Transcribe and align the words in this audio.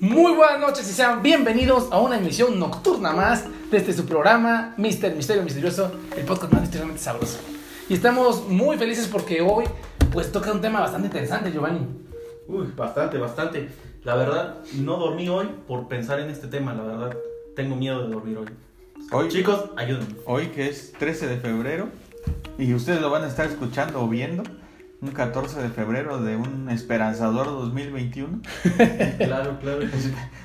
Muy 0.00 0.34
buenas 0.34 0.60
noches 0.60 0.90
y 0.90 0.92
sean 0.92 1.22
bienvenidos 1.22 1.88
a 1.90 1.98
una 1.98 2.18
emisión 2.18 2.58
nocturna 2.58 3.12
más 3.12 3.46
de 3.70 3.78
este 3.78 3.94
su 3.94 4.04
programa, 4.04 4.74
Mister 4.76 5.14
Misterio 5.14 5.42
Misterioso, 5.42 5.90
el 6.14 6.24
podcast 6.26 6.52
más 6.52 6.60
misteriosamente 6.62 7.02
sabroso. 7.02 7.38
Y 7.88 7.94
estamos 7.94 8.46
muy 8.46 8.76
felices 8.76 9.08
porque 9.10 9.40
hoy 9.40 9.64
pues 10.12 10.30
toca 10.30 10.52
un 10.52 10.60
tema 10.60 10.80
bastante 10.80 11.06
interesante, 11.06 11.50
Giovanni. 11.50 11.80
Uy, 12.46 12.70
bastante, 12.76 13.16
bastante. 13.16 13.70
La 14.04 14.16
verdad, 14.16 14.58
no 14.74 14.98
dormí 14.98 15.30
hoy 15.30 15.48
por 15.66 15.88
pensar 15.88 16.20
en 16.20 16.28
este 16.28 16.46
tema, 16.48 16.74
la 16.74 16.82
verdad. 16.82 17.16
Tengo 17.54 17.74
miedo 17.74 18.06
de 18.06 18.12
dormir 18.12 18.36
hoy. 18.36 18.46
Hoy, 19.12 19.28
Chicos, 19.28 19.70
ayúdenme. 19.76 20.14
hoy 20.26 20.48
que 20.48 20.68
es 20.68 20.92
13 20.92 21.26
de 21.26 21.36
febrero 21.38 21.88
y 22.58 22.74
ustedes 22.74 23.00
lo 23.00 23.08
van 23.08 23.24
a 23.24 23.28
estar 23.28 23.46
escuchando 23.46 24.02
o 24.02 24.08
viendo 24.08 24.42
un 25.02 25.10
14 25.10 25.60
de 25.62 25.68
febrero 25.68 26.22
de 26.22 26.36
un 26.36 26.68
esperanzador 26.70 27.46
2021. 27.46 28.40
Claro, 29.18 29.58
claro. 29.60 29.80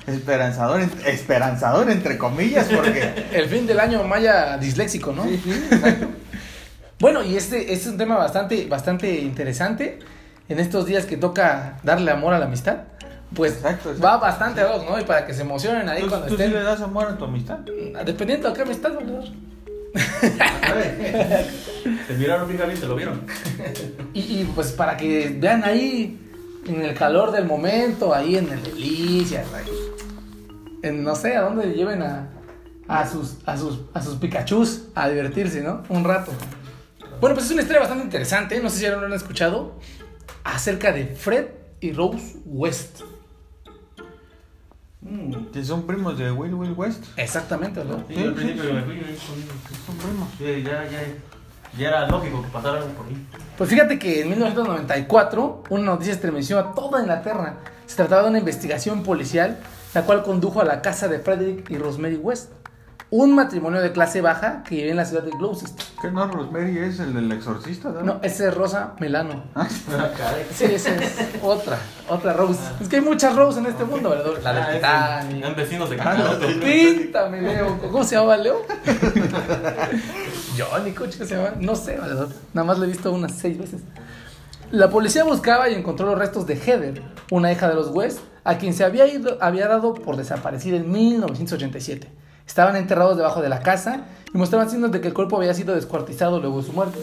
Esperanzador, 0.06 0.80
esperanzador 1.06 1.90
entre 1.90 2.18
comillas 2.18 2.66
porque 2.66 3.26
El 3.32 3.46
fin 3.48 3.66
del 3.66 3.80
año 3.80 4.02
maya 4.04 4.58
disléxico, 4.58 5.12
¿no? 5.12 5.24
Sí, 5.24 5.40
sí, 5.42 5.50
exacto. 5.70 6.08
Bueno, 7.00 7.24
y 7.24 7.36
este, 7.36 7.60
este 7.72 7.72
es 7.72 7.86
un 7.88 7.98
tema 7.98 8.16
bastante, 8.16 8.66
bastante 8.66 9.18
interesante 9.22 9.98
en 10.48 10.60
estos 10.60 10.86
días 10.86 11.04
que 11.04 11.16
toca 11.16 11.78
darle 11.82 12.12
amor 12.12 12.32
a 12.32 12.38
la 12.38 12.44
amistad. 12.44 12.76
Pues 13.34 13.54
Exacto, 13.54 13.90
exacto. 13.90 14.06
va 14.06 14.18
bastante 14.18 14.60
a 14.60 14.66
dos, 14.66 14.84
¿no? 14.84 15.00
Y 15.00 15.04
para 15.04 15.26
que 15.26 15.34
se 15.34 15.40
emocionen 15.42 15.88
ahí 15.88 16.02
¿Tú, 16.02 16.08
cuando 16.08 16.28
tú 16.28 16.36
sí 16.36 16.42
estén. 16.42 16.56
le 16.56 16.62
das 16.62 16.80
amor 16.80 17.06
a 17.06 17.16
tu 17.18 17.24
amistad? 17.24 17.58
Dependiendo 18.04 18.48
a 18.48 18.54
qué 18.54 18.62
amistad, 18.62 18.94
valedor. 18.94 19.24
Se 22.06 22.14
miraron 22.14 22.48
fijamente, 22.48 22.86
¿lo 22.86 22.96
vieron? 22.96 23.22
Y, 24.14 24.20
y, 24.20 24.52
pues 24.54 24.72
para 24.72 24.96
que 24.96 25.36
vean 25.38 25.64
ahí, 25.64 26.18
en 26.66 26.82
el 26.82 26.94
calor 26.94 27.32
del 27.32 27.44
momento, 27.44 28.14
ahí 28.14 28.36
en 28.36 28.50
el 28.50 28.62
Delicias, 28.62 29.46
ahí, 29.52 29.66
en 30.82 31.02
no 31.02 31.14
sé 31.14 31.36
a 31.36 31.42
dónde 31.42 31.72
lleven 31.72 32.02
a, 32.02 32.30
a 32.88 33.08
sus 33.08 33.36
a 33.46 33.56
sus 33.56 33.80
a 33.94 34.02
sus 34.02 34.16
Pikachus 34.16 34.84
a 34.94 35.08
divertirse, 35.08 35.62
¿no? 35.62 35.82
Un 35.88 36.04
rato. 36.04 36.32
Bueno, 37.20 37.34
pues 37.34 37.46
es 37.46 37.52
una 37.52 37.62
historia 37.62 37.80
bastante 37.80 38.04
interesante, 38.04 38.60
no 38.60 38.68
sé 38.68 38.78
si 38.78 38.82
ya 38.82 38.96
lo 38.96 39.06
han 39.06 39.12
escuchado, 39.12 39.78
acerca 40.44 40.92
de 40.92 41.06
Fred 41.06 41.46
y 41.80 41.92
Rose 41.92 42.36
West. 42.44 43.02
Mm. 45.02 45.46
Que 45.52 45.64
son 45.64 45.82
primos 45.86 46.16
de 46.16 46.30
Will 46.30 46.54
Will 46.54 46.72
West. 46.76 47.04
Exactamente, 47.16 47.84
¿no? 47.84 47.98
Sí, 48.08 48.14
Sí, 48.14 48.20
al 48.22 48.28
sí, 48.28 48.34
principio 48.34 48.62
sí. 48.64 48.72
me 48.72 48.82
fui. 48.82 49.00
Son 49.86 49.96
primos. 49.96 50.28
Sí, 50.38 50.62
ya, 50.62 50.84
ya, 50.88 51.00
ya 51.78 51.88
era 51.88 52.06
lógico 52.08 52.42
que 52.42 52.48
pasara 52.48 52.78
algo 52.78 52.90
por 52.90 53.06
ahí. 53.06 53.26
Pues 53.58 53.68
fíjate 53.68 53.98
que 53.98 54.22
en 54.22 54.28
1994 54.30 55.64
una 55.70 55.84
noticia 55.84 56.12
estremeció 56.12 56.58
a 56.58 56.74
toda 56.74 57.00
Inglaterra. 57.00 57.56
Se 57.86 57.96
trataba 57.96 58.22
de 58.22 58.28
una 58.30 58.38
investigación 58.38 59.02
policial 59.02 59.58
la 59.94 60.02
cual 60.04 60.22
condujo 60.22 60.60
a 60.60 60.64
la 60.64 60.80
casa 60.80 61.06
de 61.08 61.18
Frederick 61.18 61.68
y 61.70 61.76
Rosemary 61.76 62.16
West, 62.16 62.50
un 63.14 63.34
matrimonio 63.34 63.82
de 63.82 63.92
clase 63.92 64.22
baja 64.22 64.62
que 64.66 64.74
vivía 64.76 64.90
en 64.92 64.96
la 64.96 65.04
ciudad 65.04 65.22
de 65.22 65.32
Gloucester. 65.32 65.84
¿Qué 66.00 66.10
no? 66.10 66.26
Rosemary 66.28 66.78
es 66.78 66.98
el 66.98 67.12
del 67.12 67.30
exorcista, 67.30 67.90
¿no? 67.90 68.00
No, 68.02 68.20
ese 68.22 68.48
es 68.48 68.54
Rosa 68.54 68.94
Melano. 69.00 69.44
Ah, 69.54 69.68
caray. 70.16 70.46
Sí, 70.50 70.64
esa 70.64 70.94
es 70.96 71.12
otra, 71.42 71.76
otra 72.08 72.32
Rose. 72.32 72.58
Es 72.80 72.88
que 72.88 72.96
hay 72.96 73.02
muchas 73.02 73.36
Rose 73.36 73.60
en 73.60 73.66
este 73.66 73.84
mundo, 73.84 74.08
¿verdad? 74.08 74.32
La 74.42 74.50
Ah, 74.50 74.66
de 74.70 74.74
Titanic. 74.76 75.36
Eran 75.44 75.54
vecinos 75.56 75.90
de 75.90 76.00
Ah, 76.00 76.04
Cacaroto. 76.04 76.46
Píntame, 76.60 77.42
Leo. 77.42 77.78
¿Cómo 77.82 78.02
se 78.02 78.16
llama 78.16 78.34
Leo? 78.38 78.62
Johnny, 80.58 80.92
¿cómo 80.92 81.10
chico 81.10 81.24
se 81.26 81.36
llama? 81.36 81.52
No 81.60 81.76
sé, 81.76 81.98
valedor. 81.98 82.28
Nada 82.54 82.66
más 82.66 82.78
lo 82.78 82.84
he 82.84 82.88
visto 82.88 83.12
unas 83.12 83.32
seis 83.32 83.58
veces. 83.58 83.82
La 84.70 84.88
policía 84.88 85.24
buscaba 85.24 85.68
y 85.68 85.74
encontró 85.74 86.06
los 86.06 86.18
restos 86.18 86.46
de 86.46 86.56
Heather, 86.56 87.02
una 87.30 87.52
hija 87.52 87.68
de 87.68 87.74
los 87.74 87.88
West, 87.88 88.20
a 88.44 88.56
quien 88.56 88.72
se 88.72 88.84
había, 88.84 89.06
ido, 89.06 89.36
había 89.42 89.68
dado 89.68 89.92
por 89.92 90.16
desaparecida 90.16 90.76
en 90.78 90.90
1987. 90.90 92.08
Estaban 92.52 92.76
enterrados 92.76 93.16
debajo 93.16 93.40
de 93.40 93.48
la 93.48 93.60
casa 93.60 94.02
y 94.34 94.36
mostraban 94.36 94.68
signos 94.68 94.92
de 94.92 95.00
que 95.00 95.08
el 95.08 95.14
cuerpo 95.14 95.38
había 95.38 95.54
sido 95.54 95.74
descuartizado 95.74 96.38
luego 96.38 96.60
de 96.60 96.66
su 96.66 96.74
muerte. 96.74 96.98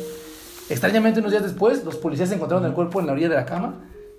Extrañamente, 0.69 1.21
unos 1.21 1.31
días 1.31 1.41
después, 1.41 1.83
los 1.83 1.95
policías 1.95 2.31
encontraron 2.31 2.67
el 2.67 2.73
cuerpo 2.73 2.99
en 2.99 3.07
la 3.07 3.13
orilla 3.13 3.29
de 3.29 3.35
la 3.35 3.45
cama, 3.45 3.73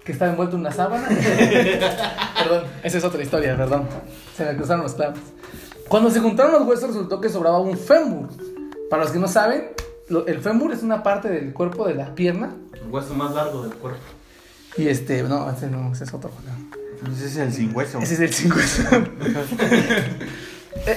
que 0.05 0.11
estaba 0.11 0.33
envuelto 0.33 0.57
en 0.57 0.63
una 0.63 0.73
sábana. 0.73 1.07
perdón, 2.43 2.65
esa 2.83 2.99
es 2.99 3.05
otra 3.05 3.23
historia, 3.23 3.57
perdón. 3.57 3.85
Se 4.37 4.45
me 4.45 4.57
cruzaron 4.57 4.83
los 4.83 4.95
clavos. 4.95 5.21
Cuando 5.87 6.11
se 6.11 6.19
juntaron 6.19 6.51
los 6.51 6.63
huesos, 6.67 6.89
resultó 6.89 7.21
que 7.21 7.29
sobraba 7.29 7.61
un 7.61 7.79
fémur. 7.79 8.29
Para 8.91 9.05
los 9.05 9.13
que 9.13 9.21
no 9.21 9.29
saben, 9.29 9.69
lo- 10.09 10.27
el 10.27 10.41
fémur 10.41 10.73
es 10.73 10.83
una 10.83 11.05
parte 11.05 11.29
del 11.29 11.53
cuerpo 11.53 11.87
de 11.87 11.95
la 11.95 12.13
pierna. 12.17 12.57
El 12.75 12.91
hueso 12.91 13.15
más 13.15 13.33
largo 13.37 13.63
del 13.63 13.75
cuerpo. 13.75 14.01
Y 14.77 14.89
este, 14.89 15.23
no, 15.23 15.49
ese 15.49 15.69
no, 15.69 15.93
ese 15.93 16.03
es 16.03 16.13
otro. 16.13 16.33
Ese 17.17 17.27
es 17.27 17.37
el 17.37 17.53
sin 17.53 17.73
hueso. 17.73 18.01
Ese 18.01 18.15
es 18.15 18.21
el 18.21 18.35
5. 18.35 18.57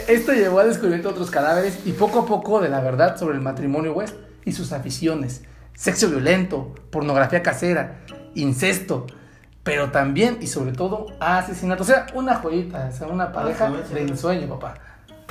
Esto 0.08 0.34
llevó 0.34 0.60
al 0.60 0.68
descubrimiento 0.68 1.10
de 1.10 1.14
otros 1.14 1.32
cadáveres 1.32 1.80
y 1.86 1.94
poco 1.94 2.20
a 2.20 2.26
poco 2.26 2.62
de 2.62 2.70
la 2.70 2.80
verdad 2.82 3.18
sobre 3.18 3.36
el 3.36 3.42
matrimonio 3.42 3.94
West 3.94 4.16
y 4.46 4.52
sus 4.52 4.72
aficiones. 4.72 5.44
Sexo 5.74 6.10
violento, 6.10 6.74
pornografía 6.92 7.42
casera, 7.42 8.02
incesto, 8.36 9.08
pero 9.64 9.92
también 9.92 10.38
y 10.42 10.48
sobre 10.48 10.74
todo 10.74 11.08
asesinato. 11.20 11.84
O 11.84 11.86
sea, 11.86 12.06
una 12.14 12.36
joyita, 12.36 12.90
o 12.92 12.96
sea, 12.96 13.08
una 13.08 13.32
pareja 13.32 13.72
sí. 13.88 13.94
de 13.94 14.02
ensueño, 14.02 14.48
papá. 14.48 14.76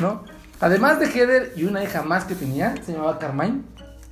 ¿No? 0.01 0.25
Además 0.61 0.99
de 0.99 1.07
Heather 1.07 1.53
y 1.57 1.65
una 1.65 1.83
hija 1.85 2.03
más 2.03 2.25
que 2.25 2.35
tenía, 2.35 2.75
se 2.85 2.93
llamaba 2.93 3.19
Carmine. 3.19 3.63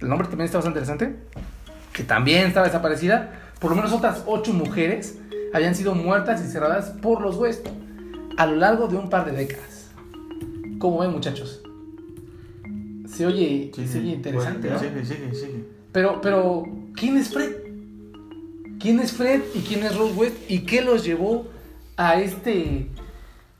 El 0.00 0.08
nombre 0.08 0.28
también 0.28 0.46
está 0.46 0.58
bastante 0.58 0.80
interesante. 0.80 1.16
Que 1.92 2.04
también 2.04 2.46
estaba 2.46 2.66
desaparecida. 2.66 3.32
Por 3.58 3.70
lo 3.70 3.76
menos 3.76 3.92
otras 3.92 4.22
ocho 4.26 4.52
mujeres 4.52 5.16
habían 5.52 5.74
sido 5.74 5.94
muertas 5.94 6.40
y 6.40 6.50
cerradas 6.50 6.90
por 7.02 7.20
los 7.20 7.36
West 7.36 7.66
a 8.36 8.46
lo 8.46 8.56
largo 8.56 8.88
de 8.88 8.96
un 8.96 9.10
par 9.10 9.24
de 9.24 9.32
décadas. 9.32 9.79
¿Cómo 10.80 10.98
ven, 10.98 11.12
muchachos? 11.12 11.60
Se 13.06 13.26
oye, 13.26 13.70
Sí, 13.76 13.86
se 13.86 13.98
oye 13.98 14.12
interesante, 14.12 14.68
Bueno, 14.68 14.82
¿no? 14.82 14.88
Sigue, 14.88 15.04
sigue, 15.04 15.34
sigue. 15.34 15.64
Pero, 15.92 16.20
pero, 16.20 16.64
¿quién 16.96 17.16
es 17.18 17.28
Fred? 17.28 17.52
¿Quién 18.80 18.98
es 18.98 19.12
Fred 19.12 19.42
y 19.54 19.60
quién 19.60 19.84
es 19.84 19.94
Rose 19.96 20.14
West? 20.14 20.36
¿Y 20.48 20.60
qué 20.60 20.80
los 20.80 21.04
llevó 21.04 21.46
a 21.96 22.18
este 22.18 22.86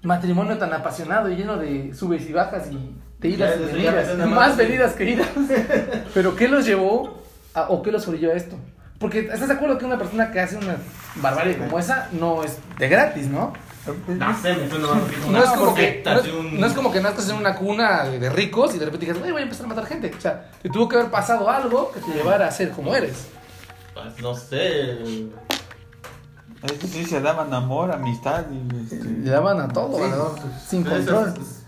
matrimonio 0.02 0.56
tan 0.56 0.72
apasionado 0.72 1.28
y 1.30 1.36
lleno 1.36 1.58
de 1.58 1.92
subes 1.94 2.28
y 2.28 2.32
bajas 2.32 2.68
y 2.72 2.94
de 3.18 3.28
idas 3.28 3.56
y 3.60 3.64
venidas? 3.74 4.16
Más 4.16 4.28
más. 4.30 4.56
venidas 4.56 4.94
que 4.94 5.10
idas. 5.10 5.28
Pero 6.14 6.34
¿qué 6.36 6.48
los 6.48 6.64
llevó 6.64 7.22
a- 7.52 7.68
o 7.68 7.82
qué 7.82 7.92
los 7.92 8.08
orilló 8.08 8.30
a 8.30 8.34
esto? 8.34 8.56
Porque 8.98 9.20
¿estás 9.20 9.48
de 9.48 9.54
acuerdo 9.54 9.76
que 9.76 9.84
una 9.84 9.98
persona 9.98 10.30
que 10.30 10.40
hace 10.40 10.56
una 10.56 10.76
barbarie 11.16 11.58
como 11.58 11.78
esa 11.78 12.08
no 12.18 12.42
es 12.44 12.56
de 12.78 12.88
gratis, 12.88 13.26
no? 13.28 13.52
No 14.08 14.42
sé, 14.42 14.54
me 14.56 14.68
suena 14.68 14.86
más 14.88 15.02
así 15.04 15.30
No 15.30 15.42
es, 15.44 15.50
como 15.50 15.74
que, 15.74 16.02
no, 16.04 16.10
es, 16.12 16.18
así 16.20 16.30
un- 16.30 16.60
no 16.60 16.66
es 16.66 16.72
como 16.72 16.92
que 16.92 17.00
nazcas 17.00 17.28
en 17.30 17.36
una 17.36 17.56
cuna 17.56 18.04
de 18.04 18.30
ricos 18.30 18.74
y 18.74 18.78
de 18.78 18.84
repente 18.86 19.06
digas, 19.06 19.20
"Ay, 19.24 19.32
voy 19.32 19.40
a 19.40 19.44
empezar 19.44 19.66
a 19.66 19.68
matar 19.68 19.86
gente. 19.86 20.12
O 20.16 20.20
sea, 20.20 20.50
te 20.62 20.68
tuvo 20.70 20.88
que 20.88 20.96
haber 20.96 21.10
pasado 21.10 21.48
algo 21.50 21.90
que 21.92 22.00
te 22.00 22.12
llevara 22.12 22.46
a 22.46 22.50
ser 22.50 22.70
como 22.72 22.94
eres. 22.94 23.26
Pues, 23.94 24.20
no 24.22 24.34
sé. 24.34 24.98
Es 26.62 26.72
que 26.72 26.86
sí 26.86 27.04
se 27.06 27.20
daban 27.22 27.52
amor, 27.54 27.90
amistad 27.92 28.44
y 28.52 28.76
este, 28.84 29.02
Le 29.02 29.30
daban 29.30 29.60
a 29.60 29.68
todo, 29.68 29.96
Sí. 29.96 30.02
¿verdad? 30.02 30.26
Sin 30.68 30.82
Eso 30.82 30.90
control. 30.90 31.34
es, 31.40 31.64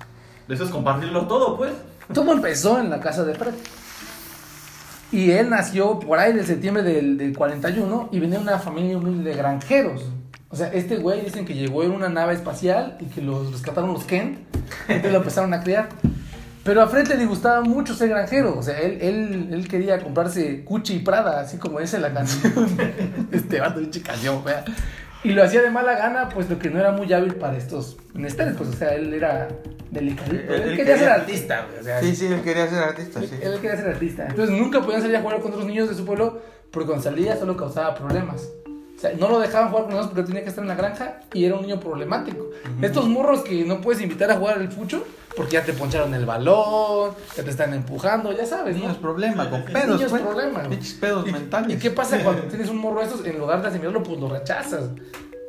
eso 0.49 0.65
es 0.65 0.71
compartirlo 0.71 1.27
todo, 1.27 1.57
pues. 1.57 1.73
Todo 2.13 2.33
empezó 2.33 2.79
en 2.79 2.91
la 2.91 3.01
casa 3.01 3.25
de 3.25 3.35
Fred. 3.35 3.55
Y 5.11 5.31
él 5.31 5.51
nació 5.51 5.99
por 6.01 6.19
ahí 6.19 6.33
de 6.33 6.45
septiembre 6.45 6.83
del, 6.83 7.19
del 7.19 7.37
41 7.37 8.09
y 8.13 8.19
venía 8.19 8.39
de 8.39 8.45
una 8.45 8.59
familia 8.59 8.97
humilde 8.99 9.31
de 9.31 9.37
granjeros. 9.37 10.03
O 10.53 10.57
sea, 10.57 10.69
este 10.69 10.99
güey 10.99 11.23
dicen 11.25 11.45
que 11.47 11.55
llegó 11.55 11.83
en 11.83 11.93
una 11.93 12.09
nave 12.11 12.35
espacial 12.35 12.99
y 13.01 13.07
que 13.07 13.23
los 13.23 13.51
rescataron 13.51 13.93
los 13.95 14.05
Kent. 14.05 14.39
Entonces 14.87 15.11
lo 15.13 15.19
empezaron 15.19 15.53
a 15.55 15.63
criar. 15.63 15.89
Pero 16.63 16.83
a 16.83 16.87
Fred 16.89 17.09
le 17.09 17.17
disgustaba 17.17 17.63
mucho 17.63 17.95
ser 17.95 18.11
granjero. 18.11 18.57
O 18.59 18.63
sea, 18.63 18.79
él, 18.79 18.99
él, 19.01 19.49
él 19.51 19.67
quería 19.67 19.99
comprarse 19.99 20.63
Cuchi 20.65 20.97
y 20.97 20.99
Prada, 21.01 21.41
así 21.41 21.57
como 21.57 21.81
dice 21.81 21.99
la 21.99 22.13
canción. 22.13 22.53
este 23.33 23.61
vato, 23.61 23.81
pinche 23.81 24.03
canción, 24.03 24.45
fea. 24.45 24.65
Y 25.25 25.31
lo 25.31 25.43
hacía 25.43 25.63
de 25.63 25.71
mala 25.71 25.97
gana, 25.97 26.29
puesto 26.29 26.59
que 26.59 26.69
no 26.69 26.79
era 26.79 26.93
muy 26.93 27.11
hábil 27.13 27.35
para 27.37 27.57
estos 27.57 27.97
menesteres. 28.13 28.55
Pues, 28.57 28.69
o 28.69 28.73
sea, 28.75 28.95
él 28.95 29.13
era 29.15 29.49
delicadito. 29.91 30.53
Él, 30.55 30.63
Él- 30.63 30.69
él 30.71 30.77
quería, 30.77 30.99
ser 30.99 31.09
artista, 31.09 31.65
güey. 31.67 31.81
O 31.81 31.83
sea, 31.83 32.01
Sí, 32.01 32.15
sí, 32.15 32.27
él 32.27 32.43
quería 32.43 32.69
ser 32.69 32.79
artista, 32.79 33.21
sí. 33.21 33.31
él 33.41 33.55
quería 33.61 33.77
ser 33.77 33.89
artista. 33.89 34.27
Entonces 34.29 34.55
nunca 34.57 34.83
podían 34.83 35.01
salir 35.01 35.17
a 35.17 35.23
jugar 35.23 35.41
con 35.41 35.53
otros 35.53 35.67
niños 35.67 35.89
de 35.89 35.95
su 35.95 36.05
pueblo 36.05 36.43
porque 36.71 36.87
cuando 36.87 37.03
salía 37.03 37.37
solo 37.39 37.57
causaba 37.57 37.95
problemas. 37.95 38.49
Sea, 39.03 39.15
no 39.19 39.29
lo 39.29 39.41
dejaban 39.41 39.71
jugar 39.71 39.87
con 39.87 39.95
ellos 39.95 40.07
porque 40.07 40.23
tenía 40.23 40.45
que 40.45 40.51
estar 40.51 40.63
en 40.63 40.69
la 40.69 40.77
granja 40.77 41.19
y 41.35 41.45
era 41.45 41.57
un 41.57 41.63
niño 41.63 41.81
problemático. 41.81 42.51
Estos 42.81 43.09
morros 43.09 43.41
que 43.41 43.65
no 43.65 43.81
puedes 43.81 44.01
invitar 44.01 44.31
a 44.31 44.37
jugar 44.37 44.59
al 44.59 44.71
fucho 44.71 45.05
porque 45.37 45.55
ya 45.55 45.65
te 45.65 45.73
poncharon 45.73 46.15
el 46.15 46.25
balón, 46.25 47.11
ya 47.37 47.43
te 47.43 47.51
están 47.51 47.75
empujando, 47.75 48.31
ya 48.31 48.47
sabes, 48.47 48.77
¿no? 48.77 48.83
Niños 48.83 48.99
problema, 48.99 49.51
con 49.51 49.65
pedos, 49.65 50.01
Niños 50.01 50.13
problema. 50.21 50.63
Pedos 51.01 51.27
¿Y, 51.27 51.33
mentales. 51.33 51.77
¿Y 51.77 51.81
qué 51.81 51.91
pasa 51.91 52.23
cuando 52.23 52.43
tienes 52.49 52.69
un 52.69 52.79
morro 52.79 53.01
de 53.01 53.07
estos? 53.07 53.27
En 53.27 53.41
lugar 53.41 53.61
de 53.61 53.67
asimilarlo, 53.67 54.05
pues 54.05 54.21
lo 54.21 54.29
rechazas. 54.29 54.91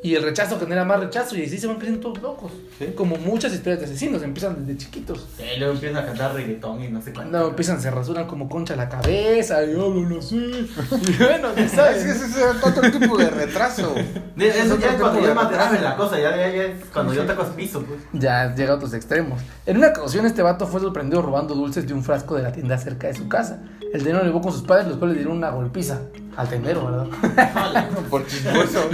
Y 0.04 0.16
el 0.16 0.22
rechazo 0.24 0.60
genera 0.60 0.84
más 0.84 1.00
rechazo 1.00 1.36
y 1.38 1.46
así 1.46 1.58
se 1.58 1.66
van 1.66 1.78
creyendo 1.78 2.02
todos 2.02 2.22
locos. 2.22 2.52
Sí. 2.78 2.88
Como 2.96 3.16
muchas 3.18 3.54
historias 3.54 3.80
de 3.80 3.86
asesinos, 3.86 4.22
empiezan 4.22 4.66
desde 4.66 4.78
chiquitos. 4.78 5.28
Y 5.40 5.58
luego 5.60 5.74
empiezan 5.76 6.04
a 6.04 6.06
cantar 6.06 6.34
reggaetón 6.36 6.84
y 6.84 6.90
no 6.90 7.02
sé 7.02 7.14
cuánto. 7.14 7.38
No, 7.38 7.48
empiezan, 7.48 7.82
se 7.82 7.90
rasuran 7.90 8.28
como 8.28 8.50
concha 8.50 8.76
la 8.76 8.90
cabeza 8.90 9.64
y 9.64 9.72
hablan 9.72 10.18
así. 10.20 10.36
Y 10.38 11.24
bueno, 11.24 11.56
ya 11.56 11.62
Es 11.64 11.72
que 11.72 11.78
sabes. 11.78 12.06
ese 12.06 12.26
es 12.26 12.38
otro 12.62 12.92
tipo 12.92 13.18
de 13.18 13.30
retraso. 13.30 13.96
De- 14.36 14.50
Eso 14.50 14.74
Es 14.76 14.80
ya 14.82 14.90
es 14.94 15.00
cuando 15.00 15.22
ya 15.26 15.34
más 15.34 15.50
grave 15.50 15.80
la 15.82 15.96
cosa, 15.96 16.20
ya, 16.20 16.36
ya, 16.36 16.52
ya 16.54 16.64
es 16.64 16.86
cuando 16.92 17.14
yo 17.14 17.26
tocas 17.26 17.48
piso, 17.52 17.82
pues. 17.84 18.02
Ya 18.12 18.54
llega 18.54 18.74
a 18.74 18.76
otros 18.76 18.94
extremos. 18.94 19.42
En 19.66 19.78
una 19.78 19.88
ocasión, 19.90 20.26
este 20.26 20.42
vato 20.42 20.68
fue 20.68 20.82
sorprendido 20.82 21.22
robando 21.22 21.56
dulces 21.56 21.88
de 21.88 21.94
un 21.94 22.04
frasco 22.04 22.36
de 22.36 22.44
la 22.44 22.52
tienda 22.52 22.78
cerca 22.78 23.08
de 23.08 23.14
su 23.14 23.30
casa. 23.30 23.62
El 23.94 24.00
dinero 24.02 24.20
lo 24.20 24.26
llevó 24.26 24.42
con 24.42 24.52
sus 24.52 24.64
padres, 24.64 24.88
los 24.88 24.98
cuales 24.98 25.16
le 25.16 25.22
dieron 25.24 25.38
una 25.38 25.52
golpiza 25.52 26.02
al 26.36 26.50
tendero, 26.50 26.86
¿verdad? 26.86 27.90
Por 28.10 28.26
chismoso. 28.28 28.90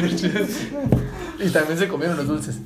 y 1.39 1.49
también 1.49 1.77
se 1.79 1.87
comieron 1.87 2.17
los 2.17 2.27
dulces. 2.27 2.59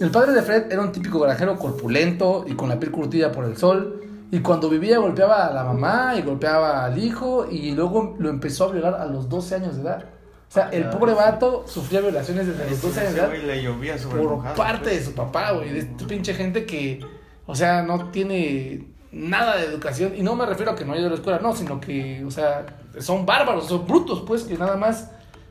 El 0.00 0.10
padre 0.10 0.32
de 0.32 0.42
Fred 0.42 0.72
era 0.72 0.80
un 0.80 0.92
típico 0.92 1.20
granjero 1.20 1.58
corpulento 1.58 2.44
y 2.48 2.54
con 2.54 2.70
la 2.70 2.80
piel 2.80 2.90
curtida 2.90 3.30
por 3.30 3.44
el 3.44 3.58
sol. 3.58 4.02
Y 4.30 4.40
cuando 4.40 4.70
vivía 4.70 4.98
golpeaba 4.98 5.46
a 5.46 5.52
la 5.52 5.62
mamá 5.62 6.14
y 6.16 6.22
golpeaba 6.22 6.86
al 6.86 6.96
hijo 6.98 7.46
y 7.50 7.72
luego 7.72 8.16
lo 8.18 8.30
empezó 8.30 8.64
a 8.64 8.72
violar 8.72 8.94
a 8.94 9.04
los 9.04 9.28
12 9.28 9.56
años 9.56 9.76
de 9.76 9.82
edad. 9.82 10.04
O 10.48 10.52
sea, 10.52 10.70
el 10.70 10.88
pobre 10.88 11.12
vato 11.12 11.64
sufría 11.66 12.00
violaciones 12.00 12.46
desde 12.46 12.70
los 12.70 12.80
12 12.80 13.00
años 13.00 13.14
de 13.14 13.20
edad 13.20 13.32
le 13.32 13.62
llovía 13.62 13.98
sobre 13.98 14.22
por 14.22 14.36
mojado, 14.36 14.56
parte 14.56 14.84
pues. 14.84 14.98
de 15.00 15.04
su 15.04 15.12
papá, 15.12 15.52
güey. 15.52 15.70
De 15.70 15.78
esta 15.80 16.06
pinche 16.06 16.32
gente 16.34 16.64
que, 16.64 17.00
o 17.46 17.54
sea, 17.54 17.82
no 17.82 18.10
tiene 18.10 18.86
nada 19.12 19.56
de 19.56 19.66
educación. 19.66 20.14
Y 20.16 20.22
no 20.22 20.34
me 20.34 20.46
refiero 20.46 20.72
a 20.72 20.76
que 20.76 20.84
no 20.84 20.92
haya 20.92 21.00
ido 21.00 21.08
a 21.08 21.10
la 21.10 21.16
escuela, 21.16 21.40
no, 21.40 21.54
sino 21.54 21.78
que, 21.78 22.24
o 22.24 22.30
sea, 22.30 22.64
son 22.98 23.24
bárbaros, 23.26 23.66
son 23.68 23.86
brutos, 23.86 24.22
pues, 24.26 24.44
que 24.44 24.56
nada 24.58 24.76
más 24.76 25.10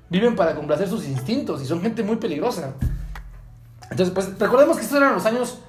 viven 0.09 0.35
para 0.35 0.55
complacer 0.55 0.87
sus 0.89 1.05
instintos 1.07 1.61
y 1.61 1.65
son 1.65 1.81
gente 1.81 2.03
muy 2.03 2.17
peligrosa. 2.17 2.73
Entonces, 3.91 4.13
pues, 4.13 4.37
recordemos 4.39 4.77
que 4.77 4.83
estos 4.83 4.97
eran 4.97 5.13
los 5.13 5.25
años 5.25 5.59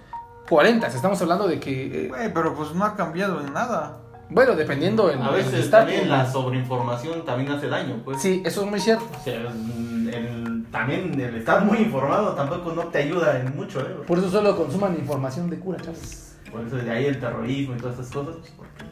40, 0.48 0.86
estamos 0.88 1.20
hablando 1.22 1.46
de 1.48 1.60
que, 1.60 2.06
eh, 2.06 2.08
Güey, 2.08 2.32
pero 2.34 2.54
pues 2.54 2.72
no 2.74 2.84
ha 2.84 2.96
cambiado 2.96 3.40
en 3.40 3.52
nada. 3.52 3.98
bueno, 4.28 4.54
dependiendo 4.56 5.10
en 5.10 5.22
A 5.22 5.30
veces 5.30 5.54
estatus, 5.54 5.70
también 5.92 6.08
la 6.08 6.30
sobreinformación 6.30 7.24
también 7.24 7.52
hace 7.52 7.68
daño, 7.68 8.00
pues. 8.04 8.20
Sí, 8.20 8.42
eso 8.44 8.64
es 8.64 8.70
muy 8.70 8.80
cierto. 8.80 9.04
O 9.18 9.24
sea, 9.24 9.34
el- 9.36 10.10
el- 10.12 10.66
también 10.70 11.18
el 11.20 11.36
estar 11.36 11.64
muy 11.64 11.78
informado 11.78 12.34
tampoco 12.34 12.72
no 12.72 12.82
te 12.88 12.98
ayuda 12.98 13.40
en 13.40 13.56
mucho, 13.56 13.80
¿eh? 13.80 13.96
Por 14.06 14.18
eso 14.18 14.30
solo 14.30 14.56
consuman 14.56 14.94
información 14.94 15.48
de 15.50 15.58
cura, 15.58 15.78
chavos. 15.82 16.32
Por 16.50 16.66
eso 16.66 16.76
de 16.76 16.90
ahí 16.90 17.06
el 17.06 17.18
terrorismo 17.20 17.74
y 17.74 17.78
todas 17.78 17.98
esas 17.98 18.12
cosas, 18.12 18.36
pues 18.38 18.52
porque 18.56 18.84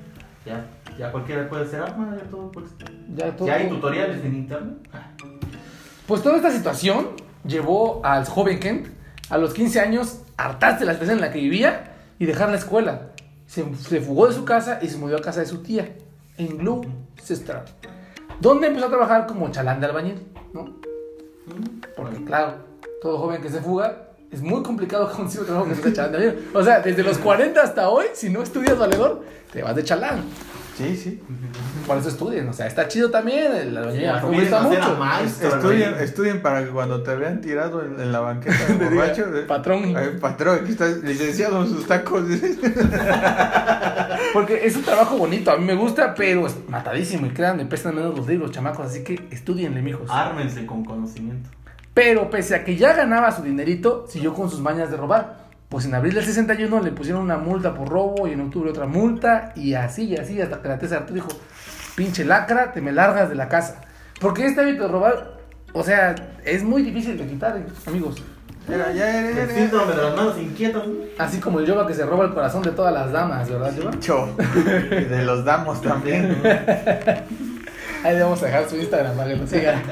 ya, 0.48 0.66
ya 0.98 1.12
cualquiera 1.12 1.48
puede 1.48 1.66
ser 1.66 1.80
arma, 1.82 2.16
ya 2.16 2.24
todo 2.30 2.50
pues. 2.50 2.66
Ya, 3.14 3.36
todo- 3.36 3.46
Ya 3.48 3.54
hay 3.56 3.68
tutoriales 3.68 4.24
en 4.24 4.34
internet. 4.34 4.76
Ah, 4.92 5.10
Pues 6.06 6.22
toda 6.22 6.36
esta 6.36 6.50
situación 6.50 7.08
llevó 7.44 8.00
al 8.04 8.24
joven 8.26 8.58
Kent 8.58 8.88
a 9.30 9.38
los 9.38 9.52
15 9.54 9.80
años 9.80 10.20
hartarse 10.36 10.80
de 10.80 10.86
la 10.86 10.92
situación 10.92 11.18
en 11.18 11.22
la 11.24 11.30
que 11.32 11.40
vivía 11.40 11.92
y 12.18 12.24
dejar 12.26 12.48
la 12.50 12.56
escuela. 12.56 13.10
Se, 13.46 13.64
se 13.76 14.00
fugó 14.00 14.26
de 14.28 14.34
su 14.34 14.44
casa 14.44 14.78
y 14.82 14.88
se 14.88 14.96
mudó 14.98 15.16
a 15.16 15.20
casa 15.20 15.40
de 15.40 15.46
su 15.46 15.62
tía 15.62 15.94
en 16.36 16.58
Gloucester, 16.58 17.62
donde 18.40 18.68
empezó 18.68 18.86
a 18.86 18.90
trabajar 18.90 19.26
como 19.26 19.50
chalán 19.50 19.80
de 19.80 19.86
albañil, 19.86 20.26
¿no? 20.52 20.62
mm, 20.64 21.80
Porque 21.96 22.24
claro, 22.24 22.54
todo 23.02 23.18
joven 23.18 23.40
que 23.42 23.48
se 23.50 23.60
fuga 23.60 24.07
es 24.30 24.42
muy 24.42 24.62
complicado 24.62 25.10
conseguir 25.10 25.40
un 25.40 25.46
trabajo 25.46 25.68
que 25.68 25.74
sea 25.76 25.92
chalán 25.92 26.12
de. 26.20 26.38
O 26.54 26.62
sea, 26.62 26.80
desde 26.80 27.02
los 27.02 27.18
40 27.18 27.60
hasta 27.62 27.88
hoy, 27.88 28.06
si 28.14 28.28
no 28.30 28.42
estudias 28.42 28.78
valedor, 28.78 29.24
te 29.52 29.62
vas 29.62 29.74
de 29.76 29.84
chalán. 29.84 30.22
Sí, 30.76 30.96
sí. 30.96 31.20
Por 31.88 31.98
eso 31.98 32.08
estudien, 32.08 32.48
o 32.48 32.52
sea, 32.52 32.68
está 32.68 32.86
chido 32.86 33.10
también, 33.10 33.52
el 33.52 33.76
albañil 33.76 34.00
Sí, 34.00 34.06
me 34.30 34.40
gusta 34.42 34.60
mucho. 34.62 34.94
maestro, 34.96 35.48
Estudien, 35.48 35.94
estudien 35.98 36.40
para 36.40 36.62
que 36.64 36.70
cuando 36.70 37.02
te 37.02 37.16
vean 37.16 37.40
tirado 37.40 37.84
en, 37.84 38.00
en 38.00 38.12
la 38.12 38.20
banqueta 38.20 38.64
de 38.64 38.74
borracho. 38.88 39.22
eh, 39.34 39.42
patrón. 39.42 39.96
"Ay, 39.96 40.18
patrón, 40.20 40.60
aquí 40.62 40.70
está 40.70 40.86
licenciado 40.86 41.64
en 41.64 41.68
sus 41.70 41.84
tacos. 41.84 42.22
Porque 44.32 44.66
es 44.66 44.76
un 44.76 44.82
trabajo 44.82 45.16
bonito, 45.16 45.50
a 45.50 45.56
mí 45.56 45.64
me 45.64 45.74
gusta, 45.74 46.14
pero 46.14 46.46
es 46.46 46.54
matadísimo. 46.68 47.26
Y 47.26 47.30
créanme, 47.30 47.64
pesan 47.66 47.94
menos 47.96 48.16
los 48.16 48.26
libros, 48.28 48.50
chamacos. 48.52 48.86
Así 48.86 49.02
que 49.02 49.26
estudienle, 49.30 49.82
mijos. 49.82 50.08
Ármense 50.10 50.64
con 50.66 50.84
conocimiento. 50.84 51.48
Pero 51.98 52.30
pese 52.30 52.54
a 52.54 52.62
que 52.62 52.76
ya 52.76 52.92
ganaba 52.92 53.32
su 53.32 53.42
dinerito, 53.42 54.06
siguió 54.08 54.32
con 54.32 54.48
sus 54.48 54.60
mañas 54.60 54.88
de 54.88 54.96
robar. 54.96 55.38
Pues 55.68 55.84
en 55.84 55.96
abril 55.96 56.14
del 56.14 56.24
61 56.24 56.80
le 56.80 56.92
pusieron 56.92 57.22
una 57.22 57.38
multa 57.38 57.74
por 57.74 57.88
robo 57.88 58.28
y 58.28 58.34
en 58.34 58.40
octubre 58.40 58.70
otra 58.70 58.86
multa. 58.86 59.52
Y 59.56 59.74
así 59.74 60.04
y 60.04 60.16
así, 60.16 60.40
hasta 60.40 60.62
que 60.62 60.68
la 60.68 60.78
tesa 60.78 60.98
Arturo 60.98 61.14
dijo: 61.14 61.28
Pinche 61.96 62.24
lacra, 62.24 62.70
te 62.70 62.80
me 62.80 62.92
largas 62.92 63.28
de 63.28 63.34
la 63.34 63.48
casa. 63.48 63.80
Porque 64.20 64.46
este 64.46 64.60
hábito 64.60 64.84
de 64.84 64.88
robar, 64.90 65.38
o 65.72 65.82
sea, 65.82 66.14
es 66.44 66.62
muy 66.62 66.82
difícil 66.82 67.18
de 67.18 67.26
quitar, 67.26 67.56
eh, 67.56 67.66
amigos. 67.88 68.22
Era, 68.68 68.92
ya 68.92 69.18
era, 69.18 69.30
El 69.30 69.38
era, 69.38 69.54
síndrome 69.54 69.92
de 69.96 70.02
las 70.02 70.14
manos 70.14 70.38
inquietas. 70.38 70.84
Así 71.18 71.40
como 71.40 71.58
el 71.58 71.66
yoga 71.66 71.84
que 71.84 71.94
se 71.94 72.06
roba 72.06 72.26
el 72.26 72.32
corazón 72.32 72.62
de 72.62 72.70
todas 72.70 72.94
las 72.94 73.10
damas, 73.10 73.50
¿verdad, 73.50 73.74
yoga? 73.74 73.90
Cho. 73.98 74.36
Y 74.92 75.04
de 75.04 75.24
los 75.24 75.44
damos 75.44 75.82
también. 75.82 76.40
Ahí 78.04 78.14
le 78.16 78.22
vamos 78.22 78.42
a 78.42 78.46
dejar 78.46 78.68
su 78.68 78.76
Instagram 78.76 79.16
para 79.16 79.28
que 79.30 79.36
lo 79.36 79.46
sigan. 79.46 79.82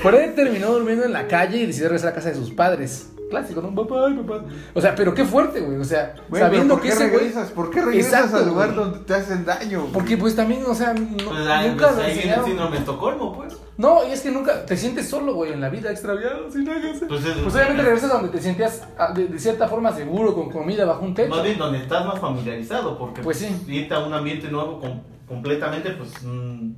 Fred 0.00 0.34
terminó 0.34 0.72
durmiendo 0.72 1.04
en 1.04 1.12
la 1.12 1.26
calle 1.28 1.58
y 1.58 1.66
decidió 1.66 1.88
regresar 1.88 2.10
a 2.10 2.14
casa 2.14 2.30
de 2.30 2.34
sus 2.36 2.50
padres. 2.50 3.08
Clásico, 3.30 3.62
¿no? 3.62 3.74
Papá, 3.74 4.08
papá. 4.26 4.44
O 4.74 4.80
sea, 4.82 4.94
pero 4.94 5.14
qué 5.14 5.24
fuerte, 5.24 5.60
güey. 5.60 5.78
O 5.78 5.84
sea, 5.84 6.14
sabiendo 6.30 6.78
que 6.78 6.90
¿por 6.90 6.98
qué 6.98 7.04
ese 7.06 7.08
güey. 7.08 7.32
¿Por 7.54 7.70
qué 7.70 7.80
regresas 7.80 8.12
Exacto, 8.24 8.36
al 8.36 8.46
lugar 8.48 8.74
güey. 8.74 8.78
donde 8.84 8.98
te 9.06 9.14
hacen 9.14 9.44
daño? 9.46 9.86
Porque 9.90 10.18
pues 10.18 10.36
también, 10.36 10.62
o 10.66 10.74
sea, 10.74 10.92
no- 10.92 11.16
Pues 11.16 11.38
nunca 11.66 11.86
pues, 11.88 11.96
lo 11.96 12.02
ahí 12.02 12.14
viene 12.18 12.34
el 12.34 12.44
síndrome 12.44 12.72
de 12.72 12.78
Estocolmo, 12.80 13.32
pues. 13.34 13.56
No, 13.78 14.06
y 14.06 14.12
es 14.12 14.20
que 14.20 14.30
nunca 14.30 14.66
te 14.66 14.76
sientes 14.76 15.08
solo, 15.08 15.32
güey, 15.32 15.50
en 15.54 15.62
la 15.62 15.70
vida 15.70 15.90
extraviado, 15.90 16.50
sin 16.50 16.64
nada 16.64 16.78
que 16.82 16.90
hacer. 16.90 17.08
Pues, 17.08 17.22
Pues, 17.22 17.36
es- 17.36 17.54
obviamente 17.54 17.82
regresas 17.82 18.10
a 18.10 18.14
donde 18.14 18.28
te 18.28 18.42
sentías 18.42 18.82
ah, 18.98 19.14
de, 19.14 19.26
de 19.28 19.38
cierta 19.38 19.66
forma 19.66 19.92
seguro, 19.94 20.34
con 20.34 20.50
comida 20.50 20.84
bajo 20.84 21.02
un 21.02 21.14
techo. 21.14 21.30
Más 21.34 21.42
bien 21.42 21.56
donde 21.56 21.78
estás 21.78 22.04
más 22.04 22.18
familiarizado, 22.18 22.98
porque 22.98 23.22
Pues 23.22 23.38
sí. 23.38 23.48
irte 23.66 23.94
a 23.94 24.00
un 24.00 24.12
ambiente 24.12 24.48
nuevo 24.48 24.78
com- 24.78 25.00
completamente, 25.26 25.90
pues 25.90 26.10
mm, 26.22 26.72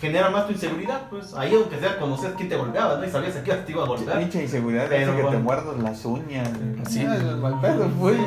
genera 0.00 0.30
más 0.30 0.46
tu 0.46 0.52
inseguridad, 0.52 1.08
pues. 1.10 1.34
Ahí 1.34 1.54
aunque 1.54 1.78
sea 1.78 1.98
conocías 1.98 2.32
quién 2.36 2.48
te 2.48 2.56
golpeaba, 2.56 2.96
¿no? 2.96 3.04
Y 3.04 3.10
sabías 3.10 3.36
a 3.36 3.42
qué 3.42 3.52
te 3.52 3.72
iba 3.72 3.84
a 3.84 3.86
golpear. 3.86 4.18
Pinche 4.18 4.42
inseguridad 4.42 4.86
Pero 4.88 5.16
que 5.16 5.22
te 5.22 5.38
muerdas 5.38 5.78
las 5.78 6.04
uñas. 6.04 6.50
Sí. 6.88 7.00
El 7.02 7.36
mal 7.36 7.60
pedo, 7.60 7.88
pues. 7.98 8.18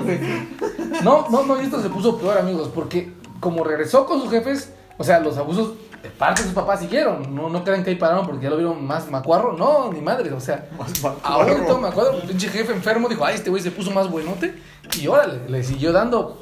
No, 1.03 1.27
no, 1.29 1.45
no, 1.45 1.61
y 1.61 1.65
esto 1.65 1.81
se 1.81 1.89
puso 1.89 2.17
peor, 2.17 2.37
amigos, 2.37 2.71
porque 2.73 3.13
como 3.39 3.63
regresó 3.63 4.05
con 4.05 4.21
sus 4.21 4.29
jefes, 4.29 4.73
o 4.97 5.03
sea, 5.03 5.19
los 5.19 5.37
abusos 5.37 5.73
de 6.01 6.09
parte 6.09 6.41
de 6.41 6.47
sus 6.47 6.55
papás 6.55 6.79
siguieron. 6.79 7.35
No, 7.35 7.49
no 7.49 7.63
crean 7.63 7.83
que 7.83 7.89
ahí 7.89 7.95
pararon 7.95 8.25
porque 8.25 8.43
ya 8.43 8.49
lo 8.49 8.57
vieron 8.57 8.85
más 8.85 9.09
macuarro. 9.09 9.53
No, 9.53 9.91
ni 9.91 10.01
madre, 10.01 10.31
o 10.31 10.39
sea. 10.39 10.69
Ahora 11.23 11.65
todo 11.65 11.79
macuarro, 11.79 12.13
el 12.21 12.27
pinche 12.27 12.47
jefe 12.47 12.71
enfermo 12.71 13.09
dijo, 13.09 13.25
ay, 13.25 13.35
este 13.35 13.49
güey 13.49 13.61
se 13.61 13.71
puso 13.71 13.91
más 13.91 14.09
buenote. 14.09 14.55
Y 14.99 15.07
órale, 15.07 15.49
le 15.49 15.63
siguió 15.63 15.91
dando. 15.91 16.41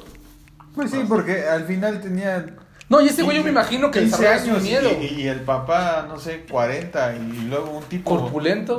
Pues 0.74 0.90
sí, 0.90 1.04
porque 1.08 1.48
al 1.48 1.64
final 1.64 2.00
tenía 2.00 2.46
No, 2.88 3.00
y 3.00 3.06
este 3.08 3.22
güey 3.22 3.38
yo 3.38 3.44
me 3.44 3.50
imagino 3.50 3.90
que 3.90 4.00
15 4.00 4.16
desarrolla 4.22 4.44
su 4.44 4.50
años 4.50 4.62
miedo. 4.62 4.90
y, 5.00 5.22
y 5.22 5.28
el 5.28 5.40
papá, 5.40 6.04
no 6.08 6.18
sé, 6.18 6.44
40 6.50 7.16
y 7.16 7.46
luego 7.48 7.78
un 7.78 7.84
tipo... 7.84 8.10
Corpulento, 8.18 8.78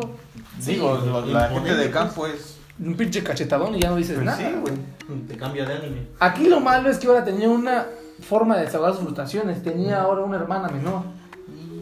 Digo, 0.66 1.00
Sí, 1.02 1.08
lo- 1.10 1.26
la 1.26 1.50
gente 1.50 1.70
de 1.76 1.84
pues. 1.86 1.90
campo 1.94 2.28
es... 2.28 2.58
un 2.80 2.96
pinche 2.96 3.24
cachetadón 3.24 3.76
y 3.76 3.82
ya 3.82 3.90
no 3.90 3.96
dices 3.98 4.14
Pues 4.16 4.26
nada. 4.26 4.38
sí, 4.38 4.46
güey. 4.62 4.74
Te 5.28 5.36
cambia 5.38 5.66
de 5.66 5.74
anime. 5.74 6.08
Aquí 6.20 6.48
lo 6.48 6.60
malo 6.62 6.90
es 6.90 6.98
que 6.98 7.08
ahora 7.08 7.24
tenía 7.26 7.50
una 7.50 7.86
forma 8.22 8.56
de 8.58 8.66
desahogar 8.66 8.94
sus 8.94 9.02
frustraciones. 9.02 9.62
Tenía 9.64 10.02
ahora 10.02 10.22
una 10.22 10.38
hermana 10.38 10.70
menor. 10.70 11.02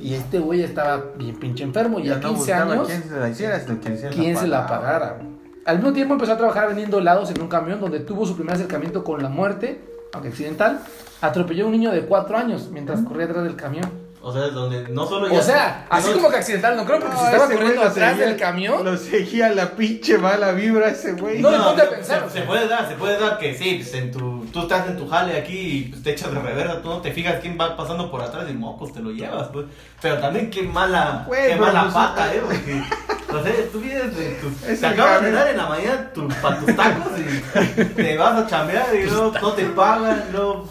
Y 0.01 0.15
este 0.15 0.39
güey 0.39 0.63
estaba 0.63 1.01
bien 1.17 1.35
pinche 1.39 1.63
enfermo 1.63 1.99
y 1.99 2.05
Ya 2.07 2.13
a 2.15 2.17
no 2.17 2.29
15 2.29 2.35
buscaba 2.39 2.73
años. 2.73 2.87
quién 2.87 3.03
se 3.03 3.15
la 3.19 3.29
hiciera, 3.29 3.63
quién 3.63 3.97
se 3.97 4.03
la 4.05 4.09
quién 4.09 4.37
se 4.37 4.47
la 4.47 4.67
pagara. 4.67 4.99
pagara. 5.17 5.29
Al 5.65 5.77
mismo 5.77 5.93
tiempo 5.93 6.13
empezó 6.15 6.33
a 6.33 6.37
trabajar 6.37 6.67
vendiendo 6.67 6.97
helados 6.99 7.29
en 7.31 7.41
un 7.41 7.47
camión 7.47 7.79
donde 7.79 7.99
tuvo 8.01 8.25
su 8.25 8.35
primer 8.35 8.55
acercamiento 8.55 9.03
con 9.03 9.21
la 9.23 9.29
muerte, 9.29 9.79
aunque 10.13 10.29
accidental. 10.29 10.81
Atropelló 11.21 11.65
a 11.65 11.67
un 11.67 11.73
niño 11.73 11.91
de 11.91 12.05
4 12.05 12.37
años 12.37 12.69
mientras 12.71 13.01
corría 13.01 13.25
atrás 13.25 13.43
del 13.43 13.55
camión. 13.55 14.02
O 14.25 14.31
sea, 14.31 14.45
es 14.47 14.53
donde 14.53 14.87
no 14.87 15.05
solo 15.05 15.27
O 15.35 15.41
sea, 15.41 15.85
así 15.89 16.07
no- 16.09 16.15
como 16.15 16.29
que 16.29 16.37
accidental, 16.37 16.77
no 16.77 16.85
creo, 16.85 16.97
porque 17.01 17.13
No, 17.13 17.19
si 17.19 17.25
estaba 17.25 17.45
corriendo 17.51 17.81
atrás 17.83 18.11
seguía- 18.11 18.25
del 18.27 18.37
camión. 18.37 18.85
Lo 18.85 18.95
seguía 18.97 19.49
la 19.49 19.71
pinche 19.71 20.17
mala 20.17 20.53
vibra 20.53 20.87
ese 20.87 21.11
güey. 21.11 21.39
No, 21.41 21.49
a 21.49 21.75
se- 21.75 21.83
pensar. 21.87 22.29
Se, 22.31 22.41
puede 22.43 22.69
dar, 22.69 22.87
se 22.87 22.95
puede 22.95 23.19
dar 23.19 23.37
que 23.37 23.53
sí, 23.53 23.79
pues 23.81 23.93
en 23.95 24.11
tu, 24.11 24.45
tú 24.53 24.61
estás 24.61 24.87
en 24.87 24.95
tu 24.95 25.09
jale 25.09 25.37
aquí 25.37 25.57
y 25.57 25.83
pues, 25.89 26.03
te 26.03 26.11
echas 26.13 26.33
de 26.33 26.39
reversa, 26.39 26.81
tú 26.81 26.87
no 26.87 27.01
te 27.01 27.11
fijas 27.11 27.35
quién 27.41 27.57
va 27.59 27.75
pasando 27.75 28.09
por 28.09 28.21
atrás 28.21 28.45
y 28.49 28.53
mocos 28.53 28.93
te 28.93 29.01
lo 29.01 29.11
llevas, 29.11 29.49
pues. 29.51 29.65
Pero 30.01 30.17
también 30.19 30.49
qué 30.49 30.63
mala, 30.63 31.25
Güey, 31.27 31.49
qué 31.49 31.55
mala 31.57 31.81
pues, 31.83 31.93
pata, 31.93 32.33
eh, 32.33 32.41
porque, 32.45 32.81
o 33.29 33.43
sea, 33.43 33.53
tú 33.73 33.81
vienes 33.81 34.15
de 34.15 34.29
tus, 34.35 34.63
Es 34.69 34.79
te 34.79 34.87
acabas 34.87 35.21
de 35.21 35.31
dar 35.33 35.47
en 35.49 35.57
la 35.57 35.65
mañana 35.67 36.11
tu, 36.13 36.29
para 36.41 36.59
tus 36.59 36.73
tacos 36.77 37.11
y 37.19 37.83
te 37.83 38.17
vas 38.17 38.41
a 38.41 38.47
chambear 38.47 38.85
y 38.95 39.03
luego 39.03 39.33
no 39.41 39.51
te 39.51 39.65
pagan, 39.65 40.23
luego 40.31 40.65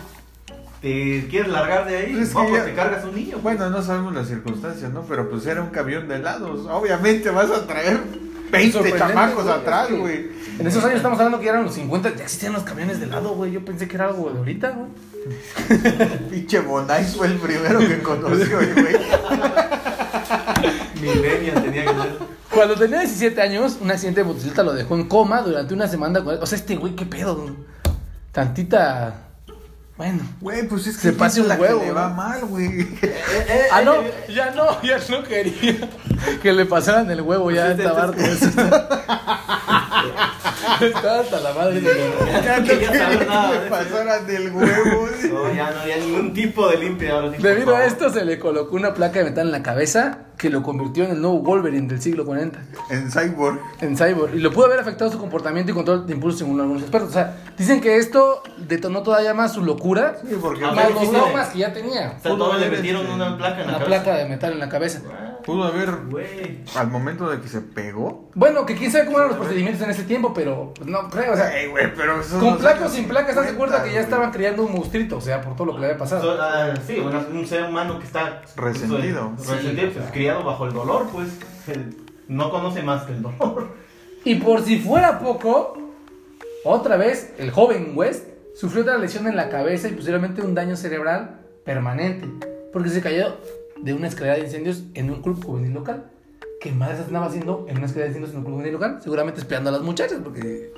te 0.83 1.27
quieres 1.31 1.51
largar 1.51 1.87
de 1.87 1.97
ahí, 1.97 2.13
Pues 2.33 2.53
ya- 2.53 2.65
te 2.65 2.75
cargas 2.75 3.05
un 3.05 3.15
niño. 3.15 3.39
Bueno, 3.43 3.71
no 3.71 3.83
sabemos 3.83 4.15
las 4.15 4.29
circunstancias, 4.29 4.93
¿no? 4.93 5.03
Pero 5.03 5.31
pues 5.31 5.47
era 5.47 5.63
un 5.63 5.71
camión 5.71 6.09
de 6.09 6.17
helados. 6.17 6.67
Obviamente 6.69 7.31
vas 7.31 7.51
a 7.51 7.67
traer 7.67 8.01
20 8.51 8.73
Sorprendente, 8.73 9.09
chamacos 9.15 9.45
güey, 9.45 9.57
atrás, 9.57 9.89
es 9.89 9.95
que 9.95 10.01
güey. 10.01 10.27
En 10.59 10.67
esos 10.67 10.85
años 10.85 10.97
estamos 10.97 11.19
hablando 11.19 11.39
que 11.39 11.47
ya 11.47 11.53
eran 11.53 11.65
los 11.65 11.75
50, 11.75 12.15
ya 12.17 12.25
existían 12.25 12.53
los 12.53 12.65
camiones 12.65 13.01
de 13.01 13.07
helado, 13.07 13.31
güey. 13.35 13.53
Yo 13.53 13.65
pensé 13.65 13.89
que 13.89 13.95
era 13.97 14.07
algo 14.09 14.29
de 14.31 14.39
ahorita, 14.39 14.73
güey. 14.73 14.91
Pinche 16.31 16.61
Bonais 16.61 17.17
fue 17.17 17.29
el 17.29 17.39
primero 17.39 17.79
que 17.79 18.03
conoció, 18.03 18.57
güey. 18.59 18.73
Millennial 21.01 21.63
tenía 21.63 21.85
que 21.85 21.89
ser. 21.95 22.19
Cuando 22.51 22.75
tenía 22.75 22.99
17 23.01 23.41
años, 23.41 23.79
un 23.81 23.91
accidente 23.91 24.21
de 24.21 24.27
motocicleta 24.27 24.63
lo 24.63 24.75
dejó 24.75 24.95
en 24.97 25.09
coma 25.09 25.41
durante 25.43 25.73
una 25.73 25.89
semana. 25.89 26.21
O 26.21 26.45
sea, 26.47 26.59
este 26.59 26.77
güey, 26.77 26.95
qué 26.95 27.07
pedo. 27.07 27.57
Tantita. 28.33 29.29
Bueno. 30.03 30.23
Güey, 30.41 30.67
pues 30.67 30.87
es 30.89 30.97
que 30.97 31.03
Se 31.03 31.13
pase 31.13 31.41
un 31.41 31.47
la 31.49 31.55
huevo, 31.55 31.79
que 31.79 31.87
le 31.87 31.93
¿no? 31.93 31.97
va 31.97 32.09
mal, 32.09 32.45
güey. 32.47 32.89
Ah, 33.71 33.83
no, 33.83 33.95
ya 34.29 34.51
no, 34.51 34.83
ya 34.83 34.99
no 35.09 35.23
quería 35.23 35.89
que 36.43 36.53
le 36.53 36.67
pasaran 36.67 37.09
el 37.11 37.21
huevo, 37.21 37.53
ya 37.53 37.67
Pues 37.67 37.79
este- 37.79 37.85
estaba 37.85 38.03
harto. 38.03 38.21
Estaba 40.81 41.21
hasta 41.21 41.41
la 41.41 41.53
madre 41.53 41.81
de 41.81 42.13
Ya 42.45 42.59
no 42.61 42.67
quería 42.67 42.93
saber 42.93 43.27
nada 43.27 43.49
de 43.53 43.59
Le 43.59 43.61
eso. 43.67 43.71
pasaran 43.71 44.27
del 44.27 44.53
huevo. 44.53 45.09
No, 45.33 45.55
ya 45.55 45.71
no 45.71 45.81
había 45.81 45.97
ningún 45.99 46.33
tipo 46.35 46.69
de 46.69 46.79
limpia 46.79 47.13
ahora 47.15 47.29
sí. 47.31 47.35
por 47.37 47.43
Debido 47.43 47.77
a 47.77 47.85
esto 47.85 48.11
se 48.11 48.25
le 48.25 48.39
colocó 48.39 48.77
una 48.77 48.95
placa 48.95 49.19
de 49.21 49.25
metal 49.27 49.47
en 49.47 49.53
la 49.53 49.63
cabeza 49.63 50.19
que 50.37 50.51
lo 50.51 50.63
convirtió 50.63 51.05
en 51.05 51.13
el 51.13 51.21
nuevo 51.21 51.39
Wolverine 51.41 51.87
del 51.87 52.03
siglo 52.03 52.25
40 52.25 52.59
En 52.91 53.11
Cyborg. 53.13 53.61
en 53.81 53.97
Cyborg 53.97 54.35
y 54.35 54.41
lo 54.41 54.51
pudo 54.53 54.67
haber 54.67 54.81
afectado 54.81 55.11
su 55.11 55.19
comportamiento 55.19 55.71
y 55.71 55.75
control 55.75 56.07
de 56.07 56.15
impulso 56.15 56.39
según 56.39 56.61
algunos 56.61 56.83
expertos. 56.83 57.11
O 57.11 57.13
sea, 57.13 57.37
dicen 57.57 57.81
que 57.81 57.97
esto 57.99 58.43
detonó 58.59 59.03
todavía 59.03 59.35
más 59.35 59.53
su 59.53 59.63
locura, 59.63 60.17
Sí, 60.29 60.37
porque 60.41 60.65
Ah, 60.65 60.73
más 60.73 60.91
los 60.93 61.11
traumas 61.11 61.49
que 61.51 61.59
ya 61.61 61.73
tenía. 61.73 62.15
O 62.19 62.23
sea, 62.23 62.37
todos 62.37 62.59
le 62.61 62.71
metieron 62.71 63.07
una 63.09 63.37
placa 63.37 63.61
en 63.63 63.67
la 63.71 63.77
Una 63.77 63.85
cabeza. 63.85 64.03
placa 64.03 64.19
de 64.19 64.29
metal 64.29 64.53
en 64.55 64.59
la 64.59 64.69
cabeza. 64.69 65.01
Pudo 65.45 65.65
haber, 65.65 65.91
Güey. 66.09 66.65
al 66.77 66.89
momento 66.91 67.29
de 67.31 67.41
que 67.41 67.49
se 67.49 67.61
pegó. 67.61 68.31
Bueno, 68.35 68.65
que 68.67 68.75
quién 68.75 68.91
sabe 68.91 69.05
cómo 69.07 69.19
eran 69.19 69.31
los 69.31 69.39
procedimientos 69.39 69.83
en 69.83 69.91
ese 69.91 70.05
tiempo, 70.05 70.33
pero 70.35 70.73
pues, 70.75 70.89
no 70.89 71.09
creo, 71.11 71.33
o 71.33 71.37
sea, 71.37 71.57
Ey, 71.59 71.69
güey, 71.69 71.95
pero 71.95 72.21
eso 72.21 72.39
con 72.39 72.51
no 72.51 72.59
placa 72.59 72.87
o 72.87 72.89
sin 72.89 73.07
placa, 73.09 73.29
¿estás 73.31 73.47
de 73.47 73.53
acuerdo 73.53 73.83
que 73.83 73.93
ya 73.93 74.01
estaban 74.01 74.31
creando 74.33 74.65
un 74.65 74.73
monstruito? 74.73 75.17
O 75.17 75.21
sea, 75.21 75.41
por 75.41 75.55
todo 75.57 75.67
lo 75.67 75.75
que 75.75 75.81
le 75.81 75.87
había 75.87 75.99
pasado. 75.99 76.23
So- 76.23 76.41
ah, 76.43 76.75
sí, 76.87 76.99
bueno, 77.01 77.25
un 77.33 77.47
ser 77.47 77.65
humano 77.65 77.99
que 77.99 78.07
está 78.07 78.43
Resentido. 78.57 79.33
pues, 79.37 79.49
resentido, 79.49 79.91
pues, 79.93 80.11
criado 80.13 80.43
bajo 80.45 80.67
el 80.67 80.73
dolor, 80.73 81.07
pues 81.13 81.29
el- 81.69 81.97
no 82.29 82.51
conoce 82.51 82.83
más 82.83 83.03
que 83.05 83.13
el 83.13 83.23
dolor. 83.23 83.69
Y 84.25 84.37
por 84.37 84.63
si 84.63 84.79
fuera 84.79 85.19
poco, 85.19 85.77
otra 86.65 86.97
vez 86.97 87.35
el 87.39 87.51
joven 87.51 87.93
West 87.97 88.27
sufrió 88.55 88.83
otra 88.83 88.97
lesión 88.99 89.27
en 89.27 89.35
la 89.37 89.49
cabeza 89.49 89.89
y 89.89 89.93
posiblemente 89.93 90.43
un 90.43 90.55
daño 90.55 90.77
cerebral 90.77 91.41
permanente, 91.65 92.29
porque 92.73 92.89
se 92.89 93.01
cayó 93.01 93.37
de 93.83 93.93
una 93.93 94.09
escalera 94.09 94.37
de 94.37 94.45
incendios 94.45 94.85
en 94.95 95.11
un 95.11 95.23
club 95.23 95.45
juvenil 95.45 95.73
local. 95.73 96.11
¿Qué 96.61 96.73
más 96.73 96.99
andaba 97.01 97.27
haciendo 97.27 97.67
en 97.69 97.77
una 97.79 97.87
escalera 97.87 98.13
de 98.13 98.19
incendios 98.19 98.31
en 98.33 98.39
un 98.39 98.45
club 98.45 98.55
juvenil 98.55 98.73
local? 98.75 98.99
Seguramente 99.03 99.41
espiando 99.41 99.71
a 99.71 99.73
las 99.73 99.83
muchachas, 99.83 100.21
porque... 100.23 100.73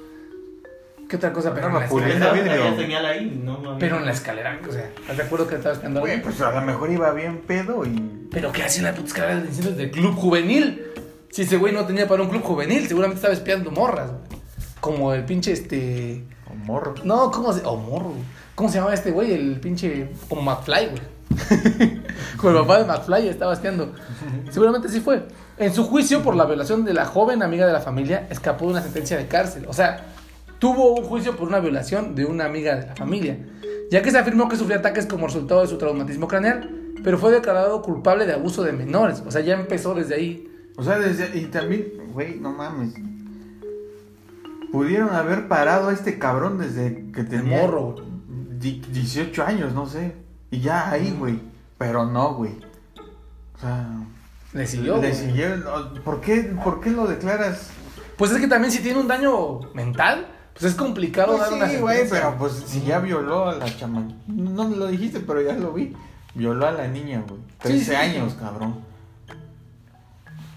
¿Qué 1.09 1.17
otra 1.17 1.35
cosa? 1.35 1.53
Pero 1.55 1.69
en 1.69 1.75
la 1.75 1.85
escalera. 1.85 2.77
señal 2.77 3.05
ahí, 3.05 3.41
no, 3.45 3.59
no 3.59 3.77
Pero 3.79 3.99
en 3.99 4.07
la 4.07 4.13
escalera, 4.13 4.59
o 4.67 4.73
sea, 4.73 4.89
¿estás 4.89 5.17
de 5.19 5.23
acuerdo 5.23 5.47
que 5.47 5.57
estaba 5.57 5.75
espiando 5.75 6.01
a 6.01 6.01
Güey, 6.01 6.15
alguien? 6.15 6.31
pues 6.31 6.41
a 6.41 6.59
lo 6.59 6.67
mejor 6.67 6.91
iba 6.91 7.13
bien 7.13 7.43
pedo 7.47 7.85
y. 7.85 8.29
Pero 8.31 8.51
¿qué 8.53 8.63
hacía 8.63 8.79
en 8.81 8.85
la 8.87 8.95
puta 8.95 9.09
escalera 9.09 9.41
de 9.41 9.47
incendios 9.47 9.77
del 9.77 9.91
club 9.91 10.15
juvenil? 10.17 10.83
Si 11.31 11.43
ese 11.43 11.59
güey 11.59 11.75
no 11.75 11.85
tenía 11.85 12.09
para 12.09 12.23
un 12.23 12.31
club 12.31 12.43
juvenil, 12.43 12.89
seguramente 12.89 13.19
estaba 13.19 13.35
espiando 13.35 13.71
morras, 13.71 14.13
güey. 14.13 14.41
Como 14.81 15.13
el 15.13 15.25
pinche 15.27 15.53
este... 15.53 16.25
O 16.51 16.55
morro. 16.55 16.95
No, 17.05 17.31
¿cómo 17.31 17.53
se... 17.53 17.61
Oh, 17.67 17.77
morro. 17.77 18.15
¿Cómo 18.55 18.69
se 18.69 18.77
llamaba 18.77 18.95
este 18.95 19.11
güey? 19.11 19.33
El 19.33 19.61
pinche... 19.61 20.11
Como 20.29 20.43
McFly, 20.43 20.87
güey. 20.91 21.03
Como 22.37 22.51
el 22.53 22.63
papá 22.63 22.79
de 22.79 22.85
McFly 22.85 23.29
estaba 23.29 23.53
espiando. 23.55 23.93
Seguramente 24.51 24.89
sí 24.89 25.01
fue. 25.01 25.27
En 25.59 25.73
su 25.75 25.85
juicio 25.85 26.23
por 26.23 26.37
la 26.37 26.45
violación 26.45 26.85
de 26.85 26.95
la 26.95 27.05
joven 27.05 27.43
amiga 27.43 27.67
de 27.67 27.73
la 27.73 27.81
familia, 27.81 28.27
escapó 28.31 28.67
de 28.67 28.73
una 28.73 28.83
sentencia 28.83 29.17
de 29.17 29.27
cárcel. 29.27 29.67
O 29.69 29.73
sea, 29.73 30.07
tuvo 30.59 30.95
un 30.95 31.05
juicio 31.05 31.37
por 31.37 31.49
una 31.49 31.59
violación 31.61 32.15
de 32.15 32.25
una 32.25 32.45
amiga 32.45 32.77
de 32.77 32.87
la 32.87 32.95
familia. 32.97 33.39
Ya 33.91 34.03
que 34.03 34.11
se 34.11 34.19
afirmó 34.19 34.49
que 34.49 34.57
sufrió 34.57 34.79
ataques 34.79 35.07
como 35.07 35.27
resultado 35.27 35.63
de 35.63 35.67
su 35.69 35.77
traumatismo 35.79 36.29
craneal, 36.29 36.71
pero 37.03 37.19
fue 37.19 37.33
declarado 37.33 37.83
culpable 37.83 38.27
de 38.27 38.35
abuso 38.35 38.63
de 38.63 38.73
menores. 38.73 39.23
O 39.27 39.31
sea, 39.31 39.41
ya 39.43 39.55
empezó 39.55 39.95
desde 39.95 40.15
ahí. 40.15 40.49
O 40.77 40.83
sea, 40.83 40.99
desde. 40.99 41.37
Y 41.39 41.47
también, 41.47 41.93
güey, 42.13 42.39
no 42.41 42.53
mames. 42.53 42.95
Pudieron 44.73 45.11
haber 45.11 45.47
parado 45.49 45.89
a 45.89 45.93
este 45.93 46.19
cabrón 46.19 46.59
desde 46.59 47.11
que 47.13 47.23
tenía. 47.25 47.61
morro, 47.61 47.93
güey. 47.93 48.05
di- 48.07 48.14
18 48.73 49.45
años, 49.45 49.73
no 49.73 49.87
sé. 49.87 50.15
Y 50.51 50.61
ya 50.61 50.91
ahí, 50.91 51.15
güey. 51.19 51.41
Pero 51.79 52.07
no, 52.07 52.35
güey. 52.35 52.53
O 53.57 53.61
sea. 53.61 53.87
Le 54.53 54.67
siguió. 54.67 55.01
le 55.01 55.11
güey. 55.13 56.03
¿Por 56.05 56.21
qué, 56.21 56.55
¿Por 56.63 56.81
qué 56.81 56.91
lo 56.91 57.07
declaras? 57.07 57.71
Pues 58.17 58.31
es 58.31 58.39
que 58.41 58.47
también 58.47 58.71
si 58.71 58.81
tiene 58.81 59.01
un 59.01 59.09
daño 59.09 59.61
mental, 59.75 60.29
pues 60.53 60.65
es 60.73 60.75
complicado 60.77 61.37
Pues 61.37 61.41
dar 61.41 61.53
una 61.53 61.69
sí, 61.69 61.77
güey, 61.79 61.97
sentencia. 61.99 62.27
pero 62.29 62.39
pues 62.39 62.53
si 62.67 62.83
ya 62.83 63.01
violó 63.01 63.49
a 63.49 63.55
la 63.57 63.77
chama. 63.77 64.07
No 64.29 64.69
me 64.69 64.77
lo 64.77 64.87
dijiste, 64.87 65.21
pero 65.21 65.43
ya 65.43 65.55
lo 65.55 65.73
vi. 65.73 65.97
Violó 66.35 66.67
a 66.67 66.73
la 66.73 66.87
niña, 66.87 67.25
güey. 67.29 67.41
13 67.59 67.85
sí. 67.85 67.95
años, 67.95 68.35
cabrón. 68.35 68.81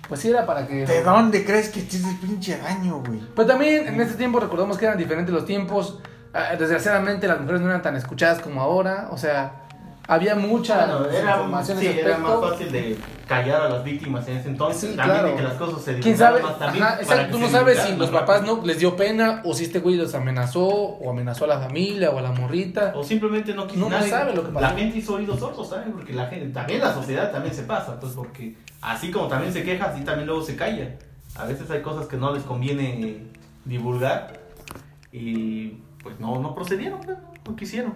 Pues 0.08 0.22
sí 0.22 0.30
era 0.30 0.46
para 0.46 0.68
que... 0.68 0.86
¿De 0.86 1.04
dónde 1.04 1.44
crees 1.44 1.70
que 1.70 1.82
tienes 1.82 2.16
pinche 2.20 2.58
daño, 2.58 3.04
güey? 3.06 3.20
Pero 3.36 3.48
también 3.48 3.88
en 3.88 4.00
ese 4.00 4.16
tiempo 4.16 4.40
recordamos 4.40 4.78
que 4.78 4.86
eran 4.86 4.98
diferentes 4.98 5.34
los 5.34 5.46
tiempos. 5.46 6.00
Ah, 6.34 6.56
Desgraciadamente 6.58 7.28
las 7.28 7.40
mujeres 7.40 7.62
no 7.62 7.68
eran 7.70 7.82
tan 7.82 7.96
escuchadas 7.96 8.40
como 8.42 8.62
ahora. 8.62 9.08
O 9.12 9.18
sea, 9.18 9.64
había 10.08 10.36
mucha 10.36 10.86
Bueno, 10.86 11.06
era, 11.10 11.32
información 11.38 11.80
sí, 11.80 11.88
era 11.88 12.18
más 12.18 12.40
fácil 12.40 12.72
de 12.72 12.98
callar 13.28 13.62
a 13.64 13.70
las 13.70 13.84
víctimas 13.84 14.26
en 14.28 14.38
ese 14.38 14.50
entonces. 14.50 14.92
Sí, 14.92 14.96
también 14.96 15.20
claro. 15.20 15.30
de 15.30 15.36
que 15.36 15.42
las 15.44 15.54
cosas 15.56 15.82
se 15.84 16.00
¿Quién 16.00 16.18
sabe? 16.18 16.42
más 16.42 16.58
también. 16.58 16.84
Ajá, 16.84 16.98
exacto, 17.02 17.32
tú 17.34 17.40
no 17.40 17.50
sabes 17.50 17.80
si 17.80 17.96
los 17.98 18.10
papás 18.10 18.44
no 18.44 18.62
les 18.64 18.80
dio 18.80 18.96
pena 18.96 19.42
o 19.44 19.54
si 19.54 19.66
este 19.66 19.80
güey 19.80 19.96
los 19.98 20.16
amenazó 20.16 20.66
o 20.66 21.10
amenazó 21.10 21.44
a 21.46 21.48
la 21.48 21.60
familia 21.60 22.12
o 22.12 22.20
a 22.20 22.22
la 22.22 22.32
morrita. 22.32 22.94
O 22.96 23.04
simplemente 23.04 23.54
no 23.54 23.68
quiso 23.68 23.80
No, 23.80 23.90
no 23.90 23.98
nadie. 23.98 24.10
sabe 24.10 24.34
lo 24.34 24.44
que 24.46 24.50
pasó. 24.52 24.62
La 24.62 24.70
gente 24.74 24.98
hizo 24.98 25.16
oídos 25.16 25.40
sordos, 25.40 25.70
¿sabes? 25.70 25.88
Porque 25.92 26.14
la 26.14 26.28
gente, 26.28 26.48
también 26.54 26.80
la 26.80 26.94
sociedad 26.94 27.32
también 27.32 27.54
se 27.54 27.64
pasa, 27.64 28.00
pues 28.00 28.14
porque 28.14 28.56
así 28.82 29.12
como 29.12 29.28
también 29.28 29.52
se 29.52 29.64
queja, 29.64 29.86
así 29.86 30.02
también 30.06 30.28
luego 30.28 30.42
se 30.42 30.56
calla. 30.56 30.96
A 31.36 31.44
veces 31.46 31.70
hay 31.70 31.82
cosas 31.82 32.08
que 32.08 32.16
no 32.18 32.34
les 32.34 32.44
conviene 32.44 33.24
divulgar 33.66 34.40
y 35.12 35.80
pues 36.08 36.22
no, 36.22 36.42
no 36.42 36.56
procedieron, 36.56 37.02
pues, 37.02 37.18
no, 37.18 37.34
no 37.46 37.56
quisieron, 37.58 37.94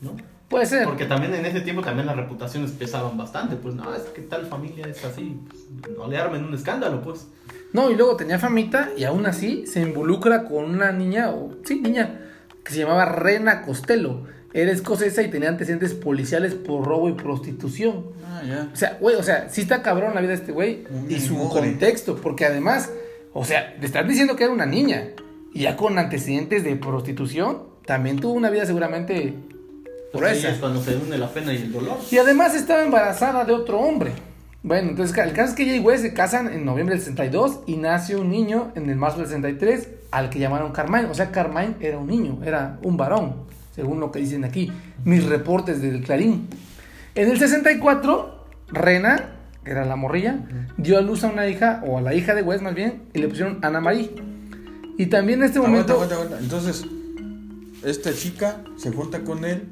¿no? 0.00 0.16
Puede 0.48 0.64
ser. 0.64 0.84
Porque 0.84 1.06
también 1.06 1.34
en 1.34 1.44
ese 1.44 1.60
tiempo 1.60 1.82
también 1.82 2.06
las 2.06 2.14
reputaciones 2.14 2.70
pesaban 2.70 3.18
bastante, 3.18 3.56
pues 3.56 3.74
no, 3.74 3.92
es 3.92 4.02
que 4.02 4.22
tal 4.22 4.46
familia 4.46 4.86
es 4.86 5.04
así, 5.04 5.36
pues, 5.48 5.96
no 5.98 6.06
le 6.06 6.16
armen 6.18 6.44
un 6.44 6.54
escándalo, 6.54 7.02
pues. 7.02 7.26
No, 7.72 7.90
y 7.90 7.96
luego 7.96 8.16
tenía 8.16 8.38
famita 8.38 8.90
y 8.96 9.02
aún 9.02 9.26
así 9.26 9.66
se 9.66 9.80
involucra 9.80 10.44
con 10.44 10.66
una 10.66 10.92
niña, 10.92 11.30
o 11.30 11.56
sí, 11.64 11.80
niña, 11.80 12.20
que 12.64 12.72
se 12.72 12.78
llamaba 12.78 13.06
Rena 13.06 13.62
Costello. 13.62 14.22
Era 14.54 14.70
escocesa 14.70 15.20
y 15.22 15.28
tenía 15.28 15.48
antecedentes 15.48 15.94
policiales 15.94 16.54
por 16.54 16.86
robo 16.86 17.08
y 17.08 17.14
prostitución. 17.14 18.04
Ah, 18.24 18.42
ya. 18.46 18.70
O 18.72 18.76
sea, 18.76 18.98
güey, 19.00 19.16
o 19.16 19.22
sea, 19.24 19.48
sí 19.50 19.62
está 19.62 19.82
cabrón 19.82 20.14
la 20.14 20.20
vida 20.20 20.30
de 20.30 20.36
este 20.36 20.52
güey 20.52 20.84
y 21.08 21.18
su 21.18 21.36
contexto, 21.48 22.16
porque 22.16 22.46
además, 22.46 22.88
o 23.34 23.44
sea, 23.44 23.76
le 23.80 23.84
están 23.84 24.06
diciendo 24.06 24.36
que 24.36 24.44
era 24.44 24.52
una 24.52 24.64
niña 24.64 25.08
y 25.54 25.60
ya 25.60 25.76
con 25.76 25.98
antecedentes 25.98 26.64
de 26.64 26.76
prostitución, 26.76 27.62
también 27.86 28.18
tuvo 28.20 28.32
una 28.32 28.50
vida 28.50 28.66
seguramente 28.66 29.34
Pues 30.12 30.24
ahí 30.24 30.30
gruesa. 30.32 30.50
es 30.50 30.58
cuando 30.58 30.82
se 30.82 30.96
une 30.96 31.18
la 31.18 31.28
pena 31.28 31.52
y 31.52 31.56
el 31.56 31.72
dolor. 31.72 31.98
Y 32.10 32.18
además 32.18 32.54
estaba 32.54 32.82
embarazada 32.82 33.44
de 33.44 33.52
otro 33.52 33.78
hombre. 33.80 34.12
Bueno, 34.62 34.90
entonces 34.90 35.16
el 35.16 35.32
caso 35.32 35.50
es 35.50 35.54
que 35.56 35.62
ella 35.62 35.76
y 35.76 35.80
Wes 35.80 36.00
se 36.02 36.12
casan 36.12 36.52
en 36.52 36.64
noviembre 36.64 36.96
del 36.96 37.04
62 37.04 37.60
y 37.66 37.76
nace 37.76 38.16
un 38.16 38.28
niño 38.30 38.72
en 38.74 38.90
el 38.90 38.96
marzo 38.96 39.18
del 39.18 39.28
63 39.28 39.88
al 40.10 40.30
que 40.30 40.38
llamaron 40.40 40.72
Carmine. 40.72 41.06
O 41.06 41.14
sea, 41.14 41.30
Carmine 41.30 41.76
era 41.80 41.98
un 41.98 42.08
niño, 42.08 42.40
era 42.44 42.78
un 42.82 42.96
varón, 42.96 43.44
según 43.74 44.00
lo 44.00 44.10
que 44.10 44.18
dicen 44.18 44.44
aquí, 44.44 44.70
mis 45.04 45.24
reportes 45.24 45.80
del 45.80 46.02
Clarín. 46.02 46.48
En 47.14 47.30
el 47.30 47.38
64, 47.38 48.46
Rena, 48.68 49.30
que 49.64 49.70
era 49.70 49.84
la 49.84 49.96
morrilla, 49.96 50.40
dio 50.76 50.98
a 50.98 51.02
luz 51.02 51.24
a 51.24 51.28
una 51.28 51.46
hija, 51.48 51.82
o 51.86 51.98
a 51.98 52.00
la 52.00 52.14
hija 52.14 52.34
de 52.34 52.42
Wes 52.42 52.60
más 52.60 52.74
bien, 52.74 53.02
y 53.14 53.20
le 53.20 53.28
pusieron 53.28 53.58
Ana 53.62 53.80
María. 53.80 54.08
Y 54.98 55.06
también 55.06 55.38
en 55.40 55.46
este 55.46 55.58
Aguanta, 55.58 55.72
momento... 55.72 55.92
aguanta, 55.94 56.14
aguanta. 56.16 56.38
Entonces, 56.40 56.84
esta 57.82 58.12
chica 58.12 58.62
se 58.76 58.92
junta 58.92 59.24
con 59.24 59.44
él, 59.46 59.68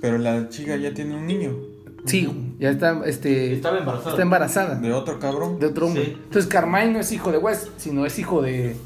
pero 0.00 0.16
la 0.16 0.48
chica 0.48 0.76
ya 0.76 0.94
tiene 0.94 1.16
un 1.16 1.26
niño 1.26 1.54
Sí, 2.06 2.54
ya 2.60 2.70
está, 2.70 3.02
este, 3.04 3.54
Estaba 3.54 3.78
embarazada. 3.78 4.10
está 4.10 4.22
embarazada. 4.22 4.74
de 4.76 4.92
otro 4.92 5.18
cabrón. 5.18 5.58
De 5.58 5.66
otro 5.66 5.86
hombre. 5.86 6.04
Sí. 6.04 6.12
Entonces 6.14 6.46
Carmine 6.46 6.92
no 6.92 7.00
es 7.00 7.10
hijo 7.12 7.32
de 7.32 7.38
Wes, 7.38 7.68
sino 7.76 8.06
es 8.06 8.18
hijo 8.18 8.42
de. 8.42 8.76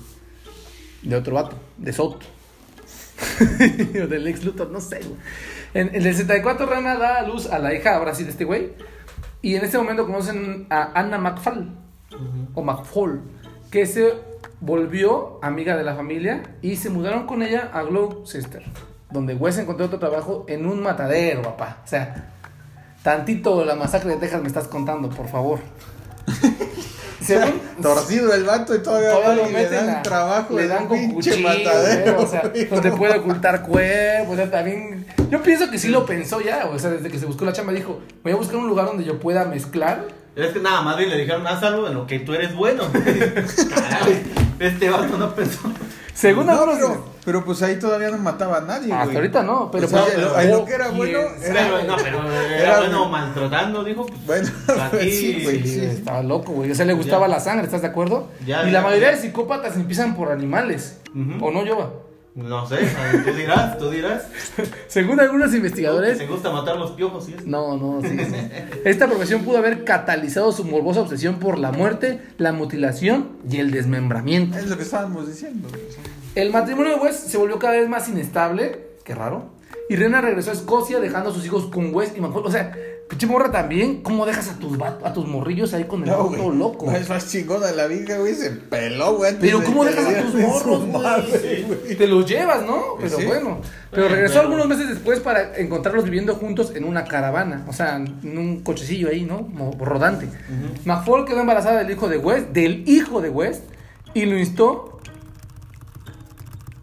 de 1.03 1.17
otro 1.17 1.35
vato, 1.35 1.57
de 1.77 1.93
Soto. 1.93 2.27
o 4.03 4.07
del 4.07 4.27
ex 4.27 4.45
Luthor, 4.45 4.71
no 4.71 4.81
sé, 4.81 5.01
güey. 5.01 5.17
En, 5.75 5.89
en 5.89 5.97
el 5.97 6.03
64 6.15 6.67
Rana 6.67 6.97
da 6.97 7.19
a 7.19 7.27
luz 7.27 7.47
a 7.47 7.59
la 7.59 7.75
hija 7.75 7.97
ahora 7.97 8.15
sí 8.15 8.25
de 8.25 8.31
este 8.31 8.45
güey. 8.45 8.73
Y 9.43 9.55
en 9.55 9.65
este 9.65 9.77
momento 9.77 10.07
conocen 10.07 10.67
a 10.71 10.99
Anna 10.99 11.19
McFall. 11.19 11.77
O 12.55 12.63
McFall. 12.63 13.21
Que 13.71 13.85
se 13.87 14.15
volvió 14.61 15.39
amiga 15.43 15.77
de 15.77 15.85
la 15.85 15.95
familia. 15.95 16.43
Y 16.63 16.77
se 16.77 16.91
mudaron 16.91 17.27
con 17.27 17.43
ella 17.43 17.71
a 17.73 17.83
Gloucester. 17.83 18.63
Donde 19.11 19.35
Wes 19.35 19.59
encontró 19.59 19.87
otro 19.87 19.99
trabajo 19.99 20.45
en 20.49 20.67
un 20.67 20.81
matadero, 20.83 21.43
papá. 21.43 21.79
O 21.85 21.89
sea, 21.89 22.31
tantito 23.03 23.65
la 23.65 23.75
masacre 23.75 24.11
de 24.11 24.17
Texas 24.19 24.41
me 24.41 24.47
estás 24.49 24.69
contando, 24.69 25.09
por 25.11 25.27
favor. 25.29 25.59
Según, 27.21 27.61
Torcido 27.83 28.33
el 28.33 28.45
vato 28.45 28.75
y 28.75 28.79
todavía, 28.83 29.11
Todavía 29.13 29.45
lo 29.45 29.51
le 29.51 29.69
dan 29.69 29.91
a- 29.91 30.03
trabajo 30.03 30.57
le 30.57 30.67
dan 30.67 30.83
un 30.85 30.89
con 30.89 30.99
pinche 30.99 31.15
cuchillo, 31.31 31.49
matadero. 31.49 32.13
güey, 32.15 32.25
o 32.25 32.29
sea, 32.29 32.41
güey. 32.49 32.65
donde 32.65 32.93
puede 32.93 33.19
ocultar 33.19 33.63
cuerpos, 33.63 34.33
o 34.33 34.37
sea, 34.37 34.51
también, 34.51 35.07
yo 35.31 35.43
pienso 35.43 35.71
que 35.71 35.79
sí 35.79 35.89
lo 35.89 36.07
pensó 36.07 36.41
ya, 36.41 36.67
o 36.67 36.79
sea, 36.79 36.91
desde 36.91 37.11
que 37.11 37.19
se 37.19 37.27
buscó 37.27 37.45
la 37.45 37.53
chamba 37.53 37.73
dijo, 37.75 38.01
voy 38.23 38.33
a 38.33 38.37
buscar 38.37 38.57
un 38.57 38.67
lugar 38.69 38.87
donde 38.87 39.05
yo 39.05 39.21
pueda 39.21 39.45
mezclar 39.45 40.07
Es 40.35 40.49
que 40.53 40.61
nada, 40.61 40.81
más 40.81 40.97
bien 40.97 41.11
le 41.11 41.19
dijeron, 41.19 41.47
haz 41.47 41.63
algo 41.63 41.87
en 41.89 41.95
lo 41.95 42.07
que 42.07 42.21
tú 42.21 42.33
eres 42.33 42.55
bueno. 42.55 42.85
Caray, 42.95 44.23
este 44.61 44.89
vato 44.91 45.19
no 45.19 45.35
pensó. 45.35 45.61
Según 46.15 46.47
No, 46.47 46.53
algunos. 46.53 46.77
pero, 46.77 47.05
pero 47.25 47.45
pues 47.45 47.63
ahí 47.63 47.79
todavía 47.79 48.11
no 48.11 48.19
mataba 48.19 48.59
a 48.59 48.61
nadie, 48.61 48.93
Hasta 48.93 49.05
güey. 49.07 49.17
ahorita 49.17 49.43
no, 49.43 49.71
pero 49.71 49.87
O 49.87 49.89
sea, 49.89 50.05
pues, 50.05 50.51
lo 50.51 50.65
que 50.67 50.73
era 50.75 50.89
bueno 50.91 51.19
¿quién 51.39 51.57
era- 51.57 51.69
Pero, 51.71 51.85
no, 51.89 51.97
pero 51.97 52.33
era, 52.33 52.57
Era- 52.63 52.79
bueno 52.81 53.09
maltratando, 53.09 53.83
dijo. 53.85 54.05
Pues, 54.27 54.53
Bueno, 54.67 54.91
sí, 55.01 55.41
güey, 55.43 55.63
Sí, 55.63 55.69
sí. 55.81 55.85
estaba 55.87 56.23
loco, 56.23 56.53
güey. 56.53 56.71
O 56.71 56.75
sea, 56.75 56.85
le 56.85 56.93
gustaba 56.93 57.27
Ya. 57.27 57.35
la 57.35 57.41
sangre, 57.41 57.65
¿estás 57.65 57.81
de 57.83 57.89
acuerdo? 57.89 58.29
Ya, 58.45 58.63
y 58.63 58.67
ya, 58.67 58.73
la 58.73 58.81
mayoría 58.83 59.11
ya. 59.13 59.17
de 59.17 59.23
psicópatas 59.23 59.77
empiezan 59.77 60.15
por 60.15 60.31
animales. 60.31 60.99
¿O 61.41 61.51
no, 61.51 61.65
Yoba? 61.65 61.91
No 62.35 62.65
sé, 62.67 62.77
tú 63.25 63.33
dirás, 63.33 63.77
tú 63.79 63.91
dirás. 63.91 64.29
Según 64.87 65.19
algunos 65.19 65.51
¿Te 65.51 65.57
investigadores. 65.57 66.29
gusta 66.29 66.51
matar 66.53 66.77
los 66.77 66.93
piojos 66.93 67.29
y 67.29 67.35
eso? 67.35 67.43
No, 67.45 67.77
no, 67.77 68.01
sí, 68.03 68.17
sí. 68.19 68.35
Esta 68.85 69.09
profesión 69.09 69.43
pudo 69.45 69.59
haber 69.59 69.85
catalizado 69.85 70.53
su 70.53 70.65
morbosa 70.65 71.01
obsesión 71.01 71.41
por 71.41 71.59
la 71.59 71.73
muerte, 71.73 72.21
la 72.39 72.53
mutilación 72.53 73.31
y 73.51 73.57
el 73.59 73.73
desmembramiento. 73.73 74.57
Es 74.57 74.69
lo 74.69 74.77
que 74.77 74.85
estábamos 74.85 75.27
diciendo. 75.27 75.69
El 76.37 76.53
matrimonio 76.53 76.95
de 76.95 77.01
West 77.01 77.27
se 77.29 77.37
volvió 77.37 77.59
cada 77.59 77.75
vez 77.75 77.89
más 77.89 78.09
inestable, 78.09 78.81
qué 79.05 79.15
raro, 79.15 79.47
y 79.89 79.97
Rena 79.97 80.21
regresó 80.21 80.51
a 80.51 80.55
Escocia 80.55 81.01
dejando 81.01 81.31
a 81.31 81.35
sus 81.35 81.45
hijos 81.45 81.67
con 81.67 81.93
West 81.93 82.17
y 82.17 82.21
McCall. 82.21 82.47
O 82.47 82.51
sea, 82.53 82.73
pinche 83.11 83.27
morra 83.27 83.51
también, 83.51 84.03
¿cómo 84.03 84.25
dejas 84.25 84.49
a 84.49 84.55
tus, 84.59 84.79
a 84.81 85.13
tus 85.13 85.27
morrillos 85.27 85.75
ahí 85.75 85.85
con 85.85 86.03
el 86.05 86.09
No, 86.09 86.31
loco? 86.53 86.87
No, 86.87 86.97
es 86.97 87.09
más 87.09 87.29
chingona 87.29 87.73
la 87.73 87.87
vieja, 87.89 88.17
güey. 88.19 88.35
Se 88.35 88.51
peló, 88.53 89.17
güey. 89.17 89.35
Pero 89.41 89.63
¿cómo 89.65 89.85
dejas 89.85 90.07
a 90.07 90.23
tus 90.23 90.35
morros, 90.35 90.87
güey? 90.87 91.03
madre, 91.03 91.65
güey? 91.67 91.97
Te 91.97 92.07
los 92.07 92.25
llevas, 92.25 92.65
¿no? 92.65 92.81
Pero 93.01 93.19
Sí. 93.19 93.27
bueno. 93.27 93.61
Pero 93.91 94.09
regresó 94.09 94.35
pero- 94.35 94.43
algunos 94.47 94.69
meses 94.69 94.89
después 94.89 95.19
para 95.21 95.57
encontrarlos 95.57 96.05
viviendo 96.05 96.37
juntos 96.37 96.73
en 96.75 96.85
una 96.85 97.05
caravana. 97.05 97.65
O 97.69 97.73
sea, 97.73 97.97
en 97.97 98.39
un 98.39 98.61
cochecillo 98.63 99.09
ahí, 99.11 99.25
¿no? 99.25 99.51
Rodante. 99.79 100.29
McFall 100.85 101.25
quedó 101.27 101.41
embarazada 101.41 101.81
del 101.81 101.91
hijo 101.91 102.09
de 102.09 102.17
West, 102.19 102.51
del 102.51 102.89
hijo 102.89 103.21
de 103.21 103.29
West, 103.29 103.65
y 104.15 104.25
lo 104.27 104.39
instó. 104.39 105.01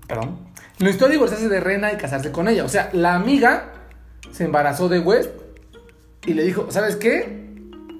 Perdón. 0.08 0.40
Lo 0.80 0.90
instó 0.90 1.06
a 1.06 1.10
divorciarse 1.10 1.50
de 1.50 1.60
Rena 1.60 1.92
y 1.92 1.98
casarse 1.98 2.32
con 2.32 2.48
ella. 2.48 2.64
O 2.64 2.70
sea, 2.70 2.90
la 2.94 3.16
amiga 3.16 3.72
se 4.32 4.44
embarazó 4.44 4.90
de 4.90 5.00
West 5.00 5.30
y 6.28 6.34
le 6.36 6.44
dijo: 6.44 6.68
¿Sabes 6.70 6.96
qué? 6.96 7.48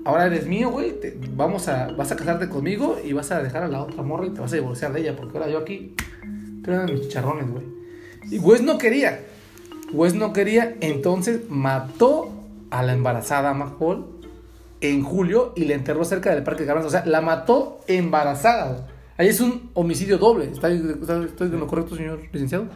Ahora 0.06 0.28
eres 0.28 0.46
mío, 0.46 0.70
güey. 0.70 0.94
Vamos 1.36 1.68
a, 1.68 1.88
vas 1.88 2.12
a 2.12 2.16
casarte 2.16 2.48
conmigo 2.48 2.98
y 3.04 3.12
vas 3.14 3.32
a 3.32 3.42
dejar 3.42 3.64
a 3.64 3.68
la 3.68 3.82
otra 3.82 4.04
morra 4.04 4.28
y 4.28 4.30
te 4.30 4.40
vas 4.40 4.52
a 4.54 4.56
divorciar 4.56 4.94
de 4.94 5.02
ella. 5.02 5.16
Porque 5.16 5.38
ahora 5.38 5.50
yo 5.50 5.58
aquí. 5.58 5.96
De 6.62 6.94
mis 6.94 7.02
chicharrones, 7.02 7.50
güey. 7.50 7.64
Y 8.30 8.40
West 8.40 8.64
no 8.64 8.78
quería. 8.78 9.20
West 9.94 10.16
no 10.16 10.32
quería. 10.34 10.76
Entonces 10.82 11.42
mató 11.50 12.32
a 12.70 12.84
la 12.84 12.94
embarazada 12.94 13.54
McFall 13.54 14.06
en 14.82 15.02
julio 15.04 15.54
y 15.56 15.66
la 15.66 15.74
enterró 15.74 16.06
cerca 16.06 16.34
del 16.34 16.44
Parque 16.44 16.64
de 16.64 16.68
Caravanas. 16.68 16.88
O 16.94 16.96
sea, 16.98 17.06
la 17.06 17.22
mató 17.22 17.80
embarazada. 17.88 18.88
Ahí 19.18 19.28
es 19.30 19.42
un 19.42 19.72
homicidio 19.74 20.18
doble. 20.18 20.46
¿Está, 20.52 20.70
está- 20.70 21.46
lo 21.46 21.68
correcto, 21.68 21.96
señor 21.96 22.22
licenciado? 22.32 22.68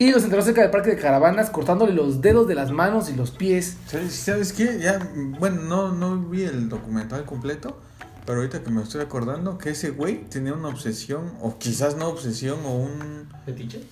Y 0.00 0.12
los 0.12 0.24
enterró 0.24 0.40
cerca 0.40 0.62
del 0.62 0.70
Parque 0.70 0.88
de 0.88 0.96
Caravanas, 0.96 1.50
cortándole 1.50 1.92
los 1.92 2.22
dedos 2.22 2.48
de 2.48 2.54
las 2.54 2.70
manos 2.70 3.10
y 3.10 3.14
los 3.14 3.32
pies. 3.32 3.76
¿Sabes, 3.86 4.14
¿Sabes 4.14 4.54
qué? 4.54 4.78
Ya, 4.80 4.98
bueno, 5.38 5.60
no, 5.60 5.92
no 5.92 6.16
vi 6.16 6.44
el 6.44 6.70
documental 6.70 7.26
completo, 7.26 7.78
pero 8.24 8.38
ahorita 8.38 8.62
que 8.62 8.70
me 8.70 8.82
estoy 8.82 9.02
acordando 9.02 9.58
que 9.58 9.68
ese 9.68 9.90
güey 9.90 10.24
tenía 10.24 10.54
una 10.54 10.68
obsesión, 10.68 11.34
o 11.42 11.58
quizás 11.58 11.98
no 11.98 12.08
obsesión, 12.08 12.60
o 12.64 12.76
un... 12.76 13.28
¿Fetiche? 13.44 13.84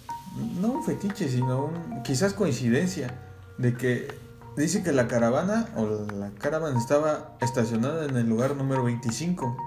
No 0.58 0.68
un 0.68 0.82
fetiche, 0.82 1.28
sino 1.28 1.66
un, 1.66 2.02
quizás 2.02 2.32
coincidencia, 2.32 3.12
de 3.58 3.74
que 3.74 4.08
dice 4.56 4.82
que 4.82 4.92
la 4.92 5.08
caravana, 5.08 5.68
o 5.76 6.06
la 6.18 6.30
caravana 6.38 6.78
estaba 6.78 7.36
estacionada 7.42 8.06
en 8.06 8.16
el 8.16 8.26
lugar 8.26 8.56
número 8.56 8.82
25. 8.82 9.58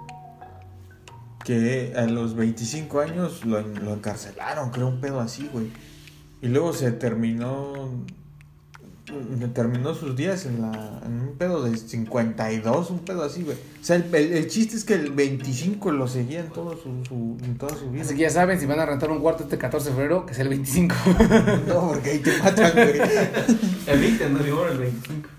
Que 1.46 1.94
a 1.96 2.08
los 2.08 2.34
25 2.34 3.00
años 3.00 3.46
lo, 3.46 3.62
lo 3.62 3.94
encarcelaron, 3.94 4.72
creo 4.72 4.88
un 4.88 5.00
pedo 5.00 5.20
así, 5.20 5.48
güey. 5.54 5.72
Y 6.42 6.48
luego 6.48 6.74
se 6.74 6.92
terminó 6.92 7.90
terminó 9.54 9.94
sus 9.94 10.16
días 10.16 10.46
en, 10.46 10.62
la, 10.62 11.02
en 11.06 11.20
un 11.20 11.36
pedo 11.38 11.64
de 11.64 11.76
52, 11.76 12.92
un 12.92 13.00
pedo 13.00 13.24
así, 13.24 13.44
güey. 13.44 13.58
O 13.58 13.84
sea, 13.84 13.98
el, 13.98 14.14
el- 14.16 14.34
el 14.34 14.48
chiste 14.48 14.78
es 14.78 14.86
que 14.86 14.94
el 14.94 15.12
25 15.12 15.92
lo 15.92 16.08
seguía 16.08 16.40
en, 16.40 16.48
todo 16.50 16.78
su, 16.78 17.04
su- 17.06 17.38
en 17.44 17.58
toda 17.58 17.76
su 17.76 17.90
vida. 17.92 18.04
Así 18.04 18.16
que 18.16 18.22
ya 18.22 18.30
saben, 18.30 18.58
si 18.60 18.66
van 18.68 18.80
a 18.80 18.86
rentar 18.86 19.12
un 19.12 19.20
cuarto 19.20 19.44
este 19.44 19.58
14 19.58 19.90
de 19.90 19.96
febrero, 19.96 20.26
que 20.26 20.32
es 20.32 20.40
el 20.40 20.48
25. 20.50 20.96
No, 21.68 21.90
porque 21.90 22.12
ahí 22.12 22.20
te 22.20 22.38
matan, 22.38 22.72
güey. 22.74 22.94
El 23.88 24.00
20, 24.00 24.30
no 24.30 24.40
digo 24.40 24.66
el 24.68 24.78
25. 24.78 25.30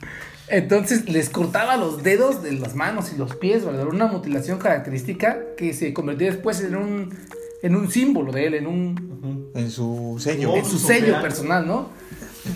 Entonces 0.49 1.09
les 1.09 1.31
cortaba 1.31 1.77
los 1.79 2.03
dedos 2.03 2.43
de 2.43 2.53
las 2.53 2.75
manos 2.75 3.11
y 3.15 3.17
los 3.17 3.37
pies, 3.37 3.65
¿verdad? 3.65 3.87
Una 3.87 4.07
mutilación 4.07 4.59
característica 4.59 5.39
que 5.57 5.73
se 5.73 5.95
convertía 5.95 6.31
después 6.31 6.61
en 6.61 6.77
un, 6.77 7.15
en 7.63 7.75
un 7.77 7.91
símbolo 7.91 8.33
de 8.33 8.49
él, 8.49 8.55
en 8.55 8.67
un, 8.67 9.42
En 9.55 9.71
su 9.71 10.17
sello. 10.19 10.57
En 10.57 10.65
su 10.65 10.79
sello 10.79 11.21
personal, 11.21 11.67
¿no? 11.67 11.89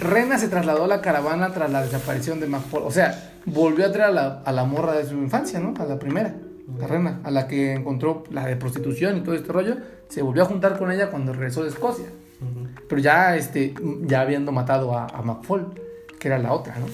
Rena 0.01 0.39
se 0.39 0.49
trasladó 0.49 0.85
a 0.85 0.89
la 0.89 1.01
caravana 1.01 1.53
tras 1.53 1.71
la 1.71 1.83
desaparición 1.83 2.41
de 2.41 2.47
McFall. 2.47 2.83
O 2.85 2.91
sea, 2.91 3.35
volvió 3.45 3.87
a 3.87 3.93
traer 3.93 4.11
a 4.11 4.13
la, 4.13 4.43
a 4.45 4.53
la 4.53 4.65
morra 4.65 4.93
de 4.95 5.07
su 5.07 5.15
infancia, 5.15 5.61
¿no? 5.61 5.75
A 5.79 5.85
la 5.85 5.99
primera, 5.99 6.35
la 6.79 6.87
Rena, 6.87 7.21
a 7.23 7.31
la 7.31 7.47
que 7.47 7.75
encontró 7.75 8.25
la 8.31 8.47
de 8.47 8.57
prostitución 8.57 9.17
y 9.17 9.21
todo 9.21 9.35
este 9.35 9.53
rollo. 9.53 9.77
Se 10.09 10.23
volvió 10.23 10.43
a 10.43 10.47
juntar 10.47 10.79
con 10.79 10.91
ella 10.91 11.11
cuando 11.11 11.33
regresó 11.33 11.63
de 11.63 11.71
Escocia. 11.71 12.07
Pero 12.89 13.01
ya, 13.01 13.37
este, 13.37 13.75
ya 14.03 14.21
habiendo 14.21 14.53
matado 14.53 14.97
a, 14.97 15.07
a 15.07 15.23
McFall, 15.23 15.73
que 16.19 16.29
era 16.29 16.39
la 16.39 16.53
otra, 16.53 16.79
¿no? 16.79 16.87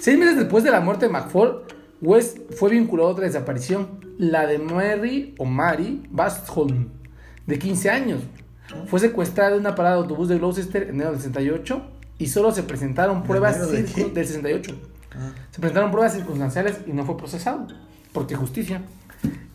Seis 0.00 0.18
meses 0.18 0.36
después 0.36 0.64
de 0.64 0.70
la 0.70 0.80
muerte 0.80 1.06
de 1.06 1.12
McFall, 1.12 1.64
West 2.00 2.38
fue 2.56 2.70
vinculado 2.70 3.08
a 3.08 3.12
otra 3.12 3.24
desaparición, 3.24 4.00
la 4.18 4.46
de 4.46 4.58
Mary 4.58 5.34
o 5.38 5.44
Mary 5.44 6.02
Bastholm, 6.10 6.88
de 7.46 7.58
15 7.58 7.90
años. 7.90 8.20
Fue 8.88 9.00
secuestrada 9.00 9.54
en 9.54 9.60
una 9.60 9.74
parada 9.74 9.96
de 9.96 10.02
autobús 10.02 10.28
de 10.28 10.38
Gloucester 10.38 10.84
en 10.84 10.96
enero 10.96 11.10
del 11.10 11.20
68 11.20 11.82
y 12.18 12.26
solo 12.28 12.52
se 12.52 12.62
presentaron 12.62 13.22
pruebas 13.22 13.70
de 13.70 13.82
del 13.82 14.26
68. 14.26 14.74
Ah. 15.12 15.30
Se 15.50 15.60
presentaron 15.60 15.90
pruebas 15.90 16.14
circunstanciales 16.14 16.76
y 16.86 16.92
no 16.92 17.04
fue 17.04 17.16
procesado, 17.16 17.66
porque 18.12 18.34
justicia. 18.34 18.82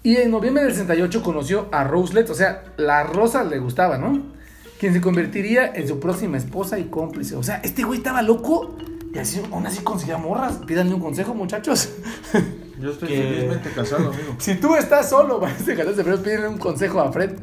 Y 0.03 0.15
en 0.17 0.31
noviembre 0.31 0.63
del 0.63 0.71
68 0.73 1.21
conoció 1.23 1.67
a 1.71 1.83
Roselet, 1.83 2.29
o 2.29 2.33
sea, 2.33 2.63
la 2.77 3.03
rosa 3.03 3.43
le 3.43 3.59
gustaba, 3.59 3.97
¿no? 3.97 4.21
Quien 4.79 4.93
se 4.93 5.01
convertiría 5.01 5.71
en 5.75 5.87
su 5.87 5.99
próxima 5.99 6.37
esposa 6.37 6.79
y 6.79 6.85
cómplice. 6.85 7.35
O 7.35 7.43
sea, 7.43 7.57
este 7.63 7.83
güey 7.83 7.99
estaba 7.99 8.23
loco 8.23 8.75
y 9.13 9.19
así, 9.19 9.39
aún 9.51 9.67
así 9.67 9.83
conseguía 9.83 10.17
morras. 10.17 10.53
Pídanle 10.65 10.95
un 10.95 11.01
consejo, 11.01 11.35
muchachos. 11.35 11.89
Yo 12.79 12.91
estoy 12.91 13.09
Que- 13.09 13.17
felizmente 13.21 13.69
casado, 13.71 14.07
amigo. 14.07 14.35
si 14.39 14.55
tú 14.55 14.75
estás 14.75 15.07
solo 15.09 15.39
para 15.41 15.53
este 15.55 15.75
14 15.75 15.97
de 15.97 16.03
febrero, 16.03 16.23
pídenle 16.23 16.47
un 16.47 16.57
consejo 16.57 16.99
a 16.99 17.11
Fred. 17.11 17.33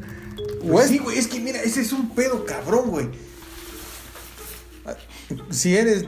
Pues 0.59 0.71
West- 0.71 0.89
sí, 0.89 0.97
güey, 0.99 1.17
es 1.17 1.27
que 1.27 1.39
mira, 1.39 1.61
ese 1.61 1.81
es 1.81 1.91
un 1.93 2.09
pedo 2.09 2.45
cabrón, 2.45 2.89
güey. 2.89 3.09
Si 5.51 5.75
eres, 5.77 6.05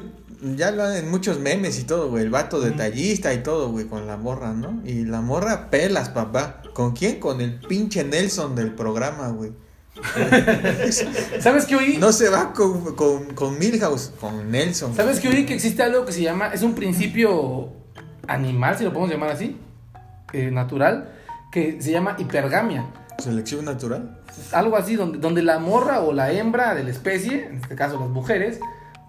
ya 0.57 0.71
lo 0.71 0.91
en 0.91 1.09
muchos 1.11 1.39
memes 1.39 1.77
y 1.79 1.83
todo, 1.83 2.09
güey, 2.09 2.23
el 2.23 2.29
vato 2.31 2.59
detallista 2.59 3.33
y 3.33 3.43
todo, 3.43 3.69
güey, 3.69 3.85
con 3.85 4.07
la 4.07 4.17
morra, 4.17 4.53
¿no? 4.53 4.81
Y 4.85 5.05
la 5.05 5.21
morra 5.21 5.69
pelas, 5.69 6.09
papá. 6.09 6.61
¿Con 6.73 6.93
quién? 6.93 7.19
Con 7.19 7.41
el 7.41 7.59
pinche 7.59 8.03
Nelson 8.03 8.55
del 8.55 8.73
programa, 8.73 9.27
güey. 9.29 9.51
¿Sabes 11.39 11.65
qué 11.65 11.75
oí? 11.75 11.97
No 11.97 12.11
se 12.11 12.29
va 12.29 12.53
con, 12.53 12.95
con, 12.95 13.25
con 13.35 13.59
Milhouse, 13.59 14.13
con 14.19 14.49
Nelson. 14.49 14.95
¿Sabes 14.95 15.19
qué 15.19 15.27
oí? 15.27 15.45
Que 15.45 15.53
existe 15.53 15.83
algo 15.83 16.05
que 16.05 16.13
se 16.13 16.21
llama, 16.21 16.47
es 16.53 16.63
un 16.63 16.73
principio 16.73 17.69
animal, 18.27 18.77
si 18.77 18.83
lo 18.85 18.91
podemos 18.93 19.11
llamar 19.11 19.29
así, 19.31 19.57
eh, 20.33 20.49
natural, 20.49 21.13
que 21.51 21.81
se 21.81 21.91
llama 21.91 22.15
hipergamia. 22.17 22.85
Selección 23.21 23.65
natural. 23.65 24.17
algo 24.51 24.77
así, 24.77 24.95
donde, 24.95 25.19
donde 25.19 25.43
la 25.43 25.59
morra 25.59 26.01
o 26.01 26.13
la 26.13 26.31
hembra 26.31 26.75
de 26.75 26.83
la 26.83 26.89
especie, 26.89 27.45
en 27.45 27.57
este 27.57 27.75
caso 27.75 27.99
las 27.99 28.09
mujeres, 28.09 28.59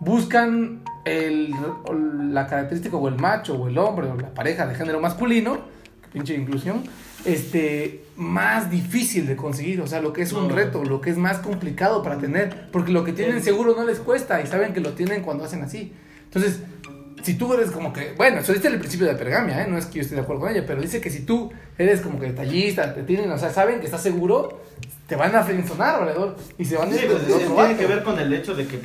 buscan 0.01 0.83
el, 1.05 1.55
la 2.33 2.47
característica 2.47 2.97
o 2.97 3.09
el 3.09 3.17
macho 3.17 3.55
o 3.55 3.69
el 3.69 3.79
hombre 3.79 4.09
o 4.09 4.17
la 4.17 4.35
pareja 4.35 4.67
de 4.67 4.75
género 4.75 5.01
masculino, 5.01 5.59
pinche 6.13 6.35
inclusión, 6.35 6.83
este, 7.25 8.05
más 8.17 8.71
difícil 8.71 9.27
de 9.27 9.37
conseguir, 9.37 9.81
o 9.81 9.87
sea, 9.87 10.01
lo 10.01 10.13
que 10.13 10.23
es 10.23 10.33
un 10.33 10.51
reto, 10.51 10.85
lo 10.85 11.01
que 11.01 11.11
es 11.11 11.17
más 11.17 11.39
complicado 11.39 12.03
para 12.03 12.19
tener, 12.19 12.69
porque 12.71 12.93
lo 12.93 13.05
que 13.05 13.13
tienen 13.13 13.43
seguro 13.43 13.75
no 13.77 13.85
les 13.85 14.01
cuesta 14.01 14.41
y 14.43 14.47
saben 14.47 14.73
que 14.73 14.81
lo 14.81 14.93
tienen 14.93 15.23
cuando 15.23 15.45
hacen 15.45 15.63
así. 15.63 15.93
Entonces, 16.25 16.61
si 17.23 17.35
tú 17.35 17.53
eres 17.55 17.71
como 17.71 17.93
que, 17.93 18.13
bueno, 18.17 18.41
eso 18.41 18.53
dice 18.53 18.69
el 18.69 18.79
principio 18.79 19.07
de 19.07 19.15
pergamia, 19.15 19.63
¿eh? 19.63 19.67
no 19.69 19.79
es 19.79 19.87
que 19.87 19.97
yo 19.97 20.01
esté 20.03 20.15
de 20.15 20.21
acuerdo 20.23 20.43
con 20.43 20.51
ella, 20.53 20.65
pero 20.67 20.81
dice 20.81 21.01
que 21.01 21.11
si 21.11 21.21
tú 21.25 21.53
eres 21.79 22.01
como 22.01 22.19
que 22.21 22.27
detallista, 22.27 22.95
te 22.95 23.03
tienen, 23.03 23.31
o 23.31 23.39
sea, 23.39 23.51
saben 23.51 23.81
que 23.81 23.87
estás 23.87 24.03
seguro, 24.03 24.61
te 25.07 25.17
van 25.17 25.35
a 25.35 25.43
frenzonar, 25.43 26.01
valedor, 26.01 26.37
y 26.59 26.65
se 26.65 26.77
van 26.77 26.89
a 26.91 26.93
Sí, 26.93 27.05
ir 27.05 27.11
pues, 27.11 27.23
el 27.23 27.27
tiene 27.39 27.55
vato. 27.55 27.77
que 27.79 27.87
ver 27.87 28.03
con 28.03 28.19
el 28.19 28.33
hecho 28.33 28.55
de 28.55 28.67
que 28.67 28.79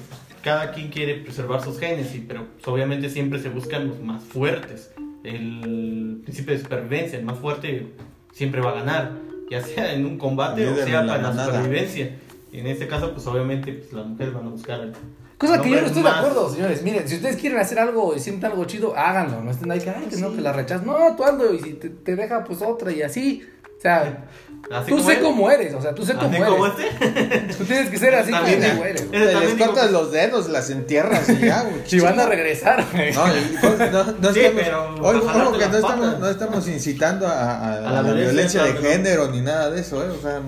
cada 0.44 0.72
quien 0.72 0.90
quiere 0.90 1.16
preservar 1.16 1.64
sus 1.64 1.80
genes, 1.80 2.14
y, 2.16 2.20
pero 2.20 2.46
pues, 2.56 2.68
obviamente 2.68 3.10
siempre 3.10 3.40
se 3.40 3.50
buscan 3.50 3.88
los 3.88 4.00
más 4.02 4.24
fuertes. 4.24 4.92
El 5.24 6.22
principio 6.24 6.54
de 6.54 6.62
supervivencia, 6.62 7.20
el 7.20 7.26
más 7.26 7.38
fuerte 7.40 7.88
siempre 8.34 8.62
va 8.62 8.72
a 8.72 8.76
ganar, 8.76 9.12
ya 9.50 9.62
sea 9.62 9.94
en 9.94 10.06
un 10.06 10.18
combate 10.18 10.68
o 10.68 10.76
sea 10.76 11.02
la 11.04 11.14
para 11.22 11.34
la 11.34 11.46
supervivencia. 11.46 12.16
Y 12.52 12.60
en 12.60 12.68
este 12.68 12.88
caso, 12.88 13.14
pues 13.14 13.26
obviamente 13.28 13.74
pues, 13.74 13.92
las 13.94 14.06
mujeres 14.06 14.34
van 14.34 14.46
a 14.46 14.50
buscar 14.50 14.80
al, 14.82 14.94
Cosa 15.38 15.62
que 15.62 15.70
yo 15.70 15.82
no 15.82 15.88
estoy 15.88 16.02
de 16.04 16.10
acuerdo, 16.10 16.50
señores. 16.52 16.82
Miren, 16.82 17.08
si 17.08 17.16
ustedes 17.16 17.36
quieren 17.38 17.60
hacer 17.60 17.78
algo 17.80 18.16
y 18.16 18.20
sienten 18.20 18.50
algo 18.52 18.66
chido, 18.66 18.96
háganlo. 18.98 19.42
No 19.42 19.52
estén 19.52 19.70
ahí 19.72 19.80
que, 19.80 19.90
ay, 19.92 20.08
que 20.10 20.18
no, 20.18 20.34
que 20.36 20.42
la 20.42 20.52
rechazas. 20.54 20.86
No, 20.86 21.16
tú 21.16 21.24
hazlo 21.24 21.54
y 21.54 21.60
si 21.60 21.74
te, 21.74 21.90
te 21.90 22.16
deja, 22.16 22.44
pues 22.44 22.62
otra 22.64 22.92
y 22.92 23.04
así. 23.04 23.48
O 23.78 23.80
sea, 23.80 24.26
Así 24.72 24.90
tú 24.90 25.00
sé 25.00 25.12
eres. 25.12 25.24
cómo 25.24 25.52
eres. 25.52 25.72
O 25.76 25.82
sea, 25.82 25.94
tú 25.94 26.04
sé 26.04 26.14
Así 26.14 26.22
cómo 26.22 26.44
como 26.44 26.66
eres. 26.66 26.80
este. 27.00 27.54
Tú 27.54 27.64
tienes 27.66 27.90
que 27.92 28.00
ser 28.00 28.16
así 28.16 28.32
como 28.32 28.44
También, 28.44 28.76
tú 28.78 28.84
eres. 28.84 29.12
Les 29.12 29.32
también 29.34 29.58
cortas 29.60 29.92
los 29.92 30.12
dedos, 30.12 30.50
las 30.50 30.72
entierras 30.72 31.30
y 31.30 31.38
ya, 31.46 31.62
güey. 31.62 31.76
Si 31.86 32.00
van 32.00 32.20
a 32.20 32.26
regresar, 32.26 32.84
güey. 32.92 33.14
No, 33.14 33.28
no, 33.28 34.04
no 34.20 34.34
Sí, 34.34 34.40
estamos, 34.40 34.64
pero 34.64 34.96
ojo, 34.96 35.58
que 35.60 35.68
no 35.70 35.78
estamos, 35.78 36.20
no 36.20 36.28
estamos 36.30 36.68
incitando 36.68 37.28
a, 37.28 37.34
a- 37.52 37.74
a 37.74 37.80
la 37.82 37.92
la, 37.92 38.02
violencia, 38.02 38.64
violencia 38.64 38.64
de 38.64 38.74
género 38.74 39.28
ni 39.30 39.42
nada 39.42 39.70
de 39.70 39.82
eso, 39.82 40.04
¿eh? 40.04 40.10
O 40.10 40.20
sea, 40.20 40.42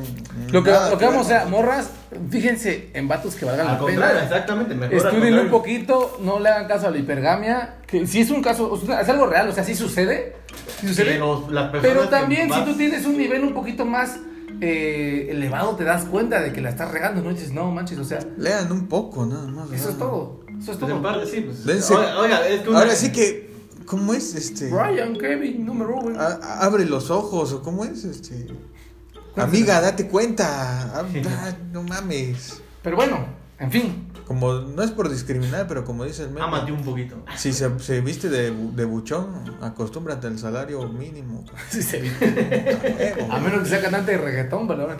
Lo 0.52 0.64
que, 0.64 0.72
lo 0.72 0.98
que 0.98 1.06
vamos, 1.06 1.28
o 1.28 1.30
sea, 1.30 1.46
morras, 1.46 1.90
fíjense 2.30 2.90
en 2.94 3.08
vatos 3.08 3.36
que 3.36 3.46
valgan 3.46 3.68
Al 3.68 3.74
la 3.74 3.80
contrario, 3.80 4.14
pena. 4.16 4.24
exactamente. 4.24 4.76
Mejor 4.76 5.14
un 5.46 5.50
poquito, 5.50 6.18
no 6.24 6.40
le 6.40 6.50
hagan 6.50 6.68
caso 6.68 6.88
a 6.88 6.92
la 6.92 6.98
hipergamia. 6.98 7.76
Que 7.88 8.06
si 8.08 8.22
es 8.22 8.30
un 8.32 8.42
caso, 8.42 8.80
es 9.00 9.10
algo 9.10 9.28
real, 9.28 9.48
o 9.50 9.52
sea, 9.54 9.64
sí 9.64 9.76
sucede. 9.76 10.36
sí 10.82 10.88
sucede. 10.88 11.20
Pero, 11.82 12.02
las 12.02 12.10
también, 12.10 12.52
si 12.52 12.62
tú 12.66 12.76
tienes 12.76 13.06
un 13.06 13.18
nivel 13.18 13.44
un 13.44 13.54
poquito 13.54 13.86
más 13.86 14.18
eh, 14.62 15.28
elevado, 15.32 15.76
te 15.76 15.84
das 15.84 16.06
cuenta 16.06 16.42
de 16.42 16.52
que 16.52 16.62
la 16.62 16.70
estás 16.70 16.92
regando, 16.92 17.22
no 17.22 17.30
dices, 17.30 17.52
no 17.54 17.72
manches, 17.72 17.98
o 18.00 18.04
sea, 18.04 18.20
Lean 18.38 18.72
un 18.72 18.88
poco, 18.88 19.26
nada 19.26 19.48
más. 19.48 19.72
eso 19.72 19.90
es 19.92 19.98
todo. 19.98 20.42
Eso 20.62 20.72
es 20.74 20.78
Pues 20.78 20.92
todo. 20.92 21.02
parte 21.02 21.26
sí, 21.28 21.42
pues. 21.42 21.90
Oiga, 21.92 22.20
oiga, 22.20 22.48
es 22.48 22.62
que 22.62 22.70
una- 22.70 22.80
Ahora 22.80 22.96
sí 22.96 23.12
que, 23.14 23.50
¿cómo 23.86 24.14
es? 24.14 24.36
Este, 24.36 24.70
Brian, 24.70 25.16
Kevin, 25.18 25.66
número 25.66 25.96
uno. 25.96 26.20
a- 26.20 26.60
abre 26.66 26.86
los 26.86 27.10
ojos, 27.10 27.54
o 27.54 27.62
¿cómo 27.62 27.86
es? 27.86 28.04
Este, 28.04 28.48
amiga, 29.44 29.82
date 29.82 30.08
cuenta. 30.08 30.46
Ah, 30.94 31.04
ah, 31.06 31.52
no 31.72 31.84
mames. 31.84 32.62
Pero 32.82 32.96
bueno, 32.96 33.26
en 33.60 33.72
fin. 33.72 34.06
Como, 34.26 34.54
no 34.54 34.84
es 34.84 34.92
por 34.92 35.10
discriminar, 35.10 35.66
pero 35.68 35.84
como 35.84 36.04
dice 36.06 36.22
el 36.22 36.30
meme, 36.30 36.46
Ámate 36.46 36.72
un 36.72 36.84
poquito. 36.84 37.16
si 37.36 37.52
se, 37.52 37.80
se 37.80 38.00
viste 38.02 38.30
de, 38.30 38.52
de 38.52 38.86
buchón, 38.86 39.58
acostúmbrate 39.60 40.28
al 40.28 40.38
salario 40.38 40.88
mínimo. 40.88 41.44
Sí 41.72 41.82
se 41.82 42.00
viste. 42.00 43.18
A 43.32 43.40
menos 43.40 43.64
que 43.64 43.70
sea 43.70 43.82
cantante 43.82 44.12
de 44.12 44.18
reggaetón, 44.20 44.68
¿verdad? 44.68 44.98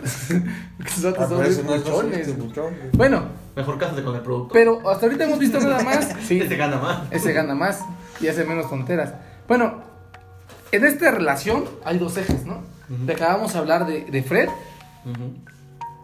Ah, 1.16 1.28
son 1.28 1.44
eso 1.46 1.62
buchones. 1.62 2.36
buchón. 2.36 2.74
Bueno, 2.94 3.22
Mejor 3.54 3.78
cásate 3.78 4.02
con 4.02 4.16
el 4.16 4.22
producto. 4.22 4.52
pero 4.52 4.88
hasta 4.90 5.06
ahorita 5.06 5.24
hemos 5.24 5.38
visto 5.38 5.60
nada 5.60 5.82
más. 5.82 6.08
Sí, 6.26 6.40
Ese 6.40 6.56
gana 6.56 6.78
más. 6.78 7.02
ese 7.12 7.32
gana 7.32 7.54
más 7.54 7.80
y 8.20 8.26
hace 8.28 8.44
menos 8.44 8.68
tonteras. 8.68 9.12
Bueno, 9.46 9.80
en 10.72 10.84
esta 10.84 11.10
relación 11.12 11.64
hay 11.84 11.98
dos 11.98 12.16
ejes, 12.16 12.44
¿no? 12.46 12.62
Ujú. 12.90 13.04
De 13.04 13.12
acabamos 13.12 13.52
de 13.52 13.58
hablar 13.58 13.86
de, 13.86 14.04
de 14.04 14.22
Fred, 14.22 14.48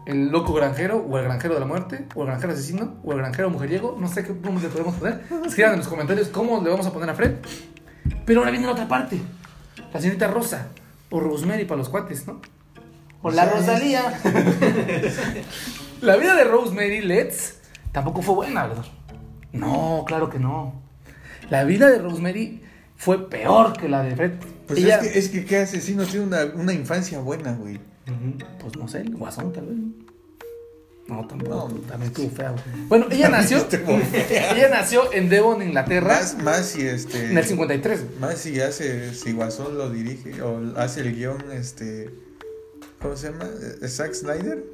el 0.05 0.29
loco 0.29 0.53
granjero, 0.53 0.97
o 0.97 1.17
el 1.17 1.25
granjero 1.25 1.53
de 1.55 1.59
la 1.59 1.65
muerte, 1.65 2.05
o 2.15 2.21
el 2.21 2.27
granjero 2.27 2.53
asesino, 2.53 2.95
o 3.03 3.11
el 3.11 3.17
granjero 3.17 3.49
mujeriego. 3.49 3.97
No 3.99 4.07
sé 4.07 4.23
qué 4.23 4.33
nombre 4.33 4.63
le 4.63 4.69
podemos 4.69 4.95
poner. 4.95 5.21
Escriban 5.45 5.73
en 5.73 5.79
los 5.79 5.87
comentarios 5.87 6.29
cómo 6.29 6.63
le 6.63 6.69
vamos 6.69 6.87
a 6.87 6.93
poner 6.93 7.09
a 7.09 7.13
Fred. 7.13 7.35
Pero 8.25 8.39
ahora 8.39 8.51
viene 8.51 8.65
la 8.65 8.71
otra 8.71 8.87
parte. 8.87 9.19
La 9.93 9.99
señorita 9.99 10.27
Rosa, 10.27 10.67
o 11.09 11.19
Rosemary 11.19 11.65
para 11.65 11.79
los 11.79 11.89
cuates, 11.89 12.25
¿no? 12.25 12.41
O 13.21 13.31
la. 13.31 13.45
Rosalía. 13.45 14.19
la 16.01 16.15
vida 16.15 16.35
de 16.35 16.43
Rosemary 16.45 17.01
Letts 17.01 17.59
tampoco 17.91 18.21
fue 18.21 18.35
buena, 18.35 18.67
¿verdad? 18.67 18.85
No, 19.51 20.03
claro 20.07 20.29
que 20.29 20.39
no. 20.39 20.81
La 21.49 21.63
vida 21.63 21.89
de 21.89 21.99
Rosemary 21.99 22.63
fue 22.95 23.29
peor 23.29 23.73
que 23.73 23.89
la 23.89 24.03
de 24.03 24.15
Fred. 24.15 24.33
Pues 24.67 24.79
Ella- 24.79 24.99
es 24.99 25.11
que, 25.11 25.19
es 25.19 25.29
que 25.29 25.45
qué 25.45 25.57
asesino 25.57 26.05
tiene 26.05 26.25
una, 26.25 26.45
una 26.55 26.73
infancia 26.73 27.19
buena, 27.19 27.53
güey. 27.53 27.79
Pues 28.59 28.75
no 28.77 28.87
sé, 28.87 29.01
el 29.01 29.15
guasón 29.15 29.51
tal 29.53 29.65
vez. 29.67 29.77
No, 31.07 31.25
tampoco. 31.25 31.69
No, 31.71 31.75
también 31.87 32.11
estuvo 32.11 32.29
fea. 32.29 32.51
güey. 32.51 32.63
Bueno, 32.87 33.05
ella 33.09 33.29
nació. 33.29 33.65
Ella 33.71 34.69
nació 34.69 35.11
en 35.13 35.29
Devon, 35.29 35.61
Inglaterra, 35.61 36.15
Más, 36.15 36.37
más 36.43 36.65
si 36.65 36.81
este. 36.85 37.31
en 37.31 37.37
el 37.37 37.45
53. 37.45 38.03
güey. 38.03 38.19
Más 38.19 38.37
si 38.39 38.59
hace, 38.59 39.13
si 39.13 39.31
Guasón 39.31 39.77
lo 39.77 39.89
dirige 39.89 40.41
o 40.41 40.61
hace 40.77 41.01
el 41.01 41.15
guion, 41.15 41.51
este. 41.53 42.09
¿Cómo 43.01 43.15
se 43.15 43.31
llama? 43.31 43.45
Eh, 43.81 43.87
¿Zack 43.87 44.13
Snyder? 44.13 44.65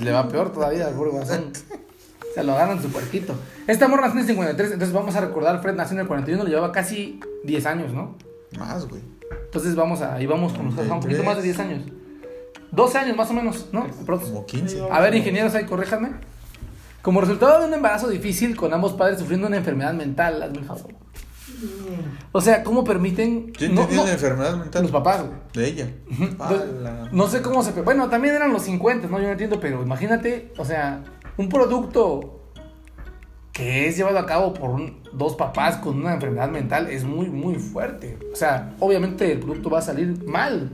Le 0.00 0.10
va 0.12 0.28
peor 0.28 0.52
todavía 0.52 0.88
al 0.88 0.94
pobre 0.94 1.10
guasón. 1.10 1.52
Se 2.34 2.42
lo 2.44 2.54
ganan 2.54 2.82
su 2.82 2.88
puerquito. 2.90 3.34
Esta 3.66 3.88
morra 3.88 4.02
nació 4.08 4.18
en 4.20 4.26
el 4.26 4.26
53, 4.34 4.72
entonces 4.72 4.94
vamos 4.94 5.14
a 5.16 5.20
recordar, 5.20 5.62
Fred 5.62 5.74
nació 5.74 5.94
en 5.94 6.00
el 6.00 6.06
41, 6.08 6.44
le 6.44 6.50
llevaba 6.50 6.72
casi 6.72 7.18
10 7.44 7.66
años, 7.66 7.92
¿no? 7.92 8.16
Más, 8.58 8.86
güey. 8.86 9.00
Entonces 9.44 9.74
vamos 9.74 10.00
a, 10.02 10.14
ahí 10.14 10.26
vamos 10.26 10.52
con 10.52 10.66
nosotros, 10.66 10.90
un 10.90 11.00
poquito 11.00 11.24
más 11.24 11.36
de 11.36 11.42
10 11.42 11.58
años. 11.60 11.82
12 12.70 12.98
años 12.98 13.16
más 13.16 13.30
o 13.30 13.34
menos, 13.34 13.68
¿no? 13.72 13.86
Pronto. 14.04 14.26
Como 14.26 14.46
15. 14.46 14.88
A 14.90 15.00
ver, 15.00 15.14
ingenieros, 15.14 15.54
ahí 15.54 15.64
corréjanme. 15.64 16.10
Como 17.02 17.20
resultado 17.20 17.60
de 17.60 17.66
un 17.68 17.74
embarazo 17.74 18.08
difícil 18.08 18.56
con 18.56 18.74
ambos 18.74 18.92
padres 18.92 19.18
sufriendo 19.18 19.46
una 19.46 19.56
enfermedad 19.56 19.94
mental, 19.94 20.42
hazme 20.42 20.58
el 20.58 20.64
favor. 20.64 20.94
O 22.32 22.40
sea, 22.40 22.62
¿cómo 22.62 22.84
permiten? 22.84 23.52
¿Quién 23.52 23.74
no, 23.74 23.82
tenía 23.82 23.96
no, 23.96 24.02
una 24.04 24.12
enfermedad 24.12 24.56
mental? 24.56 24.82
los 24.82 24.90
papás, 24.90 25.22
güey. 25.22 25.38
De 25.54 25.66
ella. 25.66 25.90
Entonces, 26.10 26.68
no 27.10 27.26
sé 27.26 27.42
cómo 27.42 27.62
se... 27.62 27.72
Bueno, 27.82 28.08
también 28.08 28.34
eran 28.34 28.52
los 28.52 28.62
50, 28.62 29.08
¿no? 29.08 29.18
Yo 29.18 29.24
no 29.24 29.32
entiendo, 29.32 29.58
pero 29.58 29.82
imagínate, 29.82 30.52
o 30.58 30.64
sea, 30.64 31.02
un 31.36 31.48
producto 31.48 32.37
que 33.58 33.88
es 33.88 33.96
llevado 33.98 34.18
a 34.18 34.24
cabo 34.24 34.54
por 34.54 34.70
un- 34.70 35.02
dos 35.12 35.34
papás 35.34 35.76
con 35.76 35.98
una 35.98 36.14
enfermedad 36.14 36.48
mental 36.48 36.88
es 36.88 37.04
muy, 37.04 37.26
muy 37.28 37.56
fuerte. 37.56 38.16
O 38.32 38.36
sea, 38.36 38.74
obviamente 38.78 39.30
el 39.32 39.40
producto 39.40 39.68
va 39.68 39.80
a 39.80 39.82
salir 39.82 40.24
mal, 40.26 40.70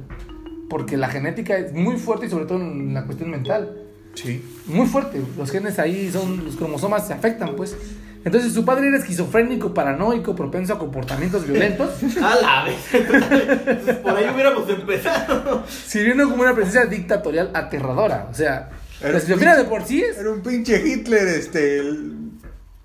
porque 0.70 0.96
la 0.96 1.08
genética 1.08 1.56
es 1.56 1.72
muy 1.72 1.96
fuerte 1.96 2.26
y 2.26 2.30
sobre 2.30 2.44
todo 2.46 2.58
en 2.60 2.92
la 2.94 3.04
cuestión 3.06 3.30
mental. 3.30 3.78
Sí. 4.14 4.44
Muy 4.66 4.86
fuerte. 4.86 5.20
Los 5.36 5.50
genes 5.50 5.78
ahí 5.80 6.10
son, 6.12 6.44
los 6.44 6.54
cromosomas 6.56 7.06
se 7.06 7.14
afectan, 7.14 7.56
pues. 7.56 7.76
Entonces 8.24 8.52
su 8.54 8.64
padre 8.64 8.88
era 8.88 8.98
esquizofrénico, 8.98 9.74
paranoico, 9.74 10.34
propenso 10.36 10.74
a 10.74 10.78
comportamientos 10.78 11.46
violentos, 11.46 11.90
A 12.22 12.34
la 12.36 12.64
vez. 12.64 13.98
Por 14.02 14.16
ahí 14.16 14.26
hubiéramos 14.32 14.68
empezado. 14.68 15.64
sirviendo 15.68 16.28
como 16.30 16.42
una 16.42 16.54
presencia 16.54 16.86
dictatorial 16.86 17.50
aterradora. 17.54 18.28
O 18.30 18.34
sea, 18.34 18.70
Era 19.00 19.12
la 19.12 19.18
esquizofrenia 19.18 19.56
de 19.56 19.64
por 19.64 19.84
sí 19.84 20.00
es 20.02 20.16
Era 20.18 20.30
un 20.30 20.40
pinche 20.42 20.86
Hitler, 20.86 21.26
este. 21.28 21.78
El... 21.80 22.23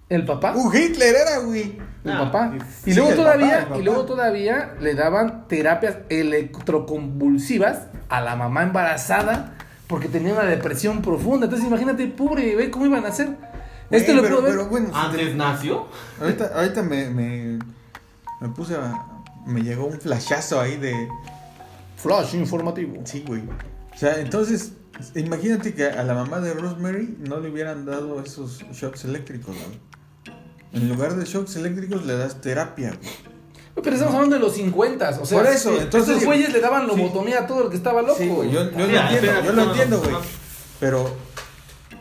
el 0.09 0.25
papá. 0.25 0.53
Un 0.55 0.75
Hitler 0.75 1.15
era, 1.15 1.39
güey. 1.39 1.77
El 2.03 2.11
Ah, 2.11 2.19
papá. 2.31 2.53
sí, 2.83 2.91
Y 2.91 2.93
luego 2.95 3.09
el 3.11 3.15
todavía, 3.17 3.47
papá, 3.47 3.57
el 3.59 3.65
papá. 3.67 3.79
y 3.79 3.83
luego 3.83 4.05
todavía 4.05 4.73
le 4.81 4.95
daban 4.95 5.47
terapias 5.47 5.97
electroconvulsivas 6.09 7.87
a 8.09 8.21
la 8.21 8.35
mamá 8.35 8.63
embarazada 8.63 9.55
porque 9.87 10.07
tenía 10.07 10.33
una 10.33 10.43
depresión 10.45 11.01
profunda. 11.01 11.45
Entonces 11.45 11.67
imagínate, 11.67 12.07
pobre 12.07 12.43
bebé, 12.45 12.71
¿cómo 12.71 12.85
iban 12.85 13.05
a 13.05 13.09
hacer? 13.09 13.29
Esto 13.91 14.13
Güey, 14.13 14.15
lo 14.15 14.21
pero, 14.21 14.35
puedo 14.35 14.41
ver. 14.43 14.51
pero 14.57 14.69
bueno, 14.69 14.89
Antes 14.93 15.35
nació. 15.35 15.87
ahorita, 16.21 16.51
ahorita 16.55 16.83
me, 16.83 17.09
me, 17.09 17.59
me 18.41 18.49
puse 18.49 18.75
a. 18.75 19.05
Me 19.45 19.61
llegó 19.61 19.85
un 19.87 19.99
flashazo 19.99 20.59
ahí 20.61 20.77
de. 20.77 21.07
Flash 21.97 22.35
informativo. 22.35 23.01
Sí, 23.05 23.23
güey. 23.27 23.41
O 23.41 23.97
sea, 23.97 24.19
entonces, 24.19 24.73
imagínate 25.15 25.73
que 25.73 25.85
a 25.87 26.03
la 26.03 26.13
mamá 26.13 26.39
de 26.39 26.53
Rosemary 26.53 27.17
no 27.27 27.39
le 27.39 27.49
hubieran 27.49 27.85
dado 27.85 28.21
esos 28.23 28.59
shocks 28.71 29.05
eléctricos, 29.05 29.55
güey. 29.55 29.79
En 30.73 30.87
lugar 30.89 31.15
de 31.15 31.25
shocks 31.25 31.55
eléctricos 31.55 32.05
le 32.05 32.15
das 32.15 32.41
terapia, 32.41 32.89
güey. 33.01 33.29
Pero 33.83 33.95
estamos 33.95 34.15
hablando 34.15 34.35
de 34.35 34.41
los 34.41 34.53
50, 34.53 35.19
o 35.21 35.25
sea, 35.25 35.37
Por 35.37 35.47
eso, 35.47 35.71
sí, 35.71 35.77
entonces- 35.81 36.09
estos 36.09 36.25
güeyes 36.25 36.51
le 36.51 36.59
daban 36.59 36.81
Sí. 36.89 36.95
lobotomía 36.97 37.39
a 37.39 37.47
todo 37.47 37.63
el 37.63 37.69
que 37.69 37.77
estaba 37.77 38.01
loco. 38.01 38.15
Sí, 38.17 38.27
güey, 38.27 38.51
yo, 38.51 38.63
yo 38.71 38.85
Sí, 38.85 38.91
lo 38.91 38.99
apenas 38.99 39.13
entiendo, 39.13 39.43
yo 39.43 39.51
lo 39.53 39.63
entiendo, 39.63 39.99
güey. 40.01 40.15
Pero 40.81 41.09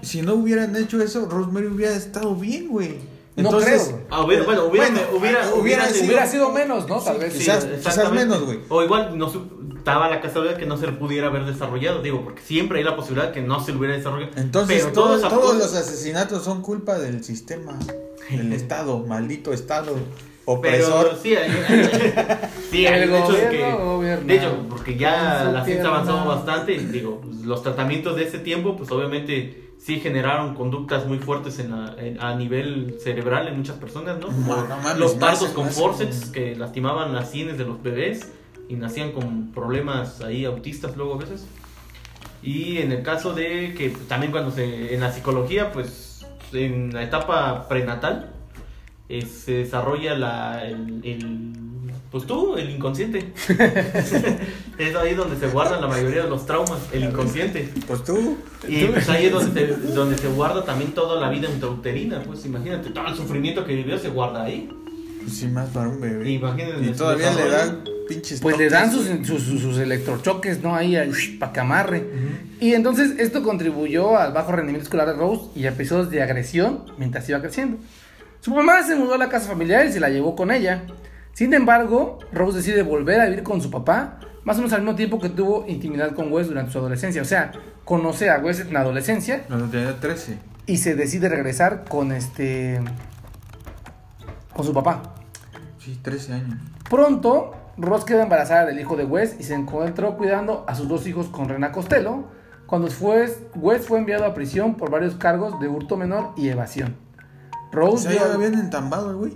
si 0.03 0.23
no 0.23 0.35
hubieran 0.35 0.75
hecho 0.77 1.01
eso, 1.01 1.27
Rosemary 1.27 1.67
hubiera 1.69 1.95
estado 1.95 2.35
bien, 2.35 2.69
güey. 2.69 2.97
No 3.37 3.45
Entonces, 3.51 3.83
creo, 3.83 3.91
güey. 3.93 4.05
Ah, 4.11 4.23
hubiera- 4.25 4.45
bueno, 4.45 4.65
hubiera, 4.65 4.89
Bueno, 4.91 5.01
hubiera, 5.13 5.39
hubiera 5.41 5.55
hubiera, 5.55 5.89
sido- 5.89 6.05
Hubiera 6.07 6.27
sido 6.27 6.51
menos, 6.51 6.89
¿no? 6.89 6.99
Tal 7.01 7.15
Sí, 7.15 7.21
vez. 7.21 7.33
quizás- 7.35 7.65
exactamente. 7.65 8.25
menos, 8.27 8.45
güey. 8.45 8.59
O 8.69 8.83
igual 8.83 9.17
no 9.17 9.31
daba 9.85 10.09
la 10.09 10.21
casualidad 10.21 10.57
que 10.57 10.67
no 10.67 10.77
se 10.77 10.87
lo 10.87 10.99
pudiera 10.99 11.29
haber 11.29 11.45
desarrollado, 11.45 12.03
digo, 12.03 12.23
porque 12.25 12.43
siempre 12.43 12.79
hay 12.79 12.85
la 12.85 12.97
posibilidad 12.97 13.33
que 13.33 13.41
no 13.43 13.61
se 13.65 13.73
lo 13.73 13.79
hubiera 13.79 13.95
desarrollado. 13.97 14.33
entonces 14.37 14.83
Pero 14.83 14.93
todos, 14.93 15.57
los 15.57 15.75
asesinatos 15.75 16.45
son 16.45 16.63
culpa 16.63 16.99
del 16.99 17.25
sistema, 17.25 17.79
del 18.31 18.53
Estado, 18.53 18.99
maldito 19.07 19.53
Estado 19.53 19.93
Pero 19.95 20.05
opresor. 20.45 21.19
sí, 21.23 21.35
hay, 21.37 21.51
sí, 22.71 22.87
hay 22.87 23.03
El 23.03 23.11
un 23.11 23.17
hecho 23.17 23.33
de 23.33 23.73
gobierno 23.77 24.27
que, 24.27 24.33
de 24.33 24.39
hecho, 24.39 24.67
porque 24.69 24.97
ya 24.97 25.45
la 25.53 25.65
ciencia 25.65 25.87
ha 25.89 25.95
avanzado 25.95 26.19
pierna. 26.19 26.35
bastante, 26.35 26.75
y 26.75 26.79
digo, 26.87 27.21
pues, 27.23 27.37
los 27.45 27.63
tratamientos 27.63 28.17
de 28.17 28.25
ese 28.25 28.39
tiempo, 28.39 28.77
pues 28.77 28.91
obviamente 28.91 29.65
sí 29.79 30.01
generaron 30.01 30.55
conductas 30.55 31.07
muy 31.07 31.19
fuertes 31.19 31.59
en 31.61 31.71
la- 31.71 31.95
en- 31.99 32.21
a 32.21 32.35
nivel 32.35 32.97
cerebral 33.03 33.47
en 33.49 33.57
muchas 33.59 33.77
personas, 33.77 34.19
¿no? 34.19 34.27
Como 34.27 34.57
No, 34.57 34.67
no 34.69 34.77
mames, 34.79 34.99
los 34.99 35.15
partos 35.15 35.51
con 35.51 35.69
forceps 35.71 36.27
que 36.31 36.57
lastimaban 36.57 37.15
las 37.15 37.31
sienes 37.31 37.59
de 37.59 37.65
los 37.65 37.81
bebés 37.83 38.27
y 38.69 38.75
nacían 38.75 39.13
con 39.13 39.53
problemas 39.53 40.21
ahí 40.21 40.45
autistas 40.45 40.97
luego 40.97 41.15
a 41.15 41.19
veces. 41.19 41.47
Y 42.43 42.79
en 42.79 42.93
el 42.93 43.03
caso 43.03 43.35
de 43.35 43.75
que 43.77 43.91
también 44.09 44.31
cuando 44.33 44.51
se 44.51 44.95
en 44.95 45.01
la 45.01 45.13
psicología, 45.13 45.73
pues 45.73 46.25
en 46.53 46.93
la 46.95 47.03
etapa 47.03 47.69
prenatal 47.69 48.31
eh, 49.09 49.23
se 49.27 49.53
desarrolla 49.53 50.17
la, 50.17 50.65
el, 50.67 51.01
el- 51.03 51.53
Pues 52.11 52.27
tú, 52.27 52.57
el 52.57 52.71
inconsciente. 52.71 53.33
es 54.79 54.95
ahí 54.97 55.15
donde 55.15 55.37
se 55.37 55.49
guardan 55.49 55.81
la 55.81 55.89
mayoría 55.89 56.23
de 56.25 56.31
los 56.31 56.47
traumas, 56.47 56.79
el 56.93 57.05
inconsciente. 57.05 57.69
Pues 57.87 58.05
tú. 58.05 58.39
Y 58.67 58.85
pues 58.85 59.09
ahí 59.09 59.27
es 59.27 59.33
donde 59.33 59.67
se, 59.67 59.77
donde 59.95 60.17
se 60.17 60.29
guarda 60.29 60.65
también 60.65 60.93
toda 60.93 61.21
la 61.21 61.29
vida 61.31 61.49
intrauterina. 61.51 62.23
Pues 62.23 62.45
imagínate, 62.47 62.91
todo 62.91 63.07
el 63.09 63.15
sufrimiento 63.17 63.65
que 63.65 63.75
vivió 63.75 63.99
se 63.99 64.09
guarda 64.11 64.45
ahí. 64.45 64.71
Pues 65.23 65.37
sí, 65.37 65.49
más 65.49 65.69
para 65.71 65.89
un 65.89 66.01
bebé. 66.01 66.31
Imagínate. 66.31 66.87
Y 66.87 66.93
todavía 66.93 67.33
le 67.35 67.49
dan 67.49 67.85
pinches 68.09 68.41
Pues 68.41 68.57
le 68.59 68.69
dan 68.69 68.91
sus, 68.91 69.07
toques. 69.09 69.27
sus, 69.27 69.43
sus- 69.43 69.61
sus 69.61 69.79
electrochoques, 69.79 70.63
¿no? 70.63 70.75
Ahí 70.75 70.97
para 71.39 71.53
que 71.53 71.61
amarre. 71.61 72.05
Y 72.61 72.75
entonces 72.75 73.15
esto 73.19 73.43
contribuyó 73.43 74.17
al 74.19 74.33
bajo 74.33 74.53
rendimiento 74.53 74.85
escolar 74.85 75.07
de 75.09 75.15
Rose 75.15 75.51
y 75.55 75.67
a 75.67 75.69
episodios 75.71 76.11
de 76.11 76.23
agresión 76.23 76.85
mientras 76.99 77.29
iba 77.29 77.41
creciendo. 77.41 77.79
Su 78.41 78.55
mamá 78.55 78.83
se 78.83 78.97
mudó 78.97 79.15
a 79.15 79.19
la 79.19 79.29
casa 79.29 79.49
familiar 79.49 79.87
y 79.87 79.93
se 79.93 80.01
la 80.01 80.09
llevó 80.09 80.35
con 80.35 80.51
ella. 80.51 80.83
Sin 81.35 81.53
embargo, 81.55 82.19
Rose 82.33 82.59
decide 82.59 82.83
volver 82.83 83.21
a 83.21 83.27
vivir 83.27 83.43
con 83.45 83.61
su 83.61 83.71
papá, 83.71 84.19
más 84.45 84.57
o 84.57 84.61
menos 84.61 84.73
al 84.73 84.81
mismo 84.83 84.97
tiempo 84.97 85.21
que 85.21 85.29
tuvo 85.29 85.65
intimidad 85.69 86.13
con 86.15 86.33
Wes 86.33 86.49
durante 86.49 86.73
su 86.73 86.79
adolescencia. 86.79 87.21
O 87.23 87.25
sea, 87.25 87.53
conoce 87.85 88.31
a 88.31 88.39
Wes 88.39 88.61
en 88.61 88.73
la 88.73 88.81
adolescencia 88.81 89.45
Cuando 89.47 89.67
tenía 89.69 89.99
13. 90.01 90.39
y 90.67 90.79
se 90.79 90.95
decide 90.95 91.29
regresar 91.29 91.85
con 91.89 92.13
este. 92.13 92.81
con 94.55 94.65
su 94.65 94.73
papá. 94.73 95.15
Sí, 95.79 95.99
13 96.03 96.33
años. 96.35 96.59
Pronto, 96.89 97.55
Ross 97.79 98.05
queda 98.05 98.25
embarazada 98.25 98.67
del 98.67 98.79
hijo 98.81 98.97
de 98.97 99.05
Wes 99.05 99.37
y 99.39 99.45
se 99.45 99.55
encontró 99.55 100.17
cuidando 100.17 100.65
a 100.69 100.75
sus 100.75 100.89
dos 100.89 101.07
hijos 101.07 101.29
con 101.29 101.49
Rena 101.49 101.73
Costello, 101.73 102.25
cuando 102.67 102.89
fue, 102.89 103.33
Wes 103.55 103.87
fue 103.87 103.99
enviado 103.99 104.25
a 104.27 104.35
prisión 104.35 104.75
por 104.77 104.91
varios 104.91 105.15
cargos 105.15 105.59
de 105.61 105.69
hurto 105.69 105.97
menor 105.97 106.33
y 106.37 106.49
evasión. 106.49 106.97
O 107.73 107.77
Rose 107.77 108.03
sea, 108.05 108.11
dio- 108.13 108.21
ya 108.21 108.27
lo 108.29 108.35
habían 108.35 108.55
entambado, 108.55 109.11
el 109.11 109.17
güey. 109.17 109.33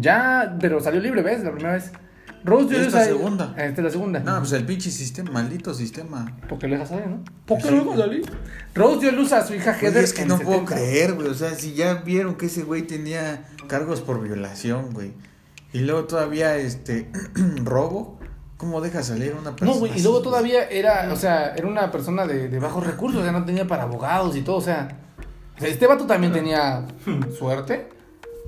ya, 0.00 0.56
pero 0.60 0.80
salió 0.80 1.00
libre, 1.00 1.22
¿ves? 1.22 1.42
La 1.44 1.52
primera 1.52 1.74
vez. 1.74 1.92
Rose 2.44 2.68
dio 2.68 2.78
Esta 2.80 3.02
esa- 3.02 3.12
segunda. 3.12 3.54
Esta 3.56 3.80
es 3.80 3.84
la 3.84 3.90
segunda. 3.90 4.20
No, 4.20 4.38
pues 4.38 4.52
el 4.52 4.64
pinche 4.64 4.90
sistema, 4.90 5.30
maldito 5.32 5.74
sistema. 5.74 6.36
¿Por 6.48 6.58
qué 6.58 6.68
lo 6.68 6.74
dejas 6.74 6.90
salir, 6.90 7.06
no? 7.08 7.24
¿Por 7.44 7.58
qué 7.58 7.70
lo 7.70 7.84
dejas 7.84 7.98
salir? 7.98 8.22
Rose 8.74 9.00
dio 9.00 9.12
luz 9.12 9.32
a 9.32 9.44
su 9.44 9.54
hija 9.54 9.70
Oye, 9.70 9.86
Heather. 9.88 10.04
es 10.04 10.12
que 10.12 10.22
en 10.22 10.28
no 10.28 10.36
puedo 10.38 10.60
70. 10.60 10.74
creer, 10.74 11.14
güey. 11.14 11.28
O 11.28 11.34
sea, 11.34 11.50
si 11.54 11.74
ya 11.74 11.94
vieron 11.94 12.36
que 12.36 12.46
ese 12.46 12.62
güey 12.62 12.82
tenía 12.82 13.44
cargos 13.68 14.00
por 14.00 14.22
violación, 14.22 14.90
güey. 14.92 15.12
Y 15.76 15.80
luego 15.80 16.04
todavía, 16.04 16.56
este, 16.56 17.10
robo. 17.62 18.16
¿Cómo 18.56 18.80
deja 18.80 19.02
salir 19.02 19.36
una 19.38 19.54
persona? 19.54 19.72
No, 19.72 19.78
güey, 19.78 19.92
y 19.98 20.02
luego 20.02 20.22
todavía 20.22 20.64
era, 20.70 21.10
o 21.12 21.16
sea, 21.16 21.54
era 21.54 21.66
una 21.66 21.90
persona 21.90 22.26
de, 22.26 22.48
de 22.48 22.58
bajos 22.58 22.86
recursos, 22.86 23.20
o 23.20 23.22
sea, 23.22 23.30
no 23.30 23.44
tenía 23.44 23.66
para 23.66 23.82
abogados 23.82 24.34
y 24.34 24.40
todo, 24.40 24.56
o 24.56 24.60
sea, 24.62 24.96
o 25.54 25.60
sea, 25.60 25.68
este 25.68 25.86
vato 25.86 26.06
también 26.06 26.32
tenía 26.32 26.86
suerte, 27.38 27.90